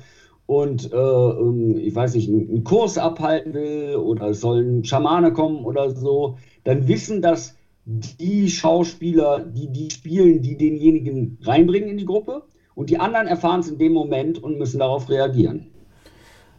und 0.51 0.93
äh, 0.93 0.97
ähm, 0.97 1.77
ich 1.79 1.95
weiß 1.95 2.17
nicht, 2.17 2.29
einen 2.29 2.65
Kurs 2.65 2.99
abhalten 2.99 3.55
will 3.55 3.95
oder 3.95 4.31
es 4.31 4.41
sollen 4.41 4.85
Schamane 4.85 5.33
kommen 5.33 5.65
oder 5.65 5.95
so, 5.95 6.39
dann 6.65 6.89
wissen 6.89 7.23
das 7.23 7.55
die 7.85 8.51
Schauspieler, 8.51 9.45
die 9.45 9.69
die 9.71 9.93
spielen, 9.93 10.43
die 10.43 10.57
denjenigen 10.57 11.39
reinbringen 11.43 11.91
in 11.91 11.99
die 11.99 12.05
Gruppe 12.05 12.43
und 12.75 12.91
die 12.91 12.99
anderen 12.99 13.29
erfahren 13.29 13.61
es 13.61 13.69
in 13.69 13.79
dem 13.79 13.93
Moment 13.93 14.43
und 14.43 14.59
müssen 14.59 14.81
darauf 14.81 15.09
reagieren. 15.09 15.69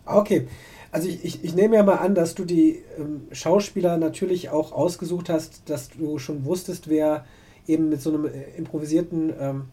Okay. 0.05 0.47
Also 0.93 1.09
ich, 1.09 1.25
ich, 1.25 1.43
ich 1.43 1.53
nehme 1.53 1.75
ja 1.75 1.83
mal 1.83 1.95
an, 1.95 2.15
dass 2.15 2.33
du 2.33 2.45
die 2.45 2.81
ähm, 2.97 3.23
Schauspieler 3.33 3.97
natürlich 3.97 4.51
auch 4.51 4.71
ausgesucht 4.71 5.27
hast, 5.27 5.69
dass 5.69 5.89
du 5.89 6.17
schon 6.17 6.45
wusstest, 6.45 6.89
wer 6.89 7.25
eben 7.67 7.89
mit 7.89 8.01
so 8.01 8.13
einem 8.13 8.23
äh, 8.23 8.57
improvisierten 8.57 9.33
ähm, 9.37 9.63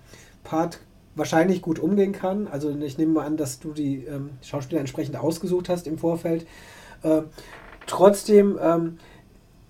Part 0.42 0.80
wahrscheinlich 1.14 1.62
gut 1.62 1.78
umgehen 1.78 2.12
kann. 2.12 2.46
Also 2.48 2.70
ich 2.70 2.98
nehme 2.98 3.12
mal 3.12 3.26
an, 3.26 3.36
dass 3.36 3.58
du 3.58 3.72
die 3.72 4.04
ähm, 4.04 4.30
Schauspieler 4.42 4.80
entsprechend 4.80 5.16
ausgesucht 5.16 5.68
hast 5.68 5.86
im 5.86 5.98
Vorfeld. 5.98 6.46
Äh, 7.02 7.22
trotzdem 7.86 8.58
ähm, 8.62 8.98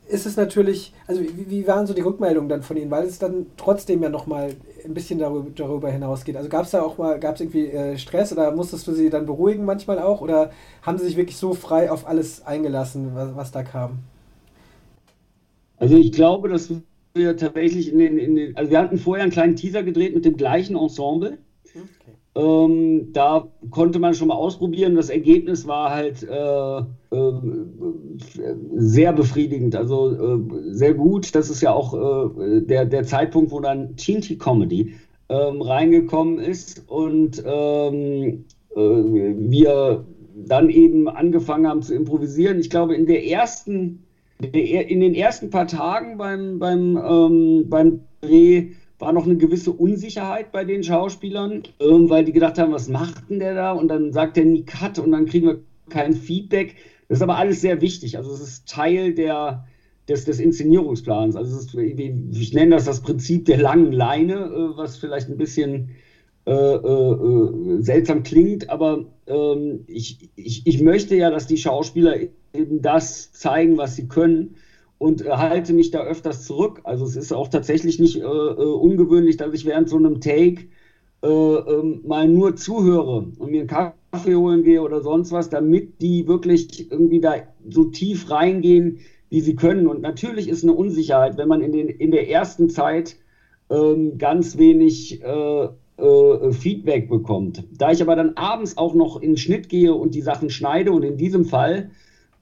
ist 0.09 0.27
es 0.27 0.37
natürlich, 0.37 0.95
also 1.07 1.21
wie, 1.21 1.51
wie, 1.51 1.67
waren 1.67 1.87
so 1.87 1.95
die 1.95 2.01
Rückmeldungen 2.01 2.49
dann 2.49 2.63
von 2.63 2.77
ihnen, 2.77 2.91
weil 2.91 3.07
es 3.07 3.19
dann 3.19 3.47
trotzdem 3.57 4.03
ja 4.03 4.09
nochmal 4.09 4.55
ein 4.85 4.95
bisschen 4.95 5.19
darüber, 5.19 5.51
darüber 5.55 5.91
hinausgeht. 5.91 6.37
Also 6.37 6.49
gab 6.49 6.65
es 6.65 6.71
da 6.71 6.83
auch 6.83 6.99
mal, 6.99 7.21
gab 7.21 7.35
es 7.35 7.43
irgendwie 7.43 7.67
äh, 7.67 7.99
Stress 7.99 8.33
oder 8.33 8.51
musstest 8.53 8.87
du 8.87 8.93
sie 8.93 9.11
dann 9.11 9.27
beruhigen 9.27 9.65
manchmal 9.65 9.99
auch 9.99 10.21
oder 10.21 10.51
haben 10.83 10.99
sie 10.99 11.05
sich 11.05 11.17
wirklich 11.17 11.37
so 11.37 11.55
frei 11.55 11.91
auf 11.91 12.07
alles 12.07 12.47
eingelassen, 12.47 13.15
was, 13.15 13.37
was 13.37 13.53
da 13.53 13.63
kam? 13.63 13.99
Also 15.77 15.97
ich 15.97 16.13
glaube, 16.13 16.49
dass 16.49 16.73
wir 17.15 17.37
tatsächlich 17.37 17.93
in 17.93 17.99
den, 17.99 18.19
in 18.19 18.35
den, 18.37 18.57
also 18.57 18.71
wir 18.71 18.79
hatten 18.79 18.99
vorher 18.99 19.23
einen 19.23 19.33
kleinen 19.33 19.57
Teaser 19.57 19.83
gedreht 19.83 20.15
mit 20.15 20.25
dem 20.25 20.37
gleichen 20.37 20.77
Ensemble. 20.77 21.39
Okay. 21.65 21.85
Ähm, 22.35 23.13
da 23.13 23.49
konnte 23.71 23.99
man 23.99 24.15
schon 24.15 24.29
mal 24.29 24.35
ausprobieren. 24.35 24.95
Das 24.95 25.11
Ergebnis 25.11 25.67
war 25.67 25.91
halt 25.91 26.23
äh, 26.23 26.79
äh, 26.79 27.33
sehr 28.77 29.13
befriedigend, 29.13 29.75
also 29.75 30.13
äh, 30.13 30.73
sehr 30.73 30.95
gut. 30.95 31.35
Das 31.35 31.51
ist 31.51 31.61
ja 31.61 31.73
auch 31.73 31.95
äh, 31.95 32.61
der, 32.61 32.85
der 32.85 33.05
Zeitpunkt, 33.05 33.51
wo 33.51 33.61
dann 33.61 33.97
Tinty 33.97 34.37
Comedy 34.37 34.95
ähm, 35.29 35.61
reingekommen 35.61 36.39
ist 36.39 36.89
und 36.89 37.43
ähm, 37.45 38.45
äh, 38.75 38.81
wir 38.81 40.05
dann 40.47 40.71
eben 40.71 41.09
angefangen 41.09 41.67
haben 41.67 41.83
zu 41.83 41.95
improvisieren. 41.95 42.61
Ich 42.61 42.71
glaube, 42.71 42.95
in 42.95 43.07
der 43.07 43.27
ersten 43.27 44.05
in 44.41 45.01
den 45.01 45.15
ersten 45.15 45.51
paar 45.51 45.67
Tagen 45.67 46.17
beim, 46.17 46.59
beim, 46.59 46.97
ähm, 46.97 47.65
beim 47.69 48.01
Dreh 48.21 48.71
war 48.99 49.13
noch 49.13 49.27
eine 49.27 49.37
gewisse 49.37 49.73
Unsicherheit 49.73 50.53
bei 50.53 50.65
den 50.65 50.83
Schauspielern, 50.83 51.63
ähm, 51.81 52.09
weil 52.09 52.25
die 52.25 52.33
gedacht 52.33 52.59
haben, 52.59 52.73
was 52.73 52.89
macht 52.89 53.31
denn 53.31 53.39
der 53.39 53.55
da? 53.55 53.73
Und 53.73 53.89
dann 53.89 54.13
sagt 54.13 54.37
er 54.37 54.45
nie 54.45 54.65
Cut 54.65 54.99
und 54.99 55.13
dann 55.13 55.27
kriegen 55.27 55.47
wir 55.47 55.61
kein 55.89 56.15
Feedback. 56.15 56.77
Das 57.09 57.19
ist 57.19 57.23
aber 57.23 57.37
alles 57.37 57.61
sehr 57.61 57.81
wichtig. 57.81 58.17
Also 58.17 58.33
es 58.33 58.41
ist 58.41 58.69
Teil 58.69 59.15
der, 59.15 59.67
des, 60.09 60.25
des 60.25 60.41
Inszenierungsplans. 60.41 61.37
Also 61.37 61.57
ist, 61.57 61.75
ich 61.75 62.55
nenne 62.55 62.75
das 62.75 62.85
das 62.85 63.03
Prinzip 63.03 63.45
der 63.47 63.59
langen 63.59 63.93
Leine, 63.93 64.35
äh, 64.35 64.77
was 64.77 64.99
vielleicht 64.99 65.29
ein 65.29 65.37
bisschen 65.37 65.91
äh, 66.49 66.53
äh, 66.53 67.13
äh, 67.13 67.83
seltsam 67.83 68.23
klingt, 68.23 68.71
aber 68.71 69.05
ähm, 69.27 69.85
ich, 69.87 70.31
ich, 70.35 70.67
ich 70.67 70.81
möchte 70.81 71.15
ja, 71.15 71.31
dass 71.31 71.47
die 71.47 71.59
Schauspieler 71.59 72.17
eben 72.53 72.83
das 72.83 73.33
zeigen, 73.33 73.77
was 73.77 73.97
sie 73.97 74.09
können 74.09 74.57
und 74.99 75.25
äh, 75.25 75.31
halte 75.31 75.73
mich 75.73 75.91
da 75.91 76.01
öfters 76.01 76.45
zurück. 76.45 76.81
Also 76.85 77.05
es 77.05 77.17
ist 77.17 77.33
auch 77.33 77.49
tatsächlich 77.49 77.99
nicht 77.99 78.17
äh, 78.17 78.21
äh 78.21 78.25
ungewöhnlich, 78.25 79.37
dass 79.37 79.55
ich 79.55 79.65
während 79.65 79.89
so 79.89 79.97
einem 79.97 80.21
Take 80.21 80.67
äh, 81.23 81.29
ähm, 81.29 82.03
mal 82.07 82.29
nur 82.29 82.57
zuhöre 82.57 83.27
und 83.39 83.51
mir 83.51 83.61
einen 83.61 83.69
Kaffee 84.13 84.37
holen 84.37 84.63
gehe 84.63 84.83
oder 84.83 85.01
sonst 85.01 85.33
was, 85.33 85.51
damit 85.51 86.01
die 86.01 86.29
wirklich 86.29 86.91
irgendwie 86.91 87.21
da 87.21 87.35
so 87.69 87.85
tief 87.85 88.31
reingehen, 88.31 88.99
wie 89.31 89.41
sie 89.41 89.57
können. 89.57 89.87
Und 89.87 90.01
natürlich 90.01 90.49
ist 90.49 90.63
eine 90.63 90.73
Unsicherheit, 90.73 91.37
wenn 91.37 91.49
man 91.49 91.61
in, 91.61 91.73
den, 91.73 91.89
in 91.89 92.11
der 92.11 92.29
ersten 92.31 92.71
Zeit 92.71 93.17
ähm, 93.71 94.19
ganz 94.19 94.59
wenig 94.59 95.23
äh, 95.23 95.69
äh, 95.99 96.53
Feedback 96.53 97.09
bekommt. 97.09 97.65
Da 97.77 97.91
ich 97.91 98.01
aber 98.01 98.17
dann 98.17 98.37
abends 98.37 98.77
auch 98.77 98.95
noch 98.95 99.21
in 99.21 99.31
den 99.33 99.37
Schnitt 99.37 99.69
gehe 99.69 99.95
und 99.95 100.15
die 100.15 100.23
Sachen 100.23 100.51
schneide 100.51 100.93
und 100.93 101.03
in 101.03 101.17
diesem 101.17 101.45
Fall 101.45 101.91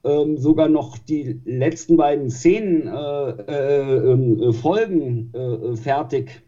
ähm, 0.07 0.39
sogar 0.39 0.69
noch 0.69 0.99
die 0.99 1.41
letzten 1.45 1.97
beiden 1.97 2.31
Szenen, 2.31 2.87
äh, 2.87 3.31
äh, 3.31 4.13
ähm, 4.13 4.53
Folgen 4.53 5.33
äh, 5.35 5.77
fertig 5.77 6.43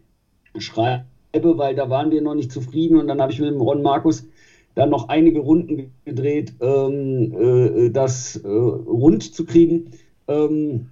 schreibe, 0.57 1.03
weil 1.33 1.75
da 1.75 1.89
waren 1.89 2.11
wir 2.11 2.21
noch 2.21 2.35
nicht 2.35 2.51
zufrieden 2.51 2.97
und 2.97 3.07
dann 3.07 3.21
habe 3.21 3.31
ich 3.31 3.39
mit 3.39 3.49
dem 3.49 3.61
Ron 3.61 3.81
Markus 3.81 4.27
dann 4.75 4.89
noch 4.89 5.09
einige 5.09 5.39
Runden 5.39 5.91
gedreht, 6.05 6.53
ähm, 6.61 7.33
äh, 7.33 7.89
das 7.89 8.41
rund 8.45 9.23
zu 9.35 9.45
kriegen. 9.45 9.91
Ähm, 10.27 10.87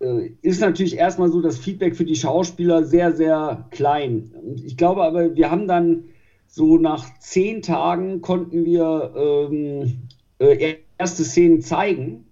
äh, 0.00 0.30
ist 0.42 0.60
natürlich 0.60 0.96
erstmal 0.96 1.30
so 1.30 1.40
das 1.40 1.58
Feedback 1.58 1.94
für 1.94 2.04
die 2.04 2.16
Schauspieler 2.16 2.84
sehr, 2.84 3.12
sehr 3.12 3.66
klein. 3.70 4.32
Ich 4.64 4.76
glaube 4.76 5.02
aber, 5.02 5.36
wir 5.36 5.50
haben 5.50 5.68
dann 5.68 6.04
so 6.46 6.78
nach 6.78 7.18
zehn 7.20 7.62
Tagen 7.62 8.22
konnten 8.22 8.64
wir 8.64 9.12
ähm, 9.14 10.08
äh, 10.38 10.76
erste 11.00 11.24
Szenen 11.24 11.62
zeigen 11.62 12.26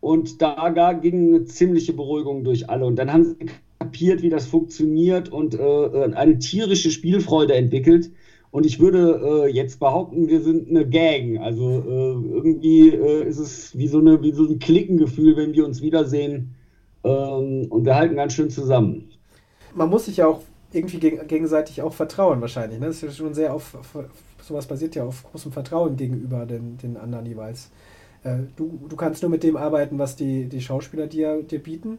und 0.00 0.42
da, 0.42 0.68
da 0.70 0.92
ging 0.92 1.28
eine 1.28 1.44
ziemliche 1.44 1.92
Beruhigung 1.92 2.42
durch 2.42 2.68
alle. 2.68 2.84
Und 2.84 2.96
dann 2.96 3.12
haben 3.12 3.24
sie 3.24 3.36
kapiert, 3.78 4.20
wie 4.22 4.30
das 4.30 4.46
funktioniert 4.46 5.28
und 5.28 5.54
äh, 5.54 6.12
eine 6.14 6.40
tierische 6.40 6.90
Spielfreude 6.90 7.54
entwickelt. 7.54 8.10
Und 8.50 8.66
ich 8.66 8.80
würde 8.80 9.46
äh, 9.46 9.52
jetzt 9.52 9.78
behaupten, 9.78 10.26
wir 10.26 10.42
sind 10.42 10.68
eine 10.68 10.88
Gang. 10.88 11.38
Also 11.38 11.62
äh, 11.70 12.34
irgendwie 12.36 12.88
äh, 12.88 13.28
ist 13.28 13.38
es 13.38 13.78
wie 13.78 13.86
so, 13.86 14.00
eine, 14.00 14.20
wie 14.22 14.32
so 14.32 14.42
ein 14.44 14.58
Klickengefühl, 14.58 15.36
wenn 15.36 15.54
wir 15.54 15.64
uns 15.64 15.80
wiedersehen 15.80 16.56
ähm, 17.04 17.68
und 17.70 17.84
wir 17.84 17.94
halten 17.94 18.16
ganz 18.16 18.32
schön 18.32 18.50
zusammen. 18.50 19.08
Man 19.74 19.88
muss 19.88 20.06
sich 20.06 20.16
ja 20.16 20.26
auch 20.26 20.40
irgendwie 20.72 20.98
geg 20.98 21.28
gegenseitig 21.28 21.80
auch 21.80 21.92
vertrauen, 21.92 22.40
wahrscheinlich. 22.40 22.80
Ne? 22.80 22.86
Das 22.86 22.96
ist 22.96 23.02
ja 23.02 23.10
schon 23.10 23.34
sehr 23.34 23.54
auf, 23.54 23.76
auf, 23.76 24.04
sowas 24.42 24.66
basiert 24.66 24.96
ja 24.96 25.04
auf 25.04 25.22
großem 25.30 25.52
Vertrauen 25.52 25.96
gegenüber 25.96 26.44
den, 26.44 26.76
den 26.78 26.96
anderen 26.96 27.26
jeweils. 27.26 27.70
Äh, 28.24 28.38
du, 28.56 28.80
du 28.88 28.96
kannst 28.96 29.22
nur 29.22 29.30
mit 29.30 29.42
dem 29.42 29.56
arbeiten, 29.56 29.98
was 29.98 30.16
die, 30.16 30.46
die 30.46 30.60
Schauspieler 30.60 31.06
dir, 31.06 31.42
dir 31.42 31.62
bieten. 31.62 31.98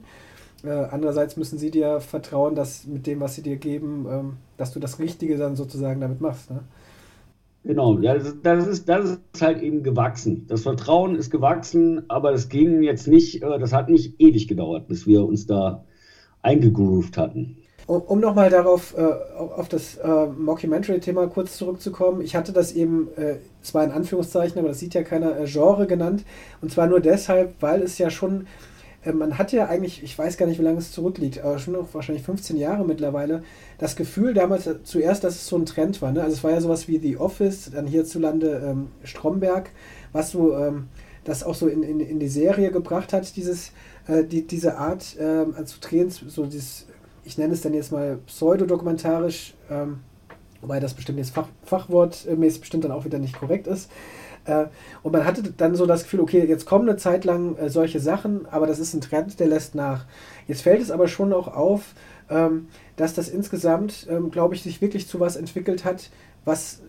Äh, 0.64 0.70
andererseits 0.70 1.36
müssen 1.36 1.58
sie 1.58 1.72
dir 1.72 2.00
vertrauen, 2.00 2.56
dass 2.56 2.86
mit 2.86 3.06
dem, 3.06 3.20
was 3.20 3.36
sie 3.36 3.42
dir 3.42 3.58
geben, 3.58 4.06
ähm, 4.10 4.34
dass 4.58 4.72
du 4.72 4.80
das 4.80 5.00
Richtige 5.00 5.38
dann 5.38 5.56
sozusagen 5.56 6.00
damit 6.00 6.22
machst. 6.22 6.50
Ne? 6.50 6.62
Genau, 7.66 7.98
das, 7.98 8.36
das, 8.42 8.68
ist, 8.68 8.90
das 8.90 9.20
ist 9.34 9.42
halt 9.42 9.62
eben 9.62 9.84
gewachsen. 9.84 10.46
Das 10.48 10.64
Vertrauen 10.64 11.16
ist 11.16 11.32
gewachsen, 11.32 12.04
aber 12.10 12.32
das 12.32 12.50
ging 12.50 12.84
jetzt 12.84 13.08
nicht, 13.08 13.42
äh, 13.42 13.60
das 13.60 13.74
hat 13.74 13.90
nicht 13.90 14.20
ewig 14.20 14.48
gedauert, 14.48 14.88
bis 14.88 15.06
wir 15.06 15.26
uns 15.26 15.48
da 15.48 15.84
eingegroovt 16.42 17.18
hatten. 17.18 17.58
Um, 17.86 18.02
um 18.02 18.20
nochmal 18.22 18.50
darauf, 18.50 18.96
äh, 18.98 19.02
auf 19.02 19.68
das 19.68 19.98
äh, 19.98 20.26
Mockumentary-Thema 20.26 21.28
kurz 21.28 21.58
zurückzukommen, 21.58 22.22
ich 22.22 22.36
hatte 22.36 22.54
das 22.54 22.72
eben, 22.72 23.10
äh, 23.18 23.36
zwar 23.62 23.84
in 23.84 23.92
Anführungszeichen, 23.92 24.58
aber 24.58 24.70
das 24.70 24.80
sieht 24.80 24.94
ja 24.94 25.04
keiner, 25.04 25.38
äh, 25.38 25.46
Genre 25.46 25.86
genannt, 25.86 26.24
und 26.62 26.72
zwar 26.72 26.88
nur 26.88 27.02
deshalb, 27.02 27.56
weil 27.60 27.82
es 27.82 27.98
ja 27.98 28.10
schon 28.10 28.48
äh, 29.06 29.12
man 29.12 29.38
hat 29.38 29.52
ja 29.52 29.68
eigentlich, 29.68 30.04
ich 30.04 30.18
weiß 30.18 30.38
gar 30.38 30.46
nicht, 30.46 30.60
wie 30.60 30.64
lange 30.64 30.80
es 30.80 30.92
zurückliegt, 30.92 31.44
aber 31.44 31.60
schon 31.60 31.74
noch 31.74 31.94
wahrscheinlich 31.94 32.24
15 32.24 32.58
Jahre 32.58 32.86
mittlerweile, 32.86 33.44
das 33.78 33.96
Gefühl 33.96 34.34
damals 34.34 34.70
zuerst, 34.84 35.24
dass 35.24 35.36
es 35.36 35.48
so 35.48 35.58
ein 35.58 35.66
Trend 35.66 36.02
war. 36.02 36.12
Ne? 36.12 36.22
Also 36.22 36.36
es 36.36 36.44
war 36.44 36.52
ja 36.52 36.62
sowas 36.62 36.88
wie 36.88 37.00
The 37.00 37.18
Office, 37.18 37.72
dann 37.74 37.88
hierzulande 37.88 38.64
ähm, 38.66 38.88
Stromberg, 39.04 39.70
was 40.12 40.32
so 40.32 40.56
ähm, 40.56 40.88
das 41.24 41.44
auch 41.44 41.56
so 41.56 41.68
in, 41.68 41.84
in, 41.84 42.00
in 42.00 42.20
die 42.20 42.28
Serie 42.28 42.72
gebracht 42.72 43.14
hat, 43.14 43.36
dieses, 43.36 43.72
äh, 44.08 44.24
die, 44.24 44.46
diese 44.46 44.78
Art 44.78 45.16
ähm, 45.20 45.54
zu 45.66 45.80
drehen, 45.80 46.10
so 46.10 46.46
dieses, 46.46 46.88
ich 47.26 47.38
nenne 47.38 47.54
es 47.54 47.62
dann 47.62 47.74
jetzt 47.74 47.92
mal 47.92 48.18
pseudodokumentarisch, 48.26 49.54
ähm, 49.70 50.00
wobei 50.62 50.80
das 50.80 50.94
bestimmt 50.94 51.20
jetzt 51.20 51.34
Fach, 51.34 51.48
Fachwortmäßig 51.64 52.62
bestimmt 52.62 52.84
dann 52.84 52.92
auch 52.92 53.06
wieder 53.06 53.20
nicht 53.20 53.38
korrekt 53.38 53.68
ist. 53.68 53.90
Äh, 54.46 54.66
und 55.02 55.12
man 55.14 55.26
hatte 55.26 55.44
dann 55.44 55.76
so 55.76 55.86
das 55.86 56.04
Gefühl, 56.04 56.22
okay, 56.22 56.46
jetzt 56.46 56.66
kommen 56.66 56.88
eine 56.88 56.98
Zeit 56.98 57.26
lang 57.26 57.56
äh, 57.58 57.70
solche 57.70 58.00
Sachen, 58.00 58.46
aber 58.48 58.68
das 58.68 58.80
ist 58.80 58.94
ein 58.94 59.02
Trend, 59.02 59.40
der 59.40 59.48
lässt 59.48 59.76
nach. 59.76 60.06
Jetzt 60.48 60.62
fällt 60.62 60.82
es 60.82 60.92
aber 60.92 61.08
schon 61.08 61.34
auch 61.34 61.48
auf, 61.48 61.94
ähm, 62.30 62.68
dass 62.96 63.14
das 63.14 63.30
insgesamt, 63.30 64.08
ähm, 64.10 64.32
glaube 64.32 64.56
ich, 64.56 64.64
sich 64.64 64.82
wirklich 64.82 65.08
zu 65.08 65.20
was 65.20 65.36
entwickelt 65.36 65.86
hat, 65.86 66.10
was 66.46 66.82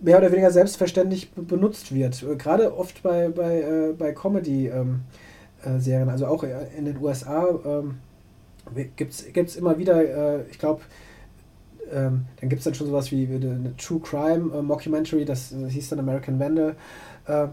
mehr 0.00 0.18
oder 0.18 0.32
weniger 0.32 0.50
selbstverständlich 0.50 1.30
benutzt 1.32 1.94
wird. 1.94 2.22
Äh, 2.22 2.36
gerade 2.36 2.76
oft 2.76 3.02
bei, 3.02 3.28
bei, 3.28 3.92
bei 3.96 4.12
Comedy-Serien, 4.12 6.08
also 6.08 6.26
auch 6.26 6.42
in 6.42 6.86
den 6.86 6.98
USA 7.00 7.48
ähm, 7.64 7.98
gibt 8.96 9.12
es 9.12 9.56
immer 9.56 9.78
wieder, 9.78 10.46
ich 10.50 10.58
glaube, 10.58 10.82
ähm, 11.92 12.26
dann 12.40 12.48
gibt 12.48 12.60
es 12.60 12.64
dann 12.64 12.74
schon 12.74 12.86
sowas 12.86 13.10
wie 13.10 13.26
eine 13.26 13.74
True 13.76 14.00
Crime 14.00 14.54
äh, 14.56 14.62
Mockumentary, 14.62 15.24
das, 15.24 15.50
das, 15.50 15.72
hieß 15.72 15.90
dann 15.90 15.98
American 15.98 16.38
Vandal. 16.38 16.76
Äh, 17.26 17.48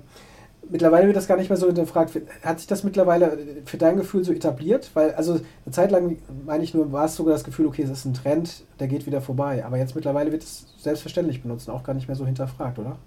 mittlerweile 0.70 1.07
wird 1.07 1.18
das 1.18 1.28
gar 1.28 1.38
nicht 1.38 1.49
mehr 1.49 1.57
so 1.57 1.68
hinterfragt. 1.68 2.20
Hat 2.43 2.59
sich 2.59 2.68
das 2.68 2.84
mittlerweile 2.84 3.38
für 3.65 3.78
dein 3.78 3.97
Gefühl 3.97 4.24
so 4.24 4.32
etabliert? 4.32 4.91
Weil, 4.93 5.13
also 5.15 5.34
eine 5.34 5.72
Zeit 5.72 5.91
lang, 5.91 6.18
meine 6.45 6.63
ich 6.63 6.74
nur, 6.74 6.91
war 6.91 7.05
es 7.05 7.15
sogar 7.15 7.34
das 7.34 7.43
Gefühl, 7.43 7.65
okay, 7.65 7.84
es 7.84 7.89
ist 7.89 8.05
ein 8.05 8.13
Trend, 8.13 8.63
der 8.80 8.88
geht 8.88 9.05
wieder 9.05 9.22
vorbei. 9.22 9.65
Aber 9.65 9.78
jetzt 9.78 9.95
mittlerweile 9.95 10.32
wird 10.32 10.43
es 10.43 10.76
selbstverständlich 10.78 11.41
benutzt 11.41 11.70
auch 11.70 11.84
gar 11.84 11.93
nicht 11.93 12.07
mehr 12.07 12.15
so 12.15 12.26
hinterfragt, 12.26 12.80
oder? 12.80 12.99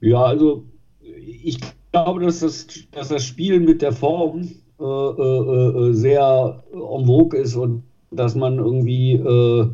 Ja, 0.00 0.24
also 0.24 0.64
ich 1.00 1.60
glaube, 1.92 2.24
dass 2.24 2.40
das, 2.40 2.66
dass 2.92 3.08
das 3.08 3.24
Spielen 3.24 3.64
mit 3.64 3.82
der 3.82 3.92
Form 3.92 4.48
äh, 4.80 4.84
äh, 4.84 5.88
äh 5.88 5.92
sehr 5.92 6.62
en 6.72 7.06
vogue 7.06 7.38
ist 7.38 7.56
und 7.56 7.82
dass 8.10 8.34
man 8.34 8.58
irgendwie, 8.58 9.12
äh, 9.12 9.66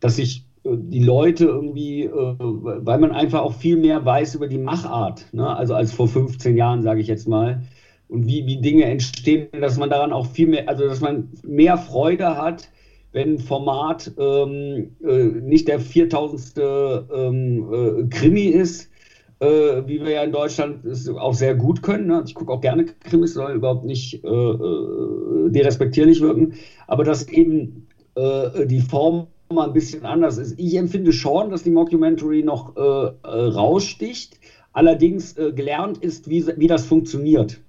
dass 0.00 0.16
sich 0.16 0.44
äh, 0.64 0.70
die 0.76 1.02
Leute 1.02 1.46
irgendwie, 1.46 2.04
äh, 2.04 2.34
weil 2.38 2.98
man 2.98 3.12
einfach 3.12 3.40
auch 3.40 3.54
viel 3.54 3.76
mehr 3.76 4.04
weiß 4.04 4.34
über 4.34 4.48
die 4.48 4.58
Machart, 4.58 5.26
ne? 5.32 5.56
also 5.56 5.74
als 5.74 5.92
vor 5.92 6.08
15 6.08 6.56
Jahren, 6.56 6.82
sage 6.82 7.00
ich 7.00 7.06
jetzt 7.06 7.28
mal, 7.28 7.62
und 8.08 8.26
wie, 8.26 8.44
wie 8.46 8.60
Dinge 8.60 8.84
entstehen, 8.84 9.48
dass 9.60 9.78
man 9.78 9.88
daran 9.88 10.12
auch 10.12 10.26
viel 10.26 10.48
mehr, 10.48 10.68
also 10.68 10.84
dass 10.84 11.00
man 11.00 11.28
mehr 11.44 11.78
Freude 11.78 12.36
hat, 12.36 12.68
wenn 13.12 13.38
Format 13.38 14.12
ähm, 14.18 14.96
äh, 15.04 15.24
nicht 15.24 15.68
der 15.68 15.80
4000. 15.80 16.54
Ähm, 16.58 17.72
äh, 17.72 18.08
Krimi 18.08 18.44
ist, 18.44 18.89
äh, 19.40 19.86
wie 19.86 20.00
wir 20.00 20.10
ja 20.10 20.22
in 20.22 20.32
Deutschland 20.32 20.84
auch 21.18 21.34
sehr 21.34 21.54
gut 21.54 21.82
können. 21.82 22.06
Ne? 22.06 22.22
Ich 22.26 22.34
gucke 22.34 22.52
auch 22.52 22.60
gerne 22.60 22.84
Krimis, 22.84 23.34
soll 23.34 23.52
überhaupt 23.52 23.84
nicht 23.84 24.22
äh, 24.22 24.28
äh, 24.28 25.50
derespektierlich 25.50 26.20
wirken, 26.20 26.54
aber 26.86 27.04
dass 27.04 27.26
eben 27.26 27.88
äh, 28.14 28.66
die 28.66 28.80
Form 28.80 29.28
mal 29.52 29.66
ein 29.66 29.72
bisschen 29.72 30.04
anders 30.04 30.38
ist. 30.38 30.58
Ich 30.58 30.76
empfinde 30.76 31.12
schon, 31.12 31.50
dass 31.50 31.64
die 31.64 31.70
Mockumentary 31.70 32.44
noch 32.44 32.76
äh, 32.76 32.80
äh, 32.80 33.12
raussticht, 33.24 34.38
allerdings 34.72 35.34
gelernt 35.34 35.98
ist, 35.98 36.30
wie, 36.30 36.46
wie 36.56 36.68
das 36.68 36.86
funktioniert. 36.86 37.60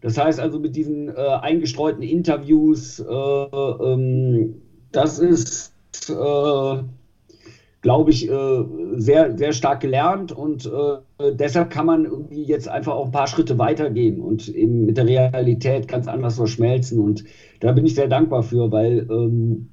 Das 0.00 0.16
heißt 0.16 0.40
also 0.40 0.58
mit 0.58 0.74
diesen 0.74 1.14
eingestreuten 1.14 2.02
Interviews, 2.02 2.98
ähm, 3.06 4.54
das 4.90 5.18
ist 5.18 5.74
glaube 7.84 8.12
ich, 8.12 8.30
äh, 8.30 8.64
sehr, 8.96 9.36
sehr 9.36 9.52
stark 9.52 9.80
gelernt 9.80 10.32
und 10.32 10.64
äh, 10.64 11.32
deshalb 11.34 11.68
kann 11.68 11.84
man 11.84 12.06
irgendwie 12.06 12.42
jetzt 12.42 12.66
einfach 12.66 12.94
auch 12.94 13.04
ein 13.04 13.12
paar 13.12 13.26
Schritte 13.26 13.58
weitergehen 13.58 14.22
und 14.22 14.48
eben 14.48 14.86
mit 14.86 14.96
der 14.96 15.06
Realität 15.06 15.86
ganz 15.86 16.08
anders 16.08 16.36
verschmelzen 16.36 16.98
und 16.98 17.24
da 17.60 17.72
bin 17.72 17.84
ich 17.84 17.94
sehr 17.94 18.08
dankbar 18.08 18.42
für, 18.42 18.72
weil 18.72 19.06
ähm, 19.10 19.68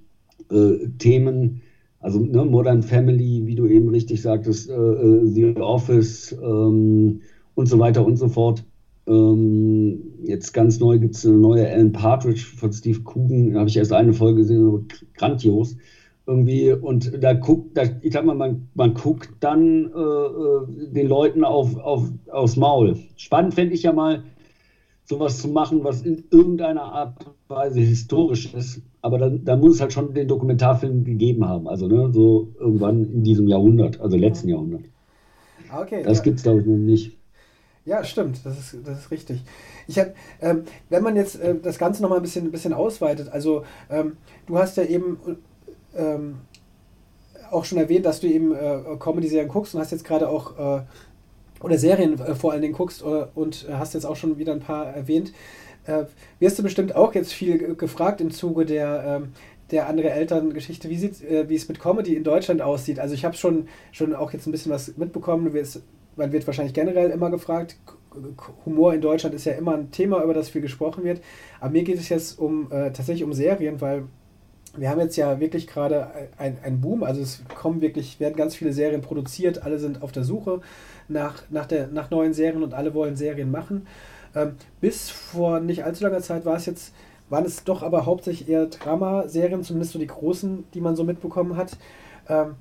Themen, 0.99 1.62
also 2.07 2.20
ne, 2.20 2.44
Modern 2.44 2.84
Family, 2.84 3.42
wie 3.46 3.57
du 3.57 3.66
eben 3.66 3.88
richtig 3.88 4.22
sagtest, 4.22 4.70
äh, 4.70 4.74
äh, 4.74 5.26
The 5.26 5.57
Office 5.57 6.30
ähm, 6.40 7.20
und 7.57 7.66
so 7.66 7.80
weiter 7.80 8.07
und 8.07 8.16
so 8.16 8.28
fort. 8.28 8.62
Ähm, 9.09 9.98
jetzt 10.22 10.52
ganz 10.52 10.78
neu 10.78 11.00
gibt 11.00 11.16
es 11.16 11.26
eine 11.26 11.36
neue 11.36 11.68
Alan 11.68 11.90
Partridge 11.90 12.42
von 12.42 12.72
Steve 12.72 13.00
Coogan, 13.00 13.52
da 13.52 13.59
habe 13.59 13.68
ich 13.68 13.76
erst 13.76 13.92
eine 13.92 14.12
Folge 14.12 14.42
gesehen, 14.42 14.86
grandios 15.14 15.76
irgendwie 16.28 16.70
und 16.72 17.22
da 17.22 17.32
guckt, 17.32 17.76
da, 17.76 17.82
ich 18.02 18.12
sag 18.12 18.24
mal, 18.24 18.36
man, 18.36 18.68
man 18.74 18.94
guckt 18.94 19.30
dann 19.40 19.90
äh, 19.92 19.98
äh 19.98 20.92
den 20.92 21.09
Leuten 21.09 21.42
auf, 21.42 21.76
auf, 21.76 22.09
aufs 22.30 22.57
Maul. 22.57 22.98
Spannend 23.16 23.54
fände 23.54 23.74
ich 23.74 23.82
ja 23.82 23.92
mal, 23.92 24.22
sowas 25.07 25.40
zu 25.40 25.48
machen, 25.48 25.84
was 25.84 26.02
in 26.02 26.24
irgendeiner 26.30 26.82
Art 26.82 27.26
und 27.26 27.34
Weise 27.48 27.80
historisch 27.80 28.52
ist. 28.52 28.82
Aber 29.00 29.18
dann, 29.18 29.44
dann 29.44 29.61
muss 29.61 29.76
es 29.76 29.80
halt 29.80 29.92
schon 29.92 30.12
den 30.12 30.26
Dokumentarfilm 30.26 31.04
gegeben 31.04 31.46
haben. 31.46 31.68
Also 31.68 31.86
ne, 31.86 32.12
so 32.12 32.48
irgendwann 32.59 33.04
in 33.04 33.22
diesem 33.22 33.46
Jahrhundert, 33.46 34.00
also 34.00 34.16
letzten 34.16 34.48
Jahrhundert. 34.48 34.82
Ah, 35.70 35.80
okay, 35.80 36.02
das 36.02 36.18
ja. 36.18 36.24
gibt 36.24 36.38
es, 36.38 36.42
glaube 36.42 36.61
ich, 36.61 36.66
noch 36.66 36.76
nicht. 36.76 37.16
Ja, 37.84 38.02
stimmt, 38.02 38.44
das 38.44 38.59
ist, 38.59 38.78
das 38.84 38.98
ist 38.98 39.11
richtig. 39.12 39.42
Ich 39.86 39.96
hab, 40.00 40.12
ähm, 40.40 40.64
wenn 40.90 41.04
man 41.04 41.14
jetzt 41.14 41.40
äh, 41.40 41.54
das 41.57 41.78
Ganze 41.78 42.02
nochmal 42.02 42.18
ein 42.18 42.22
bisschen, 42.22 42.44
ein 42.44 42.50
bisschen 42.50 42.72
ausweitet, 42.72 43.28
also 43.28 43.62
ähm, 43.88 44.16
du 44.46 44.59
hast 44.59 44.76
ja 44.76 44.82
eben 44.82 45.18
ähm, 45.96 46.38
auch 47.52 47.64
schon 47.64 47.78
erwähnt, 47.78 48.04
dass 48.04 48.18
du 48.18 48.26
eben 48.26 48.52
äh, 48.52 48.80
Comedy-Serien 48.98 49.48
guckst 49.48 49.72
und 49.74 49.80
hast 49.80 49.92
jetzt 49.92 50.04
gerade 50.04 50.28
auch 50.28 50.59
äh, 50.59 50.82
oder 51.62 51.78
Serien 51.78 52.18
äh, 52.20 52.34
vor 52.34 52.52
allen 52.52 52.62
Dingen 52.62 52.74
guckst 52.74 53.02
äh, 53.02 53.26
und 53.34 53.66
hast 53.70 53.94
jetzt 53.94 54.04
auch 54.04 54.16
schon 54.16 54.38
wieder 54.38 54.52
ein 54.52 54.61
paar 54.61 54.86
erwähnt, 54.86 55.32
äh, 55.86 56.04
wirst 56.38 56.59
du 56.59 56.62
bestimmt 56.62 56.94
auch 56.94 57.14
jetzt 57.14 57.32
viel 57.32 57.74
gefragt 57.74 58.20
im 58.20 58.30
Zuge 58.30 58.66
der, 58.66 59.04
ähm, 59.07 59.32
der 59.70 59.88
andere 59.88 60.11
Elterngeschichte, 60.11 60.88
wie, 60.90 61.04
äh, 61.04 61.48
wie 61.48 61.54
es 61.54 61.68
mit 61.68 61.80
Comedy 61.80 62.14
in 62.14 62.24
Deutschland 62.24 62.62
aussieht. 62.62 62.98
Also 62.98 63.14
ich 63.14 63.24
habe 63.24 63.36
schon, 63.36 63.68
schon 63.92 64.14
auch 64.14 64.32
jetzt 64.32 64.46
ein 64.46 64.52
bisschen 64.52 64.72
was 64.72 64.96
mitbekommen. 64.96 65.52
Man 66.16 66.32
wird 66.32 66.46
wahrscheinlich 66.46 66.74
generell 66.74 67.11
immer 67.11 67.30
gefragt. 67.30 67.76
Humor 68.64 68.94
in 68.94 69.00
Deutschland 69.00 69.34
ist 69.34 69.44
ja 69.44 69.52
immer 69.52 69.74
ein 69.74 69.90
Thema, 69.90 70.22
über 70.22 70.32
das 70.32 70.48
viel 70.48 70.62
gesprochen 70.62 71.04
wird. 71.04 71.20
Aber 71.61 71.70
mir 71.70 71.84
geht 71.84 71.98
es 71.98 72.09
jetzt 72.09 72.38
um 72.38 72.70
äh, 72.72 72.90
tatsächlich 72.90 73.24
um 73.24 73.34
Serien, 73.34 73.80
weil 73.80 74.04
wir 74.77 74.91
haben 74.91 75.01
jetzt 75.01 75.16
ja 75.16 75.41
wirklich 75.41 75.66
gerade 75.66 76.09
einen 76.39 76.81
Boom. 76.81 77.03
Also 77.03 77.20
es 77.20 77.43
kommen 77.55 77.81
wirklich, 77.81 78.20
werden 78.20 78.37
ganz 78.37 78.55
viele 78.55 78.72
Serien 78.72 79.01
produziert, 79.01 79.62
alle 79.62 79.79
sind 79.79 80.03
auf 80.03 80.12
der 80.12 80.24
Suche 80.24 80.61
nach, 81.09 81.43
nach, 81.51 81.66
der, 81.66 81.89
nach 81.89 82.11
neuen 82.11 82.35
Serien 82.35 82.62
und 82.62 82.74
alle 82.74 82.95
wollen 82.95 83.16
Serien 83.16 83.51
machen. 83.51 83.87
Ähm, 84.35 84.57
bis 84.81 85.11
vor 85.11 85.61
nicht 85.61 85.85
allzu 85.85 86.05
langer 86.05 86.20
Zeit 86.20 86.45
war 86.45 86.57
es 86.57 86.66
jetzt, 86.66 86.95
waren 87.29 87.45
es 87.45 87.64
doch 87.64 87.83
aber 87.83 88.07
hauptsächlich 88.07 88.49
eher 88.49 88.66
Drama-Serien, 88.66 89.62
zumindest 89.62 89.93
so 89.93 89.99
die 89.99 90.07
großen, 90.07 90.64
die 90.74 90.81
man 90.81 90.97
so 90.97 91.05
mitbekommen 91.05 91.57
hat. 91.57 91.77
Ähm, 92.29 92.57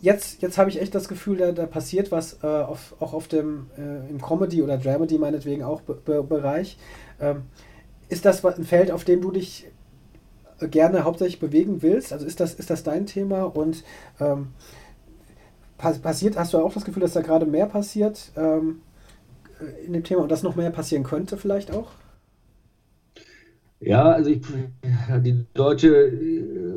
jetzt, 0.00 0.42
jetzt 0.42 0.58
habe 0.58 0.70
ich 0.70 0.80
echt 0.80 0.94
das 0.94 1.08
Gefühl, 1.08 1.36
da, 1.36 1.52
da 1.52 1.66
passiert 1.66 2.10
was 2.10 2.38
äh, 2.42 2.46
auf, 2.46 2.94
auch 3.00 3.12
auf 3.12 3.28
dem 3.28 3.66
äh, 3.76 4.08
im 4.10 4.20
Comedy 4.20 4.62
oder 4.62 4.78
Dramedy 4.78 5.18
meinetwegen 5.18 5.62
auch 5.62 5.82
Be 5.82 5.94
Be 5.94 6.22
Bereich. 6.22 6.78
Ähm, 7.20 7.42
ist 8.08 8.24
das 8.24 8.44
ein 8.44 8.64
Feld, 8.64 8.90
auf 8.90 9.04
dem 9.04 9.20
du 9.20 9.30
dich 9.30 9.66
gerne 10.68 11.04
hauptsächlich 11.04 11.40
bewegen 11.40 11.82
willst? 11.82 12.12
Also 12.12 12.26
ist 12.26 12.40
das, 12.40 12.54
ist 12.54 12.70
das 12.70 12.82
dein 12.82 13.06
Thema 13.06 13.42
und 13.44 13.84
ähm, 14.20 14.48
passiert, 15.78 16.38
hast 16.38 16.54
du 16.54 16.58
auch 16.58 16.72
das 16.72 16.84
Gefühl, 16.84 17.02
dass 17.02 17.12
da 17.12 17.20
gerade 17.20 17.46
mehr 17.46 17.66
passiert 17.66 18.32
ähm, 18.36 18.80
in 19.86 19.92
dem 19.92 20.04
Thema 20.04 20.22
und 20.22 20.30
dass 20.30 20.42
noch 20.42 20.56
mehr 20.56 20.70
passieren 20.70 21.04
könnte 21.04 21.36
vielleicht 21.36 21.72
auch? 21.72 21.90
Ja, 23.80 24.12
also 24.12 24.30
ich, 24.30 24.40
die 25.22 25.44
deutsche 25.52 25.94
äh, 25.94 26.74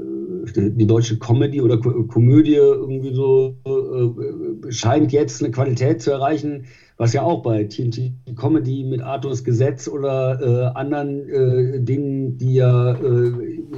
die 0.56 0.88
deutsche 0.88 1.20
Comedy 1.20 1.62
oder 1.62 1.78
Komödie 1.78 2.56
irgendwie 2.56 3.14
so 3.14 3.56
äh, 3.66 4.72
scheint 4.72 5.12
jetzt 5.12 5.42
eine 5.42 5.52
Qualität 5.52 6.02
zu 6.02 6.12
erreichen, 6.12 6.66
was 6.98 7.14
ja 7.14 7.22
auch 7.22 7.42
bei 7.44 7.64
TNT 7.64 8.12
Comedy 8.36 8.84
mit 8.84 9.02
Arthurs 9.02 9.44
Gesetz 9.44 9.88
oder 9.88 10.40
äh, 10.74 10.78
anderen 10.78 11.30
äh, 11.30 11.80
Dingen, 11.80 12.38
die 12.38 12.56
ja, 12.56 12.94
äh, 12.94 13.32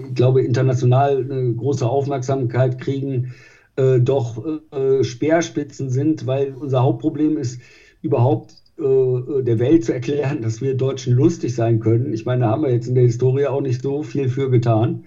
ich 0.08 0.16
glaube, 0.16 0.42
international 0.42 1.24
eine 1.30 1.54
große 1.54 1.88
Aufmerksamkeit 1.88 2.80
kriegen, 2.80 3.34
äh, 3.76 4.00
doch 4.00 4.44
äh, 4.72 5.04
Speerspitzen 5.04 5.90
sind, 5.90 6.26
weil 6.26 6.54
unser 6.54 6.82
Hauptproblem 6.82 7.38
ist 7.38 7.62
überhaupt 8.02 8.54
äh, 8.78 9.44
der 9.44 9.60
Welt 9.60 9.86
zu 9.86 9.94
erklären, 9.94 10.42
dass 10.42 10.62
wir 10.62 10.76
Deutschen 10.76 11.14
lustig 11.14 11.56
sein 11.56 11.80
können. 11.80 12.14
Ich 12.14 12.26
meine, 12.26 12.42
da 12.42 12.52
haben 12.52 12.64
wir 12.64 12.72
jetzt 12.72 12.88
in 12.88 12.96
der 12.96 13.06
Historie 13.06 13.48
auch 13.48 13.62
nicht 13.62 13.82
so 13.82 14.04
viel 14.04 14.30
für 14.30 14.50
getan. 14.50 15.06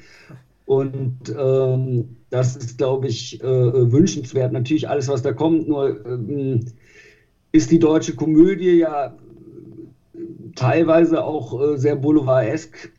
Und 0.65 1.35
ähm, 1.37 2.17
das 2.31 2.57
ist, 2.57 2.79
glaube 2.79 3.09
ich, 3.09 3.41
wünschenswert. 3.43 4.53
Natürlich 4.53 4.89
alles, 4.89 5.09
was 5.09 5.21
da 5.21 5.33
kommt, 5.33 5.69
nur 5.69 6.07
ähm, 6.07 6.61
ist 7.53 7.71
die 7.71 7.79
deutsche 7.79 8.15
Komödie 8.15 8.79
ja 8.79 9.15
teilweise 10.57 11.25
auch 11.25 11.61
äh, 11.61 11.79
sehr 11.79 11.97
boulevardesk, 11.97 12.93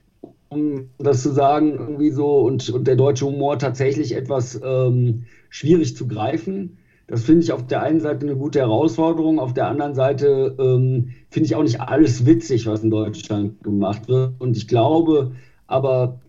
um 0.50 0.90
das 1.00 1.22
zu 1.24 1.32
sagen, 1.32 1.74
irgendwie 1.74 2.12
so, 2.12 2.42
und, 2.42 2.70
und 2.70 2.88
der 2.88 2.96
deutsche 2.96 3.26
Humor 3.26 3.58
tatsächlich 3.58 4.16
etwas 4.16 4.60
ähm, 4.64 5.26
schwierig 5.50 5.96
zu 5.96 6.08
greifen. 6.08 6.78
Das 7.08 7.24
finde 7.24 7.44
ich 7.44 7.52
auf 7.52 7.68
der 7.68 7.82
einen 7.82 8.00
Seite 8.00 8.26
eine 8.26 8.36
gute 8.36 8.60
Herausforderung, 8.60 9.40
auf 9.40 9.54
der 9.54 9.68
anderen 9.68 9.94
Seite 9.94 10.56
ähm, 10.60 11.10
finde 11.30 11.48
ich 11.48 11.56
auch 11.56 11.64
nicht 11.64 11.82
alles 11.82 12.26
witzig, 12.26 12.66
was 12.66 12.84
in 12.84 12.92
Deutschland 12.92 13.62
gemacht 13.64 14.08
wird. 14.08 14.34
Und 14.40 14.56
ich 14.56 14.68
glaube 14.68 15.34
aber, 15.68 16.22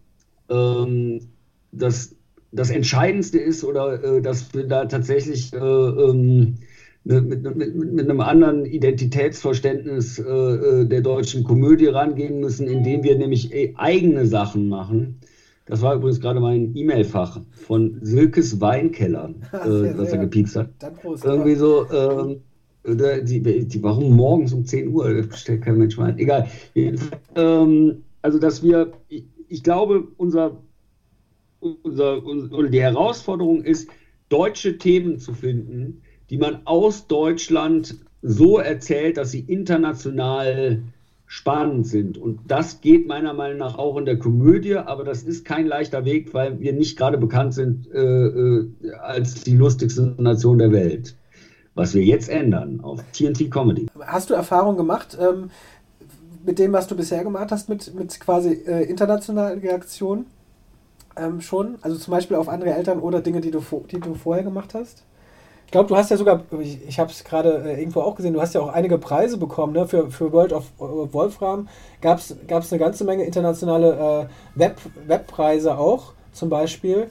ähm, 0.49 1.21
dass 1.71 2.17
das 2.51 2.71
Entscheidendste 2.71 3.39
ist 3.39 3.65
oder 3.65 4.03
äh, 4.03 4.23
dass 4.23 4.53
wir 4.55 4.67
da 4.67 4.85
tatsächlich 4.87 5.53
äh, 5.53 5.59
ähm, 5.59 6.57
mit, 7.05 7.43
mit, 7.57 7.75
mit, 7.75 8.09
einem 8.09 8.21
anderen 8.21 8.65
Identitätsverständnis 8.65 10.19
äh, 10.19 10.23
äh, 10.23 10.85
der 10.87 11.03
deutschen 11.03 11.45
Komödie 11.45 11.87
rangehen 11.87 12.41
müssen, 12.41 12.67
indem 12.67 13.03
wir 13.03 13.17
nämlich 13.17 13.53
äh, 13.53 13.75
eigene 13.77 14.27
Sachen 14.27 14.69
machen. 14.69 15.21
Das 15.67 15.83
war 15.83 15.95
übrigens 15.95 16.21
gerade 16.21 16.41
mein 16.41 16.75
E-Mail-Fach 16.75 17.41
von 17.53 17.99
Silkes 18.01 18.61
Weinkeller, 18.61 19.35
äh, 19.53 19.99
was 19.99 20.13
er 20.13 20.19
gepiepst 20.19 20.57
hat. 20.57 20.71
Irgendwie 21.23 21.55
so, 21.55 21.87
ähm, 21.91 22.41
die, 22.87 23.67
die, 23.67 23.83
warum 23.83 24.15
morgens 24.15 24.53
um 24.53 24.65
10 24.65 24.89
Uhr? 24.89 25.23
Das 25.23 25.41
stellt 25.41 25.63
kein 25.63 25.79
Mensch 25.79 25.99
ein. 25.99 26.19
Egal. 26.19 26.49
Ähm, 26.75 28.03
also, 28.23 28.39
dass 28.39 28.63
wir, 28.63 28.93
ich, 29.09 29.25
ich 29.49 29.63
glaube, 29.63 30.09
unser, 30.17 30.59
unser, 31.61 32.23
unser, 32.25 32.69
die 32.69 32.81
Herausforderung 32.81 33.63
ist, 33.63 33.89
deutsche 34.29 34.77
Themen 34.77 35.19
zu 35.19 35.33
finden, 35.33 36.03
die 36.35 36.41
man 36.41 36.63
aus 36.65 37.07
Deutschland 37.07 37.95
so 38.21 38.59
erzählt, 38.59 39.19
dass 39.19 39.31
sie 39.31 39.39
international 39.39 40.83
spannend 41.27 41.87
sind. 41.87 42.19
Und 42.19 42.41
das 42.49 42.81
geht 42.81 43.07
meiner 43.07 43.35
Meinung 43.35 43.59
nach 43.59 43.79
auch 43.79 43.97
in 43.99 44.05
der 44.05 44.19
Komödie, 44.19 44.75
aber 44.75 45.05
das 45.05 45.23
ist 45.23 45.45
kein 45.45 45.65
leichter 45.65 46.05
Weg, 46.05 46.35
weil 46.35 46.59
wir 46.59 46.73
nicht 46.73 46.99
gerade 46.99 47.19
bekannt 47.19 47.55
sind 47.55 47.89
äh, 47.95 48.01
äh 48.01 48.69
als 49.01 49.45
die 49.45 49.57
lustigste 49.57 50.17
Nation 50.19 50.59
der 50.59 50.73
Welt. 50.73 51.15
Was 51.77 51.95
wir 51.95 52.03
jetzt 52.03 52.29
ändern 52.29 52.81
auf 52.83 53.01
TNT 53.13 53.49
Comedy. 53.49 53.87
Hast 54.01 54.29
du 54.29 54.35
Erfahrung 54.35 54.77
gemacht 54.77 55.17
ähm, 55.21 55.51
mit 56.45 56.59
dem, 56.59 56.73
was 56.73 56.89
du 56.89 56.97
bisher 56.97 57.23
gemacht 57.23 57.53
hast, 57.53 57.69
mit, 57.69 57.95
mit 57.95 58.19
quasi 58.19 58.55
äh, 58.67 58.83
internationalen 58.91 59.61
Reaktionen 59.61 60.27
ähm, 61.15 61.41
schon? 61.41 61.77
Also 61.83 61.97
zum 61.97 62.11
Beispiel 62.11 62.37
auf 62.37 62.49
andere 62.49 62.75
Eltern 62.75 62.99
oder 62.99 63.21
Dinge, 63.21 63.41
die 63.41 63.53
du, 63.53 63.63
die 63.89 64.01
du 64.01 64.15
vorher 64.15 64.43
gemacht 64.43 64.75
hast? 64.75 65.05
Ich 65.75 65.77
glaube, 65.77 65.89
du 65.89 65.97
hast 65.97 66.09
ja 66.09 66.17
sogar, 66.17 66.41
ich, 66.61 66.87
ich 66.87 67.01
habe 67.01 67.11
es 67.11 67.25
gerade 67.25 67.65
äh, 67.65 67.81
irgendwo 67.81 68.03
auch 68.03 68.15
gesehen, 68.15 68.33
du 68.33 68.41
hast 68.41 68.55
ja 68.55 68.61
auch 68.61 68.69
einige 68.69 68.97
Preise 68.97 69.39
bekommen, 69.39 69.73
ne? 69.73 69.89
Für, 69.89 70.09
für 70.09 70.31
World 70.31 70.53
of 70.53 70.67
äh, 70.79 71.13
Wolfram 71.13 71.69
gab 72.01 72.21
es 72.21 72.33
eine 72.73 72.79
ganze 72.79 73.05
Menge 73.05 73.25
internationale 73.25 74.29
äh, 74.55 74.57
Web, 74.57 74.77
Webpreise 75.09 75.77
auch, 75.77 76.13
zum 76.31 76.49
Beispiel. 76.49 77.09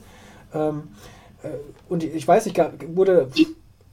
Ähm, 0.54 0.84
äh, 1.42 1.48
und 1.90 2.04
ich 2.04 2.26
weiß 2.26 2.46
nicht, 2.46 2.58
wurde 2.94 3.28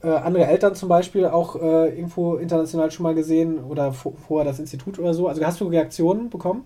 äh, 0.02 0.08
andere 0.08 0.46
Eltern 0.46 0.74
zum 0.74 0.88
Beispiel 0.88 1.26
auch 1.26 1.54
irgendwo 1.54 2.36
international 2.36 2.90
schon 2.90 3.02
mal 3.02 3.14
gesehen 3.14 3.62
oder 3.62 3.92
vorher 3.92 4.46
das 4.46 4.58
Institut 4.58 4.98
oder 4.98 5.12
so? 5.12 5.28
Also 5.28 5.44
hast 5.44 5.60
du 5.60 5.66
Reaktionen 5.66 6.30
bekommen? 6.30 6.64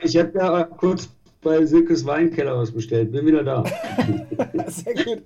Ich 0.00 0.14
hätte 0.14 0.38
ja 0.38 0.64
kurz 0.64 1.10
bei 1.42 1.64
Silkes 1.66 2.06
Weinkeller 2.06 2.56
was 2.56 2.70
bestellt. 2.70 3.12
Bin 3.12 3.26
wieder 3.26 3.42
da. 3.42 3.64
Sehr 4.68 4.94
gut. 4.94 5.22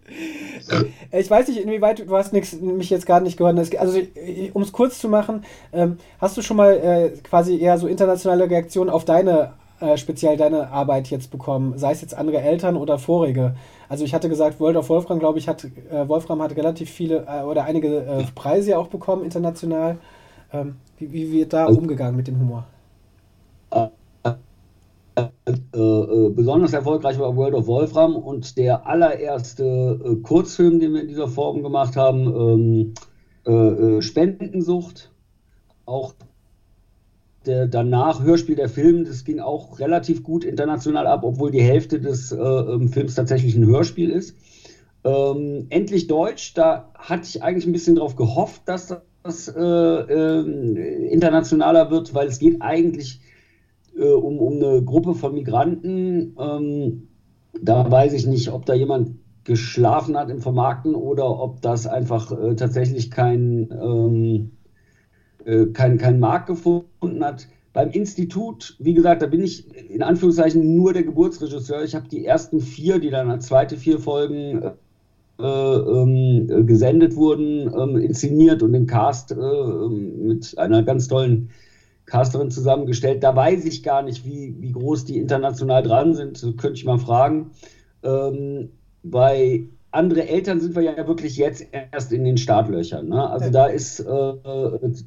Äh, 1.13 1.21
ich 1.21 1.31
weiß 1.31 1.49
nicht, 1.49 1.61
inwieweit 1.61 2.07
du 2.07 2.17
hast 2.17 2.33
nix, 2.33 2.55
mich 2.61 2.91
jetzt 2.91 3.07
gerade 3.07 3.25
nicht 3.25 3.37
gehört. 3.37 3.59
Also, 3.79 4.01
um 4.55 4.63
es 4.63 4.73
kurz 4.73 4.99
zu 4.99 5.09
machen, 5.09 5.45
ähm, 5.73 5.99
hast 6.19 6.37
du 6.37 6.43
schon 6.43 6.57
mal 6.57 6.73
äh, 6.73 7.11
quasi 7.23 7.59
eher 7.59 7.79
so 7.79 7.87
internationale 7.87 8.49
Reaktionen 8.49 8.91
auf 8.91 9.05
deine, 9.05 9.53
äh, 9.81 9.97
speziell 9.99 10.37
deine 10.37 10.69
Arbeit 10.71 11.09
jetzt 11.09 11.31
bekommen? 11.31 11.77
Sei 11.77 11.93
es 11.93 12.01
jetzt 12.01 12.15
andere 12.15 12.41
Eltern 12.41 12.77
oder 12.77 12.99
vorige? 12.99 13.55
Also, 13.89 14.05
ich 14.05 14.15
hatte 14.15 14.29
gesagt, 14.29 14.59
World 14.59 14.77
of 14.77 14.89
Wolfram, 14.89 15.19
glaube 15.19 15.39
ich, 15.39 15.49
hat, 15.49 15.65
äh, 15.65 16.09
Wolfram 16.09 16.41
hat 16.41 16.57
relativ 16.57 16.91
viele 16.91 17.27
äh, 17.29 17.43
oder 17.43 17.65
einige 17.65 17.99
äh, 17.99 18.25
Preise 18.35 18.79
auch 18.79 18.89
bekommen 18.89 19.23
international. 19.23 19.99
Ähm, 20.53 20.77
wie, 20.99 21.13
wie 21.13 21.33
wird 21.33 21.53
da 21.53 21.67
also, 21.67 21.79
umgegangen 21.79 22.17
mit 22.17 22.27
dem 22.27 22.41
Humor? 22.41 22.65
Äh, 25.17 25.79
äh, 25.79 26.29
besonders 26.31 26.75
erfolgreich 26.75 27.19
war 27.19 27.35
World 27.37 27.55
of 27.55 27.67
Wolfram 27.67 28.17
und 28.17 28.59
der 28.59 28.87
allererste 28.87 29.99
äh, 30.05 30.17
Kurzfilm, 30.17 30.79
den 30.79 30.93
wir 30.93 31.01
in 31.01 31.09
dieser 31.09 31.29
Form 31.29 31.63
gemacht 31.63 31.97
haben, 31.97 32.27
ähm, 32.27 32.95
äh, 33.47 33.53
äh, 33.53 34.03
Spendensucht. 34.03 35.11
Auch 35.87 36.13
der 37.47 37.67
danach 37.67 38.23
Hörspiel 38.23 38.57
der 38.57 38.69
Film, 38.69 39.05
das 39.05 39.25
ging 39.25 39.41
auch 39.41 39.79
relativ 39.79 40.23
gut 40.23 40.45
international 40.45 41.07
ab, 41.07 41.23
obwohl 41.25 41.51
die 41.51 41.63
Hälfte 41.63 41.99
des 41.99 42.33
äh, 42.33 42.37
ähm, 42.37 42.89
Films 42.89 43.15
tatsächlich 43.15 43.55
ein 43.55 43.65
Hörspiel 43.65 44.11
ist. 44.11 44.37
Ähm, 45.05 45.67
endlich 45.71 46.09
Deutsch, 46.09 46.53
da 46.55 46.91
hatte 46.95 47.23
ich 47.25 47.43
eigentlich 47.43 47.67
ein 47.67 47.73
bisschen 47.73 47.95
darauf 47.95 48.17
gehofft, 48.17 48.63
dass 48.67 48.95
das 49.23 49.49
ähm, 49.57 50.77
internationaler 50.77 51.91
wird, 51.91 52.15
weil 52.15 52.27
es 52.27 52.39
geht 52.39 52.61
eigentlich 52.61 53.21
äh, 53.21 53.26
um, 54.05 54.39
um 54.39 54.55
eine 54.55 54.83
Gruppe 54.83 55.15
von 55.15 55.35
Migranten. 55.35 56.37
Ähm, 56.39 57.09
da 57.63 57.91
weiß 57.91 58.13
ich 58.13 58.27
nicht, 58.27 58.51
ob 58.51 58.67
da 58.67 58.75
jemand 58.75 59.17
geschlafen 59.45 60.17
hat 60.17 60.29
im 60.31 60.41
Vermarkten 60.41 60.95
oder 60.95 61.41
ob 61.41 61.63
das 61.63 61.87
einfach 61.87 62.33
äh, 62.33 62.55
tatsächlich 62.57 63.11
kein, 63.11 63.71
ähm, 63.71 64.51
äh, 65.45 65.67
kein, 65.67 65.99
kein 65.99 66.19
Markt 66.21 66.49
gefunden 66.49 67.25
hat. 67.25 67.47
Beim 67.73 67.91
Institut, 67.91 68.77
wie 68.81 68.95
gesagt, 68.95 69.23
da 69.23 69.27
bin 69.27 69.43
ich 69.43 69.73
in 69.91 70.03
Anführungszeichen 70.03 70.77
nur 70.77 70.93
der 70.93 71.05
Geburtsregisseur. 71.05 71.85
Ich 71.85 71.95
habe 71.95 72.09
die 72.09 72.25
ersten 72.25 72.61
vier, 72.61 72.99
die 72.99 73.11
dann 73.11 73.31
als 73.31 73.47
zweite 73.47 73.77
vier 73.77 73.99
Folgen 73.99 74.63
äh, 75.39 75.43
ähm, 75.43 76.67
gesendet 76.67 77.15
wurden, 77.17 77.71
ähm, 77.79 77.99
inszeniert 77.99 78.63
und 78.63 78.73
den 78.73 78.87
Cast 78.87 79.33
äh, 79.33 79.89
mit 79.89 80.57
einer 80.57 80.83
ganz 80.83 81.09
tollen 81.09 81.51
Casterin 82.07 82.51
zusammengestellt. 82.51 83.23
Da 83.23 83.35
weiß 83.35 83.65
ich 83.65 83.83
gar 83.83 84.03
nicht, 84.03 84.25
wie, 84.25 84.57
wie 84.61 84.73
groß 84.73 85.05
die 85.05 85.19
international 85.19 85.83
dran 85.83 86.15
sind. 86.15 86.43
Das 86.43 86.57
könnte 86.57 86.75
ich 86.75 86.85
mal 86.85 86.99
fragen. 86.99 87.51
Ähm, 88.03 88.71
bei 89.03 89.65
andere 89.91 90.29
Eltern 90.29 90.61
sind 90.61 90.77
wir 90.77 90.83
ja 90.83 91.07
wirklich 91.07 91.37
jetzt 91.37 91.67
erst 91.73 92.13
in 92.13 92.25
den 92.25 92.37
Startlöchern. 92.37 93.09
Ne? 93.09 93.29
Also 93.29 93.51
da 93.51 93.67
ist 93.67 94.01
äh, 94.01 94.33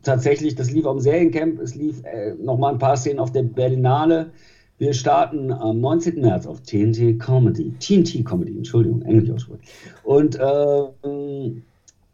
tatsächlich, 0.04 0.56
das 0.56 0.72
lief 0.72 0.86
am 0.86 1.00
Seriencamp, 1.00 1.60
es 1.60 1.76
lief 1.76 2.04
äh, 2.04 2.34
nochmal 2.36 2.74
ein 2.74 2.80
paar 2.80 2.98
Szenen 2.98 3.20
auf 3.20 3.32
der 3.32 3.44
Berlinale. 3.44 4.32
Wir 4.78 4.94
starten 4.94 5.52
am 5.52 5.82
19. 5.82 6.22
März 6.22 6.48
auf 6.48 6.62
TNT 6.62 7.20
Comedy. 7.20 7.74
TNT 7.80 8.26
Comedy, 8.26 8.58
Entschuldigung, 8.58 9.02
Englisch 9.04 9.30
aussprechen. 9.30 9.62
Und 10.04 10.40
äh, 10.40 10.80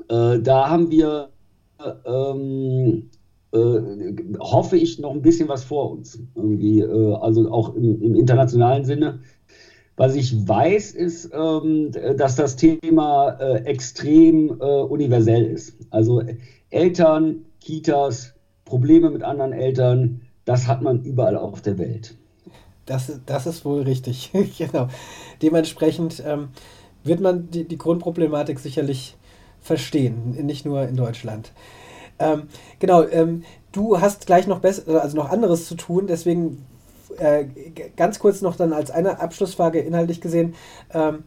äh, 0.09 0.41
da 0.41 0.69
haben 0.69 0.89
wir 0.91 1.29
ähm, 2.05 3.03
äh, 3.03 3.14
hoffe 4.39 4.77
ich, 4.77 4.99
noch 4.99 5.11
ein 5.11 5.21
bisschen 5.21 5.47
was 5.47 5.63
vor 5.63 5.91
uns. 5.91 6.19
Irgendwie, 6.35 6.79
äh, 6.79 7.15
also 7.15 7.51
auch 7.51 7.75
im, 7.75 8.01
im, 8.01 8.15
internationalen 8.15 8.85
Sinne. 8.85 9.19
Was 9.97 10.15
ich 10.15 10.47
weiß, 10.47 10.91
ist, 10.91 11.31
ähm, 11.33 11.91
dass 12.17 12.35
das 12.35 12.55
Thema 12.57 13.37
äh, 13.39 13.63
extrem 13.63 14.59
äh, 14.59 14.63
universell 14.63 15.45
ist. 15.45 15.77
Also 15.89 16.21
Eltern, 16.69 17.45
Kitas, 17.61 18.33
Probleme 18.65 19.09
mit 19.09 19.23
anderen 19.23 19.53
Eltern, 19.53 20.21
das 20.43 20.67
hat 20.67 20.81
man 20.81 21.03
überall 21.03 21.37
auf 21.37 21.61
der 21.61 21.77
Welt. 21.77 22.15
Das, 22.85 23.19
das 23.25 23.47
ist 23.47 23.65
wohl 23.65 23.83
richtig. 23.83 24.31
genau. 24.57 24.87
Dementsprechend 25.41 26.21
ähm, 26.25 26.49
wird 27.03 27.21
man 27.21 27.49
die, 27.49 27.63
die 27.63 27.77
Grundproblematik 27.77 28.59
sicherlich 28.59 29.15
verstehen, 29.61 30.31
nicht 30.45 30.65
nur 30.65 30.87
in 30.87 30.95
Deutschland. 30.95 31.51
Ähm, 32.19 32.43
genau, 32.79 33.03
ähm, 33.03 33.43
du 33.71 33.99
hast 33.99 34.25
gleich 34.25 34.47
noch 34.47 34.59
besser, 34.59 35.01
also 35.01 35.17
noch 35.17 35.29
anderes 35.29 35.67
zu 35.67 35.75
tun, 35.75 36.07
deswegen 36.07 36.65
äh, 37.17 37.45
ganz 37.95 38.19
kurz 38.19 38.41
noch 38.41 38.55
dann 38.55 38.73
als 38.73 38.91
eine 38.91 39.19
Abschlussfrage 39.19 39.79
inhaltlich 39.79 40.21
gesehen. 40.21 40.55
Ähm, 40.93 41.23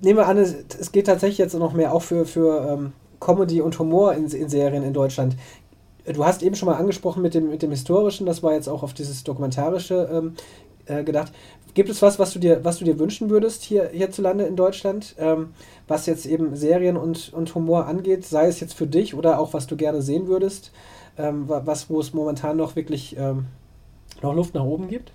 nehmen 0.00 0.18
wir 0.18 0.26
an, 0.26 0.38
es, 0.38 0.54
es, 0.78 0.92
geht 0.92 1.06
tatsächlich 1.06 1.38
jetzt 1.38 1.54
noch 1.54 1.72
mehr 1.72 1.94
auch 1.94 2.02
für, 2.02 2.24
für 2.26 2.68
ähm, 2.68 2.92
Comedy 3.20 3.60
und 3.60 3.78
Humor 3.78 4.14
in, 4.14 4.26
in 4.26 4.48
Serien 4.48 4.82
in 4.82 4.92
Deutschland. 4.92 5.36
Du 6.04 6.24
hast 6.24 6.42
eben 6.42 6.56
schon 6.56 6.66
mal 6.66 6.76
angesprochen 6.76 7.22
mit 7.22 7.34
dem, 7.34 7.48
mit 7.48 7.62
dem 7.62 7.70
Historischen, 7.70 8.26
das 8.26 8.42
war 8.42 8.54
jetzt 8.54 8.68
auch 8.68 8.82
auf 8.82 8.92
dieses 8.92 9.22
Dokumentarische 9.22 10.08
ähm, 10.12 10.34
äh, 10.92 11.04
gedacht. 11.04 11.32
Gibt 11.74 11.88
es 11.88 12.02
was, 12.02 12.18
was 12.18 12.32
du 12.32 12.38
dir, 12.38 12.64
was 12.64 12.78
du 12.78 12.84
dir 12.84 12.98
wünschen 12.98 13.30
würdest 13.30 13.62
hier, 13.62 13.88
hierzulande 13.88 14.44
in 14.44 14.56
Deutschland, 14.56 15.14
ähm, 15.18 15.48
was 15.88 16.06
jetzt 16.06 16.26
eben 16.26 16.54
Serien 16.54 16.96
und, 16.96 17.32
und 17.32 17.54
Humor 17.54 17.86
angeht, 17.86 18.26
sei 18.26 18.46
es 18.46 18.60
jetzt 18.60 18.74
für 18.74 18.86
dich 18.86 19.14
oder 19.14 19.38
auch 19.38 19.54
was 19.54 19.66
du 19.66 19.76
gerne 19.76 20.02
sehen 20.02 20.26
würdest, 20.26 20.70
ähm, 21.16 21.44
was, 21.46 21.88
wo 21.88 22.00
es 22.00 22.12
momentan 22.12 22.58
noch 22.58 22.76
wirklich 22.76 23.16
ähm, 23.18 23.46
noch 24.22 24.34
Luft 24.34 24.54
nach 24.54 24.64
oben 24.64 24.88
gibt? 24.88 25.12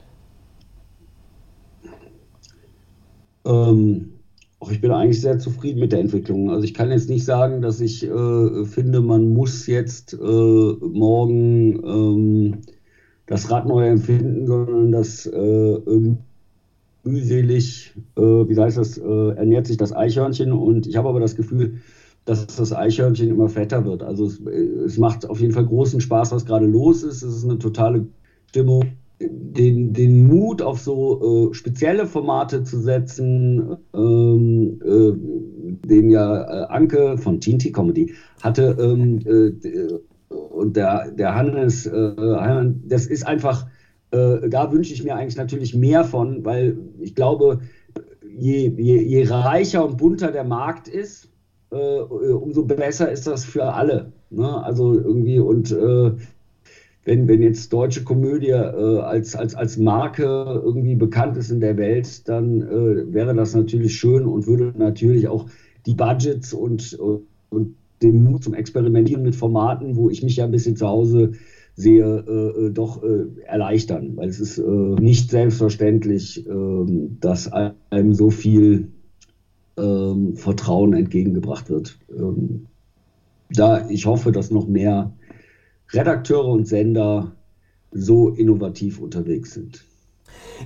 Ähm, 3.46 4.14
ich 4.70 4.82
bin 4.82 4.92
eigentlich 4.92 5.22
sehr 5.22 5.40
zufrieden 5.40 5.80
mit 5.80 5.92
der 5.92 6.00
Entwicklung. 6.00 6.50
Also 6.50 6.64
ich 6.64 6.74
kann 6.74 6.92
jetzt 6.92 7.10
nicht 7.10 7.26
sagen, 7.26 7.62
dass 7.62 7.80
ich 7.80 8.04
äh, 8.04 8.66
finde, 8.66 9.02
man 9.02 9.30
muss 9.30 9.68
jetzt 9.68 10.14
äh, 10.14 10.18
morgen 10.18 11.84
ähm, 11.86 12.62
das 13.28 13.52
Rad 13.52 13.68
neu 13.68 13.88
empfinden, 13.88 14.48
sondern 14.48 14.92
das 14.92 15.26
äh, 15.26 15.80
mühselig, 17.04 17.94
äh, 18.16 18.22
wie 18.22 18.60
heißt 18.60 18.78
das, 18.78 18.98
äh, 18.98 19.30
ernährt 19.36 19.68
sich 19.68 19.78
das 19.78 19.94
Eichhörnchen 19.94 20.52
und 20.52 20.88
ich 20.88 20.98
habe 20.98 21.10
aber 21.10 21.20
das 21.20 21.36
Gefühl, 21.36 21.76
dass 22.26 22.46
das 22.48 22.74
Eichhörnchen 22.74 23.30
immer 23.30 23.48
fetter 23.48 23.86
wird. 23.86 24.04
Also 24.04 24.26
es, 24.26 24.40
äh, 24.40 24.52
es 24.86 24.98
macht 24.98 25.30
auf 25.30 25.40
jeden 25.40 25.54
Fall 25.54 25.66
großen 25.66 26.02
Spaß, 26.02 26.32
was 26.32 26.46
gerade 26.46 26.66
los 26.66 27.04
ist. 27.04 27.22
Es 27.22 27.36
ist 27.38 27.44
eine 27.46 27.60
totale 27.60 28.08
Stimmung 28.48 28.84
den, 29.20 29.94
den 29.94 30.28
Mut 30.28 30.62
auf 30.62 30.80
so 30.80 31.50
äh, 31.50 31.54
spezielle 31.54 32.06
Formate 32.06 32.64
zu 32.64 32.80
setzen, 32.80 33.78
ähm, 33.94 34.80
äh, 34.84 35.88
den 35.88 36.10
ja 36.10 36.42
äh, 36.44 36.68
Anke 36.68 37.18
von 37.18 37.42
TNT 37.42 37.74
Comedy 37.74 38.14
hatte 38.42 38.78
ähm, 38.80 39.20
äh, 39.26 40.00
und 40.30 40.76
der, 40.76 41.12
der 41.12 41.36
Hannes, 41.36 41.86
äh, 41.86 42.72
das 42.88 43.06
ist 43.08 43.26
einfach, 43.26 43.68
äh, 44.12 44.50
da 44.50 44.72
wünsche 44.72 44.94
ich 44.94 45.04
mir 45.04 45.16
eigentlich 45.16 45.38
natürlich 45.38 45.74
mehr 45.76 46.04
von, 46.04 46.44
weil 46.46 46.78
ich 47.00 47.16
glaube, 47.16 47.60
je, 48.38 48.70
je, 48.78 49.02
je 49.02 49.24
reicher 49.28 49.86
und 49.86 49.98
bunter 49.98 50.32
der 50.32 50.44
Markt 50.44 50.88
ist, 50.88 51.30
umso 51.70 52.64
besser 52.64 53.12
ist 53.12 53.28
das 53.28 53.44
für 53.44 53.74
alle. 53.74 54.14
Ne? 54.30 54.64
Also 54.64 54.94
irgendwie 54.94 55.38
und 55.38 55.76
wenn, 57.08 57.28
wenn 57.30 57.42
jetzt 57.42 57.72
deutsche 57.72 58.04
Komödie 58.04 58.50
äh, 58.50 59.00
als, 59.00 59.34
als, 59.34 59.56
als 59.56 59.78
Marke 59.78 60.24
irgendwie 60.26 60.96
bekannt 60.96 61.38
ist 61.38 61.50
in 61.50 61.62
der 61.62 61.78
Welt, 61.78 62.28
dann 62.28 62.62
äh, 62.62 63.14
wäre 63.14 63.34
das 63.34 63.56
natürlich 63.56 63.96
schön 63.96 64.26
und 64.26 64.46
würde 64.46 64.74
natürlich 64.78 65.30
auch 65.30 65.46
die 65.86 65.94
Budgets 65.94 66.54
und, 66.54 67.00
und 67.50 67.76
den 68.02 68.24
Mut 68.24 68.44
zum 68.44 68.54
Experimentieren 68.54 69.24
mit 69.24 69.36
Formaten, 69.36 69.96
wo 69.96 70.10
ich 70.10 70.24
mich 70.24 70.36
ja 70.38 70.46
ein 70.46 70.52
bisschen 70.52 70.76
zu 70.76 70.88
Hause 70.88 71.34
sehe, 71.76 72.24
äh, 72.28 72.66
äh 72.66 72.72
doch 72.72 73.04
äh, 73.04 73.26
erleichtern. 73.46 74.18
Weil 74.18 74.30
es 74.30 74.40
ist 74.40 74.58
äh, 74.58 74.62
nicht 74.62 75.30
selbstverständlich, 75.30 76.48
ähm, 76.48 77.18
dass 77.20 77.52
einem 77.52 78.14
so 78.14 78.30
viel 78.30 78.90
ähm, 79.78 80.36
Vertrauen 80.36 80.94
entgegengebracht 80.94 81.70
wird. 81.70 81.98
Ähm, 82.10 82.68
da 83.52 83.90
ich 83.90 84.06
hoffe, 84.06 84.32
dass 84.32 84.52
noch 84.52 84.68
mehr 84.68 85.14
Redakteure 85.92 86.48
und 86.48 86.68
Sender 86.68 87.34
so 87.92 88.30
innovativ 88.30 89.00
unterwegs 89.00 89.54
sind. 89.54 89.86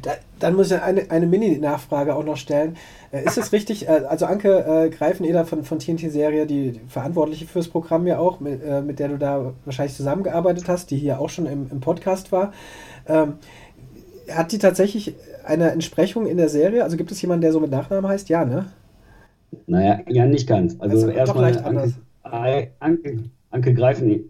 Da, 0.02 0.12
dann 0.40 0.56
muss 0.56 0.72
ich 0.72 0.82
eine, 0.82 1.12
eine 1.12 1.28
Mini-Nachfrage 1.28 2.16
auch 2.16 2.24
noch 2.24 2.38
stellen. 2.38 2.78
Äh, 3.12 3.26
ist 3.26 3.38
es 3.38 3.52
richtig, 3.52 3.88
äh, 3.88 4.04
also 4.08 4.26
Anke 4.26 4.66
äh, 4.66 4.90
Greifeneder 4.90 5.46
von, 5.46 5.64
von 5.64 5.80
TNT-Serie, 5.80 6.46
die 6.46 6.80
Verantwortliche 6.88 7.46
fürs 7.46 7.68
Programm 7.68 8.08
ja 8.08 8.18
auch, 8.18 8.40
mit, 8.40 8.64
äh, 8.64 8.82
mit 8.82 9.00
der 9.00 9.10
du 9.10 9.18
da 9.18 9.54
wahrscheinlich 9.66 9.96
zusammengearbeitet 9.96 10.68
hast, 10.68 10.92
die 10.92 10.98
hier 10.98 11.20
auch 11.20 11.30
schon 11.30 11.46
im, 11.46 11.70
im 11.70 11.80
Podcast 11.80 12.32
war, 12.32 12.54
ähm, 13.08 13.36
hat 14.30 14.52
die 14.52 14.60
tatsächlich 14.60 15.16
eine 15.44 15.72
Entsprechung 15.72 16.26
in 16.26 16.38
der 16.38 16.50
Serie? 16.50 16.84
Also 16.84 16.98
gibt 16.98 17.12
es 17.12 17.22
jemanden, 17.22 17.42
der 17.42 17.52
so 17.52 17.60
mit 17.60 17.72
Nachnamen 17.72 18.10
heißt? 18.10 18.30
Ja, 18.30 18.46
ne? 18.46 18.68
Naja, 19.68 20.00
ja, 20.08 20.26
nicht 20.26 20.48
ganz. 20.48 20.78
Also, 20.80 20.96
also 20.96 21.10
erstmal 21.10 21.58
Anke, 22.24 22.72
Anke, 22.80 23.24
Anke 23.50 23.74
Greifeneder 23.74 24.24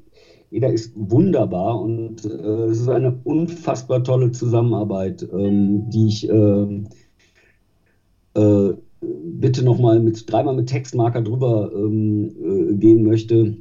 jeder 0.52 0.72
ist 0.72 0.92
wunderbar 0.96 1.80
und 1.82 2.26
äh, 2.26 2.66
es 2.66 2.82
ist 2.82 2.90
eine 2.90 3.18
unfassbar 3.24 4.04
tolle 4.04 4.32
Zusammenarbeit, 4.32 5.28
ähm, 5.32 5.90
die 5.90 6.08
ich 6.08 6.30
äh, 6.30 6.84
äh, 8.36 8.74
bitte 9.00 9.64
nochmal 9.64 10.00
mit 10.02 10.30
dreimal 10.30 10.56
mit 10.56 10.68
Textmarker 10.68 11.22
drüber 11.22 11.72
ähm, 11.74 12.30
äh, 12.44 12.74
gehen 12.76 13.04
möchte. 13.04 13.58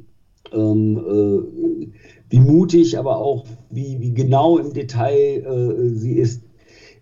Ähm, 0.51 0.97
äh, 0.97 1.87
wie 2.29 2.39
mutig, 2.39 2.99
aber 2.99 3.17
auch 3.17 3.45
wie, 3.69 3.99
wie 4.01 4.13
genau 4.13 4.57
im 4.57 4.73
Detail 4.73 5.45
äh, 5.45 5.89
sie 5.95 6.13
ist. 6.13 6.43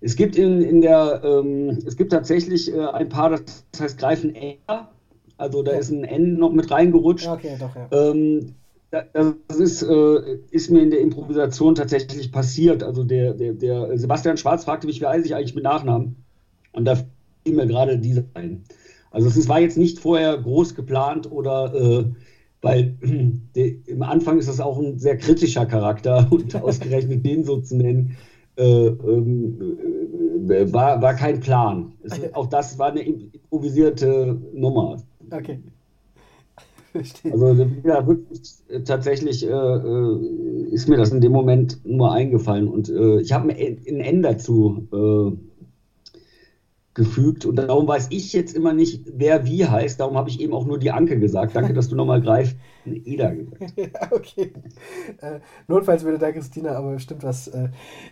Es 0.01 0.15
gibt 0.15 0.35
in, 0.35 0.61
in 0.61 0.81
der, 0.81 1.21
ähm, 1.23 1.79
es 1.85 1.97
gibt 1.97 2.11
tatsächlich 2.11 2.73
ein 2.73 3.09
paar, 3.09 3.31
das 3.31 3.41
heißt 3.77 3.97
Greifen 3.97 4.33
R, 4.33 4.87
also 5.37 5.61
da 5.61 5.71
ist 5.71 5.89
ein 5.91 6.03
N 6.03 6.35
noch 6.37 6.53
mit 6.53 6.71
reingerutscht. 6.71 7.27
Okay, 7.27 7.57
doch, 7.59 7.75
ja. 7.75 7.89
Ähm, 7.91 8.53
das 8.91 9.59
ist, 9.59 9.83
äh, 9.83 10.39
ist, 10.49 10.71
mir 10.71 10.81
in 10.81 10.89
der 10.89 11.01
Improvisation 11.01 11.75
tatsächlich 11.75 12.31
passiert. 12.31 12.83
Also 12.83 13.03
der, 13.03 13.33
der, 13.33 13.53
der, 13.53 13.97
Sebastian 13.97 14.37
Schwarz 14.37 14.63
fragte 14.63 14.87
mich, 14.87 14.99
wie 14.99 15.05
heiße 15.05 15.25
ich 15.25 15.35
eigentlich 15.35 15.55
mit 15.55 15.63
Nachnamen? 15.63 16.15
Und 16.73 16.85
da 16.85 16.95
fiel 16.95 17.55
mir 17.55 17.67
gerade 17.67 17.99
diese 17.99 18.25
ein. 18.33 18.63
Also 19.11 19.27
es 19.27 19.47
war 19.47 19.59
jetzt 19.59 19.77
nicht 19.77 19.99
vorher 19.99 20.37
groß 20.37 20.75
geplant 20.75 21.31
oder 21.31 21.73
äh, 21.73 22.05
weil 22.61 22.97
der, 23.55 23.71
im 23.85 24.01
Anfang 24.01 24.39
ist 24.39 24.49
das 24.49 24.59
auch 24.59 24.79
ein 24.79 24.97
sehr 24.97 25.17
kritischer 25.17 25.65
Charakter 25.65 26.27
und 26.31 26.55
ausgerechnet 26.55 27.25
den 27.25 27.43
so 27.43 27.61
zu 27.61 27.77
nennen, 27.77 28.17
äh, 28.55 28.87
ähm, 28.87 29.77
äh, 30.49 30.73
war, 30.73 31.01
war 31.01 31.13
kein 31.13 31.39
Plan. 31.39 31.93
Es, 32.01 32.33
auch 32.33 32.47
das 32.47 32.77
war 32.79 32.89
eine 32.89 33.01
improvisierte 33.01 34.41
Nummer. 34.53 34.97
Okay. 35.31 35.59
Verstehe. 36.91 37.33
Also 37.33 37.67
ja, 37.83 38.07
wirklich, 38.07 38.41
äh, 38.69 38.81
tatsächlich 38.81 39.45
äh, 39.45 39.49
äh, 39.49 40.65
ist 40.71 40.87
mir 40.89 40.97
das 40.97 41.11
in 41.11 41.21
dem 41.21 41.31
Moment 41.31 41.79
nur 41.85 42.11
eingefallen 42.11 42.67
und 42.67 42.89
äh, 42.89 43.21
ich 43.21 43.31
habe 43.31 43.53
ein 43.53 43.99
N 44.01 44.21
dazu 44.23 44.87
äh, 44.91 45.37
gefügt 46.95 47.45
und 47.45 47.55
darum 47.57 47.87
weiß 47.87 48.07
ich 48.09 48.33
jetzt 48.33 48.55
immer 48.55 48.73
nicht, 48.73 49.03
wer 49.13 49.45
wie 49.45 49.65
heißt. 49.65 49.99
Darum 49.99 50.17
habe 50.17 50.29
ich 50.29 50.41
eben 50.41 50.53
auch 50.53 50.65
nur 50.65 50.79
die 50.79 50.91
Anke 50.91 51.19
gesagt. 51.19 51.55
Danke, 51.55 51.73
dass 51.73 51.87
du 51.87 51.95
nochmal 51.95 52.21
greifst. 52.21 52.57
Eda 52.85 53.29
gesagt. 53.29 53.61
ja, 53.77 54.11
okay. 54.11 54.51
Äh, 55.21 55.39
notfalls 55.67 56.03
würde 56.03 56.17
da 56.17 56.31
Christina 56.31 56.71
aber 56.71 56.93
bestimmt 56.93 57.23
was 57.23 57.51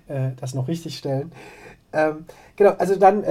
das 0.08 0.54
noch 0.54 0.68
richtig 0.68 0.98
stellen. 0.98 1.32
Ähm, 1.92 2.26
genau, 2.56 2.72
also 2.78 2.96
dann 2.96 3.24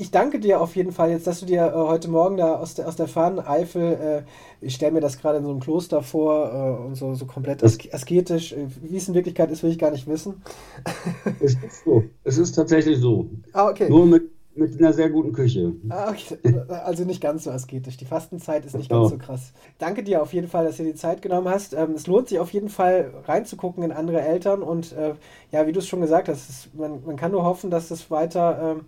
ich 0.00 0.10
danke 0.10 0.38
dir 0.38 0.60
auf 0.60 0.76
jeden 0.76 0.92
Fall 0.92 1.10
jetzt, 1.10 1.26
dass 1.26 1.40
du 1.40 1.46
dir 1.46 1.66
äh, 1.66 1.72
heute 1.72 2.08
Morgen 2.08 2.36
da 2.36 2.54
aus 2.56 2.74
der, 2.74 2.88
aus 2.88 2.96
der 2.96 3.08
Fahneneifel, 3.08 3.82
äh, 3.82 4.22
ich 4.64 4.74
stelle 4.74 4.92
mir 4.92 5.00
das 5.00 5.18
gerade 5.18 5.38
in 5.38 5.44
so 5.44 5.50
einem 5.50 5.60
Kloster 5.60 6.02
vor 6.02 6.52
äh, 6.52 6.86
und 6.86 6.94
so, 6.94 7.14
so 7.14 7.26
komplett 7.26 7.62
asketisch. 7.64 8.52
Äh, 8.52 8.68
wie 8.82 8.96
es 8.96 9.08
in 9.08 9.14
Wirklichkeit 9.14 9.50
ist, 9.50 9.62
will 9.62 9.70
ich 9.70 9.78
gar 9.78 9.90
nicht 9.90 10.06
wissen. 10.06 10.42
es 11.40 11.54
ist 11.54 11.84
so. 11.84 12.04
Es 12.24 12.38
ist 12.38 12.52
tatsächlich 12.52 12.98
so. 12.98 13.28
Ah, 13.52 13.68
okay. 13.68 13.88
Nur 13.88 14.06
mit, 14.06 14.30
mit 14.54 14.78
einer 14.78 14.92
sehr 14.92 15.10
guten 15.10 15.32
Küche. 15.32 15.72
Ah, 15.88 16.10
okay. 16.10 16.38
Also 16.68 17.04
nicht 17.04 17.20
ganz 17.20 17.44
so 17.44 17.50
asketisch. 17.50 17.96
Die 17.96 18.04
Fastenzeit 18.04 18.64
ist 18.64 18.76
nicht 18.76 18.90
ganz 18.90 19.10
so 19.10 19.18
krass. 19.18 19.52
Danke 19.78 20.02
dir 20.02 20.22
auf 20.22 20.32
jeden 20.32 20.48
Fall, 20.48 20.64
dass 20.64 20.76
du 20.76 20.84
dir 20.84 20.92
die 20.92 20.98
Zeit 20.98 21.22
genommen 21.22 21.48
hast. 21.48 21.74
Ähm, 21.74 21.92
es 21.92 22.06
lohnt 22.06 22.28
sich 22.28 22.38
auf 22.38 22.52
jeden 22.52 22.68
Fall 22.68 23.12
reinzugucken 23.24 23.82
in 23.82 23.92
andere 23.92 24.20
Eltern 24.20 24.62
und 24.62 24.92
äh, 24.92 25.14
ja, 25.50 25.66
wie 25.66 25.72
du 25.72 25.80
es 25.80 25.88
schon 25.88 26.00
gesagt 26.00 26.28
hast, 26.28 26.48
es, 26.48 26.68
man, 26.74 27.04
man 27.04 27.16
kann 27.16 27.32
nur 27.32 27.44
hoffen, 27.44 27.70
dass 27.70 27.90
es 27.90 28.10
weiter. 28.10 28.76
Ähm, 28.78 28.84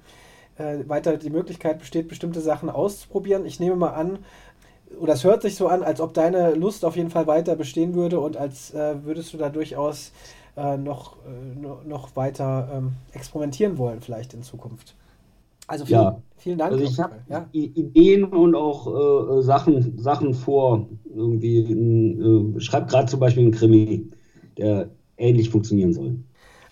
äh, 0.61 0.88
weiter 0.88 1.16
die 1.16 1.30
Möglichkeit 1.30 1.78
besteht, 1.78 2.08
bestimmte 2.08 2.40
Sachen 2.40 2.68
auszuprobieren. 2.68 3.46
Ich 3.46 3.61
nehme 3.61 3.76
mal 3.76 3.90
an, 3.90 4.18
oder 4.98 5.14
es 5.14 5.24
hört 5.24 5.42
sich 5.42 5.56
so 5.56 5.68
an, 5.68 5.82
als 5.82 6.00
ob 6.00 6.14
deine 6.14 6.54
Lust 6.54 6.84
auf 6.84 6.96
jeden 6.96 7.11
Fall 7.11 7.26
weiter 7.26 7.56
bestehen 7.56 7.94
würde 7.94 8.20
und 8.20 8.36
als 8.36 8.74
äh, 8.74 9.04
würdest 9.04 9.32
du 9.32 9.38
da 9.38 9.48
durchaus 9.48 10.12
äh, 10.56 10.76
noch, 10.76 11.16
äh, 11.26 11.88
noch 11.88 12.16
weiter 12.16 12.68
ähm, 12.72 12.92
experimentieren 13.12 13.78
wollen, 13.78 14.00
vielleicht 14.00 14.34
in 14.34 14.42
Zukunft. 14.42 14.94
Also 15.66 15.84
vielen, 15.84 16.00
ja. 16.00 16.22
vielen 16.36 16.58
Dank. 16.58 16.72
Also 16.72 16.84
ich 16.84 16.98
habe 16.98 17.14
ja. 17.28 17.46
Ideen 17.52 18.24
und 18.24 18.56
auch 18.56 18.88
äh, 18.88 19.38
äh, 19.38 19.42
Sachen, 19.42 19.98
Sachen 19.98 20.34
vor. 20.34 20.88
Irgendwie, 21.14 21.61
äh, 21.61 22.61
schreibt 22.61 22.90
gerade 22.90 23.06
zum 23.06 23.20
Beispiel 23.20 23.44
einen 23.44 23.52
Krimi, 23.52 24.11
der 24.58 24.90
ähnlich 25.16 25.48
funktionieren 25.50 25.92
soll. 25.92 26.16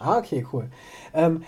Ah, 0.01 0.19
okay, 0.19 0.45
cool. 0.53 0.69
Ähm, 1.15 1.43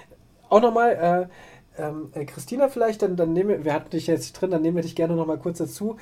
auch 0.48 0.60
nochmal, 0.60 1.28
äh, 1.28 1.49
ähm, 1.80 2.10
äh, 2.12 2.24
Christina, 2.24 2.68
vielleicht, 2.68 3.02
dann, 3.02 3.16
dann 3.16 3.32
nehmen 3.32 3.48
wir, 3.50 3.64
wir 3.64 3.74
hatten 3.74 3.90
dich 3.90 4.06
jetzt 4.06 4.32
drin, 4.32 4.50
dann 4.50 4.62
nehmen 4.62 4.76
wir 4.76 4.82
dich 4.82 4.94
gerne 4.94 5.14
nochmal 5.14 5.38
kurz 5.38 5.58
dazu. 5.58 5.96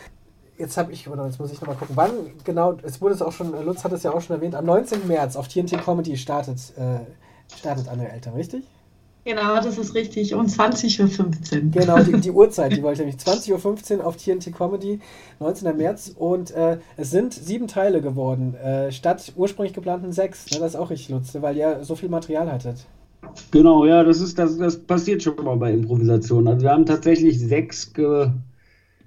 Jetzt 0.58 0.76
habe 0.76 0.92
ich, 0.92 1.08
oder 1.08 1.26
jetzt 1.26 1.38
muss 1.38 1.52
ich 1.52 1.60
nochmal 1.60 1.76
gucken, 1.76 1.96
wann 1.96 2.10
genau, 2.44 2.76
es 2.82 3.00
wurde 3.00 3.14
es 3.14 3.22
auch 3.22 3.32
schon, 3.32 3.52
Lutz 3.64 3.84
hat 3.84 3.92
es 3.92 4.02
ja 4.02 4.12
auch 4.12 4.20
schon 4.20 4.36
erwähnt, 4.36 4.56
am 4.56 4.66
19. 4.66 5.06
März 5.06 5.36
auf 5.36 5.46
TNT 5.46 5.80
Comedy 5.82 6.16
startet, 6.16 6.58
äh, 6.76 6.98
startet 7.56 7.88
Anne 7.88 8.10
Eltern, 8.10 8.34
richtig? 8.34 8.64
Genau, 9.28 9.56
das 9.56 9.76
ist 9.76 9.94
richtig. 9.94 10.34
Um 10.34 10.46
20.15 10.46 11.12
Uhr. 11.12 11.70
Genau, 11.70 12.02
die, 12.02 12.18
die 12.18 12.30
Uhrzeit, 12.32 12.72
die 12.72 12.82
wollte 12.82 13.02
ich 13.02 13.06
nämlich. 13.06 13.22
20.15 13.22 13.98
Uhr 13.98 14.06
auf 14.06 14.16
TNT 14.16 14.56
Comedy, 14.56 15.00
19. 15.38 15.76
März. 15.76 16.12
Und 16.16 16.50
äh, 16.52 16.78
es 16.96 17.10
sind 17.10 17.34
sieben 17.34 17.68
Teile 17.68 18.00
geworden, 18.00 18.54
äh, 18.54 18.90
statt 18.90 19.34
ursprünglich 19.36 19.74
geplanten 19.74 20.12
sechs. 20.12 20.50
Ne, 20.50 20.60
das 20.60 20.72
ist 20.72 20.80
auch 20.80 20.88
richtig 20.88 21.10
Lutz, 21.10 21.36
weil 21.38 21.58
ihr 21.58 21.84
so 21.84 21.94
viel 21.94 22.08
Material 22.08 22.50
hattet. 22.50 22.86
Genau, 23.50 23.86
ja, 23.86 24.04
das 24.04 24.20
ist 24.20 24.38
das, 24.38 24.58
das 24.58 24.78
passiert 24.78 25.22
schon 25.22 25.42
mal 25.44 25.56
bei 25.56 25.72
Improvisationen. 25.72 26.48
Also 26.48 26.62
wir 26.62 26.70
haben 26.70 26.86
tatsächlich 26.86 27.38
sechs 27.40 27.92
ge, 27.92 28.30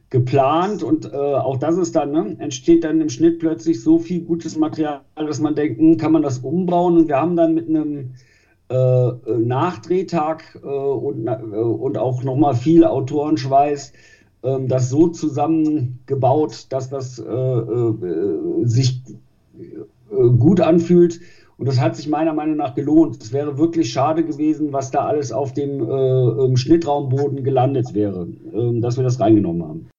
geplant 0.09 0.83
und 0.83 1.05
äh, 1.05 1.15
auch 1.15 1.57
das 1.57 1.77
ist 1.77 1.95
dann, 1.95 2.11
ne, 2.11 2.35
entsteht 2.39 2.83
dann 2.83 3.01
im 3.01 3.09
Schnitt 3.09 3.39
plötzlich 3.39 3.81
so 3.81 3.99
viel 3.99 4.21
gutes 4.21 4.57
Material, 4.57 5.01
dass 5.15 5.39
man 5.39 5.55
denkt, 5.55 5.79
hm, 5.79 5.97
kann 5.97 6.11
man 6.11 6.21
das 6.21 6.39
umbauen? 6.39 6.97
Und 6.97 7.07
wir 7.07 7.17
haben 7.17 7.35
dann 7.35 7.53
mit 7.53 7.69
einem 7.69 8.13
äh, 8.69 9.11
Nachdrehtag 9.37 10.59
äh, 10.63 10.67
und, 10.67 11.27
äh, 11.27 11.31
und 11.31 11.97
auch 11.97 12.23
nochmal 12.23 12.55
viel 12.55 12.83
Autorenschweiß 12.83 13.93
ähm, 14.43 14.67
das 14.67 14.89
so 14.89 15.07
zusammengebaut, 15.07 16.67
dass 16.69 16.89
das 16.89 17.19
äh, 17.19 17.23
äh, 17.23 18.65
sich 18.65 19.01
gut 20.09 20.59
anfühlt. 20.59 21.21
Und 21.61 21.67
das 21.67 21.79
hat 21.79 21.95
sich 21.95 22.07
meiner 22.07 22.33
Meinung 22.33 22.57
nach 22.57 22.73
gelohnt. 22.73 23.21
Es 23.21 23.31
wäre 23.33 23.59
wirklich 23.59 23.93
schade 23.93 24.25
gewesen, 24.25 24.73
was 24.73 24.89
da 24.89 25.05
alles 25.05 25.31
auf 25.31 25.53
dem 25.53 26.57
Schnittraumboden 26.57 27.43
gelandet 27.43 27.93
wäre, 27.93 28.27
ähm, 28.51 28.81
dass 28.81 28.97
wir 28.97 29.03
das 29.03 29.19
reingenommen 29.19 29.61
haben. 29.61 29.89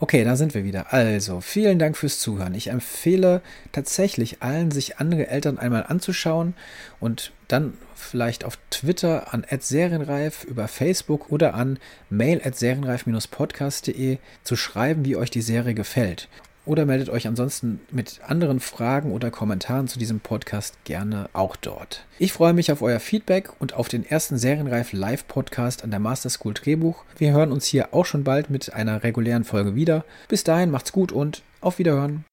Okay, 0.00 0.24
da 0.24 0.36
sind 0.36 0.54
wir 0.54 0.64
wieder. 0.64 0.94
Also, 0.94 1.42
vielen 1.42 1.78
Dank 1.78 1.98
fürs 1.98 2.18
Zuhören. 2.18 2.54
Ich 2.54 2.68
empfehle 2.68 3.42
tatsächlich 3.72 4.40
allen, 4.40 4.70
sich 4.70 4.96
andere 4.96 5.26
Eltern 5.26 5.58
einmal 5.58 5.84
anzuschauen 5.86 6.54
und 6.98 7.32
dann 7.46 7.74
vielleicht 7.94 8.46
auf 8.46 8.58
Twitter 8.70 9.34
an 9.34 9.44
serienreif, 9.60 10.44
über 10.44 10.66
Facebook 10.66 11.30
oder 11.30 11.52
an 11.52 11.78
mail 12.08 12.40
serienreif-podcast.de 12.40 14.16
zu 14.44 14.56
schreiben, 14.56 15.04
wie 15.04 15.16
euch 15.16 15.30
die 15.30 15.42
Serie 15.42 15.74
gefällt 15.74 16.30
oder 16.68 16.86
meldet 16.86 17.08
euch 17.08 17.26
ansonsten 17.26 17.80
mit 17.90 18.20
anderen 18.26 18.60
Fragen 18.60 19.12
oder 19.12 19.30
Kommentaren 19.30 19.88
zu 19.88 19.98
diesem 19.98 20.20
Podcast 20.20 20.84
gerne 20.84 21.28
auch 21.32 21.56
dort. 21.56 22.04
Ich 22.18 22.32
freue 22.32 22.52
mich 22.52 22.70
auf 22.70 22.82
euer 22.82 23.00
Feedback 23.00 23.50
und 23.58 23.74
auf 23.74 23.88
den 23.88 24.04
ersten 24.04 24.38
Serienreif 24.38 24.92
Live 24.92 25.26
Podcast 25.26 25.82
an 25.82 25.90
der 25.90 26.00
Master 26.00 26.30
School 26.30 26.54
Drehbuch. 26.54 27.04
Wir 27.16 27.32
hören 27.32 27.52
uns 27.52 27.66
hier 27.66 27.88
auch 27.92 28.04
schon 28.04 28.22
bald 28.22 28.50
mit 28.50 28.72
einer 28.72 29.02
regulären 29.02 29.44
Folge 29.44 29.74
wieder. 29.74 30.04
Bis 30.28 30.44
dahin 30.44 30.70
macht's 30.70 30.92
gut 30.92 31.10
und 31.10 31.42
auf 31.60 31.78
Wiederhören. 31.78 32.24